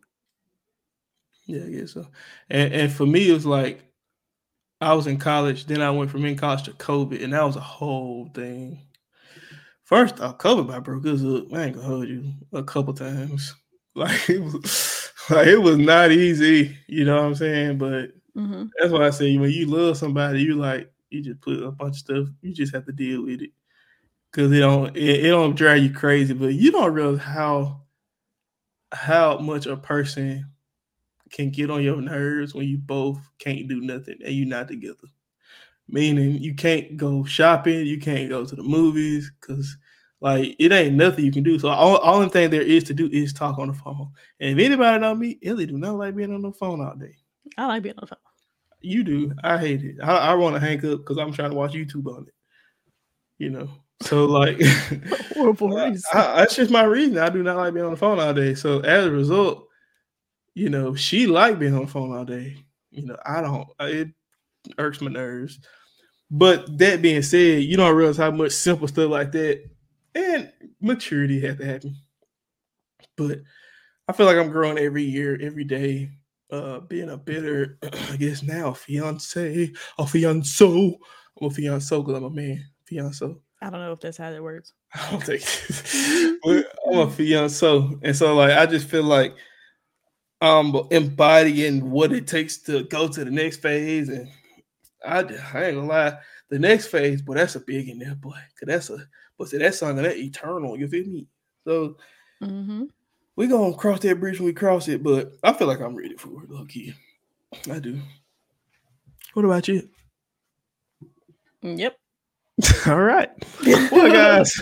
Yeah, 1.46 1.64
I 1.64 1.70
guess 1.70 1.92
so. 1.92 2.06
And 2.50 2.72
and 2.74 2.92
for 2.92 3.06
me, 3.06 3.30
it 3.30 3.32
was 3.32 3.46
like 3.46 3.80
I 4.82 4.92
was 4.92 5.06
in 5.06 5.16
college, 5.18 5.64
then 5.64 5.80
I 5.80 5.90
went 5.90 6.10
from 6.10 6.26
in 6.26 6.36
college 6.36 6.64
to 6.64 6.72
COVID, 6.72 7.24
and 7.24 7.32
that 7.32 7.42
was 7.42 7.56
a 7.56 7.60
whole 7.60 8.28
thing. 8.34 8.82
First 9.84 10.20
off, 10.20 10.36
COVID 10.36 10.74
I 10.74 10.78
broke 10.80 11.06
us 11.06 11.24
up. 11.24 11.52
I 11.54 11.64
ain't 11.64 11.76
gonna 11.76 11.86
hold 11.88 12.08
you 12.08 12.32
a 12.52 12.62
couple 12.62 12.94
times. 12.94 13.54
Like 13.94 14.30
it 14.30 14.38
was 14.40 14.62
like 15.30 15.46
it 15.48 15.58
was 15.58 15.78
not 15.78 16.12
easy, 16.12 16.76
you 16.86 17.04
know 17.04 17.16
what 17.16 17.24
I'm 17.24 17.34
saying? 17.34 17.78
But 17.78 18.12
hmm 18.34 18.70
that's 18.78 18.92
why 18.92 19.06
I 19.06 19.10
say 19.10 19.36
when 19.38 19.50
you 19.50 19.66
love 19.66 19.98
somebody, 19.98 20.42
you 20.42 20.56
like 20.56 20.92
you 21.10 21.22
just 21.22 21.40
put 21.42 21.62
a 21.62 21.70
bunch 21.72 21.96
of 21.96 21.98
stuff, 22.00 22.28
you 22.42 22.54
just 22.54 22.74
have 22.74 22.86
to 22.86 22.92
deal 22.92 23.24
with 23.24 23.42
it. 23.42 23.50
because 24.32 24.52
it 24.52 24.60
don't 24.60 24.96
it, 24.96 25.26
it 25.26 25.30
don't 25.30 25.56
drive 25.56 25.82
you 25.82 25.92
crazy, 25.92 26.34
but 26.34 26.54
you 26.54 26.72
don't 26.72 26.94
realize 26.94 27.20
how 27.20 27.82
how 28.92 29.38
much 29.38 29.66
a 29.66 29.76
person 29.76 30.44
can 31.32 31.50
get 31.50 31.70
on 31.70 31.82
your 31.82 32.00
nerves 32.02 32.54
when 32.54 32.68
you 32.68 32.78
both 32.78 33.18
can't 33.38 33.68
do 33.68 33.80
nothing 33.80 34.16
and 34.24 34.34
you're 34.34 34.48
not 34.48 34.68
together. 34.68 35.08
Meaning 35.88 36.38
you 36.42 36.54
can't 36.54 36.96
go 36.96 37.24
shopping, 37.24 37.86
you 37.86 37.98
can't 38.00 38.28
go 38.30 38.44
to 38.46 38.56
the 38.56 38.62
movies 38.62 39.32
because 39.40 39.76
like 40.20 40.56
it 40.58 40.72
ain't 40.72 40.96
nothing 40.96 41.24
you 41.24 41.32
can 41.32 41.42
do. 41.44 41.58
So 41.58 41.68
all 41.68 41.96
all 41.98 42.20
the 42.20 42.28
thing 42.28 42.50
there 42.50 42.62
is 42.62 42.84
to 42.84 42.94
do 42.94 43.08
is 43.12 43.32
talk 43.32 43.58
on 43.58 43.68
the 43.68 43.74
phone. 43.74 44.10
And 44.40 44.58
if 44.58 44.64
anybody 44.64 44.98
know 45.00 45.14
me, 45.14 45.38
Ellie 45.44 45.66
do 45.66 45.78
not 45.78 45.94
like 45.96 46.16
being 46.16 46.34
on 46.34 46.42
the 46.42 46.52
phone 46.52 46.80
all 46.80 46.94
day. 46.96 47.16
I 47.56 47.66
like 47.66 47.82
being 47.82 47.94
on 47.96 48.00
the 48.02 48.06
phone. 48.08 48.18
You 48.80 49.04
do. 49.04 49.32
I 49.42 49.58
hate 49.58 49.82
it. 49.84 49.96
I, 50.02 50.16
I 50.30 50.34
want 50.34 50.54
to 50.56 50.60
hang 50.60 50.78
up 50.78 50.98
because 51.00 51.18
I'm 51.18 51.32
trying 51.32 51.50
to 51.50 51.56
watch 51.56 51.72
YouTube 51.72 52.06
on 52.14 52.26
it. 52.26 52.34
You 53.38 53.50
know. 53.50 53.68
So 54.02 54.26
like 54.26 54.60
Horrible 55.34 55.76
I- 55.78 55.88
reason. 55.88 56.02
I- 56.14 56.36
that's 56.36 56.56
just 56.56 56.70
my 56.70 56.84
reason. 56.84 57.18
I 57.18 57.28
do 57.28 57.42
not 57.42 57.56
like 57.56 57.74
being 57.74 57.86
on 57.86 57.92
the 57.92 57.96
phone 57.96 58.18
all 58.18 58.34
day. 58.34 58.54
So 58.54 58.80
as 58.80 59.06
a 59.06 59.10
result, 59.10 59.66
you 60.54 60.68
know, 60.68 60.94
she 60.94 61.26
like 61.28 61.58
being 61.58 61.74
on 61.74 61.82
the 61.86 61.90
phone 61.90 62.16
all 62.16 62.24
day. 62.24 62.56
You 62.90 63.06
know, 63.06 63.16
I 63.24 63.40
don't. 63.40 63.68
Uh, 63.80 63.84
it 63.84 64.08
irks 64.78 65.00
my 65.00 65.10
nerves. 65.10 65.60
But 66.30 66.76
that 66.78 67.00
being 67.02 67.22
said, 67.22 67.62
you 67.62 67.76
don't 67.76 67.94
realize 67.94 68.16
how 68.16 68.30
much 68.30 68.52
simple 68.52 68.88
stuff 68.88 69.10
like 69.10 69.32
that 69.32 69.62
and 70.18 70.52
maturity 70.80 71.40
had 71.40 71.58
to 71.58 71.64
happen. 71.64 71.96
But 73.16 73.40
I 74.08 74.12
feel 74.12 74.26
like 74.26 74.36
I'm 74.36 74.50
growing 74.50 74.78
every 74.78 75.04
year, 75.04 75.38
every 75.40 75.64
day, 75.64 76.10
uh, 76.50 76.80
being 76.80 77.10
a 77.10 77.16
better, 77.16 77.78
I 78.10 78.16
guess 78.16 78.42
now, 78.42 78.72
fiance, 78.72 79.72
a 79.98 80.02
fianso. 80.02 80.98
I'm 81.40 81.46
a 81.46 81.50
fianso 81.50 82.04
because 82.04 82.16
I'm 82.16 82.24
a 82.24 82.30
man. 82.30 82.64
Fianso. 82.90 83.38
I 83.60 83.70
don't 83.70 83.80
know 83.80 83.92
if 83.92 84.00
that's 84.00 84.16
how 84.16 84.30
that 84.30 84.42
works. 84.42 84.72
I 84.94 85.10
don't 85.10 85.22
think 85.22 85.42
I'm 86.44 86.98
a 86.98 87.06
fianso. 87.06 87.98
And 88.02 88.16
so 88.16 88.34
like 88.34 88.56
I 88.56 88.66
just 88.66 88.88
feel 88.88 89.02
like 89.02 89.34
I'm 90.40 90.74
embodying 90.90 91.90
what 91.90 92.12
it 92.12 92.26
takes 92.26 92.58
to 92.62 92.84
go 92.84 93.08
to 93.08 93.24
the 93.24 93.30
next 93.30 93.60
phase. 93.60 94.08
And 94.08 94.28
I, 95.04 95.18
I 95.18 95.64
ain't 95.64 95.76
gonna 95.76 95.86
lie, 95.86 96.18
the 96.48 96.58
next 96.58 96.86
phase, 96.86 97.20
but 97.20 97.36
that's 97.36 97.56
a 97.56 97.60
big 97.60 97.88
in 97.88 97.98
there, 97.98 98.14
boy. 98.14 98.38
Cause 98.58 98.66
that's 98.66 98.90
a 98.90 98.98
but 99.38 99.48
see 99.48 99.58
that's 99.58 99.78
something 99.78 100.02
that 100.02 100.16
eternal, 100.16 100.78
you 100.78 100.88
feel 100.88 101.06
me? 101.06 101.26
So 101.64 101.96
Mm-hmm. 102.42 102.84
we 103.36 103.46
gonna 103.48 103.74
cross 103.74 103.98
that 104.00 104.20
bridge 104.20 104.38
when 104.38 104.46
we 104.46 104.52
cross 104.52 104.86
it, 104.88 105.02
but 105.02 105.32
I 105.42 105.52
feel 105.52 105.66
like 105.66 105.80
I'm 105.80 105.96
ready 105.96 106.16
for 106.16 106.44
it, 106.44 106.50
low 106.50 106.64
key. 106.64 106.94
I 107.70 107.78
do. 107.80 107.98
What 109.34 109.44
about 109.44 109.66
you? 109.68 109.88
Yep. 111.62 111.96
All 112.86 113.00
right. 113.00 113.30
Well, 113.64 114.12
guys, 114.12 114.52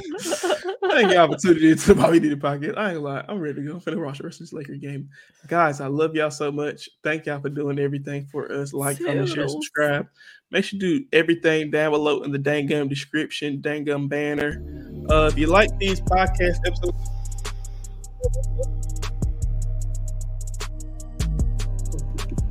thank 0.91 1.11
you 1.13 1.17
opportunity 1.17 1.75
to 1.75 1.87
the 1.89 1.95
Mama 1.95 2.15
He 2.15 2.21
Did 2.21 2.33
It 2.33 2.41
podcast. 2.41 2.77
I 2.77 2.91
ain't 2.93 2.97
gonna 2.97 3.01
lie, 3.01 3.25
I'm 3.29 3.41
ready 3.41 3.55
to 3.55 3.63
go 3.63 3.79
for 3.79 3.91
the 3.91 3.99
watch 3.99 4.19
the 4.19 4.25
rest 4.25 4.41
of 4.41 4.47
this 4.47 4.53
Laker 4.53 4.75
game. 4.75 5.09
Guys, 5.49 5.81
I 5.81 5.87
love 5.87 6.15
y'all 6.15 6.31
so 6.31 6.53
much. 6.53 6.89
Thank 7.03 7.27
y'all 7.27 7.41
for 7.41 7.49
doing 7.49 7.79
everything 7.79 8.27
for 8.27 8.51
us. 8.53 8.73
Like, 8.75 8.99
comment, 8.99 9.29
share, 9.29 9.49
subscribe. 9.49 10.09
Make 10.53 10.65
sure 10.65 10.79
you 10.81 11.01
do 11.01 11.05
everything 11.13 11.71
down 11.71 11.91
below 11.91 12.23
in 12.23 12.31
the 12.31 12.39
dangum 12.39 12.89
description, 12.89 13.61
dangum 13.61 14.09
banner. 14.09 14.63
Uh, 15.11 15.29
if 15.33 15.37
you 15.37 15.49
like 15.49 15.77
these 15.79 16.01
podcast 16.01 16.59
episodes, 16.65 16.97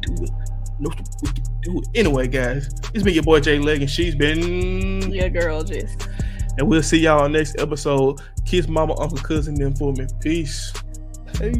do 0.01 0.23
it. 0.23 0.29
We 0.81 1.29
can 1.29 1.43
do 1.61 1.79
it. 1.79 1.87
Anyway, 1.95 2.27
guys, 2.27 2.69
it's 2.93 3.03
been 3.03 3.13
your 3.13 3.23
boy 3.23 3.39
Jay 3.39 3.59
Leg, 3.59 3.81
and 3.81 3.89
she's 3.89 4.13
been 4.15 5.09
Yeah, 5.11 5.29
girl, 5.29 5.63
just. 5.63 6.07
and 6.57 6.67
we'll 6.67 6.83
see 6.83 6.99
y'all 6.99 7.21
on 7.23 7.31
next 7.31 7.59
episode. 7.59 8.19
Kiss 8.45 8.67
mama, 8.67 8.99
uncle, 8.99 9.17
cousin, 9.17 9.55
them 9.55 9.73
for 9.75 9.93
me. 9.93 10.05
Peace. 10.21 10.73
Hey. 11.39 11.53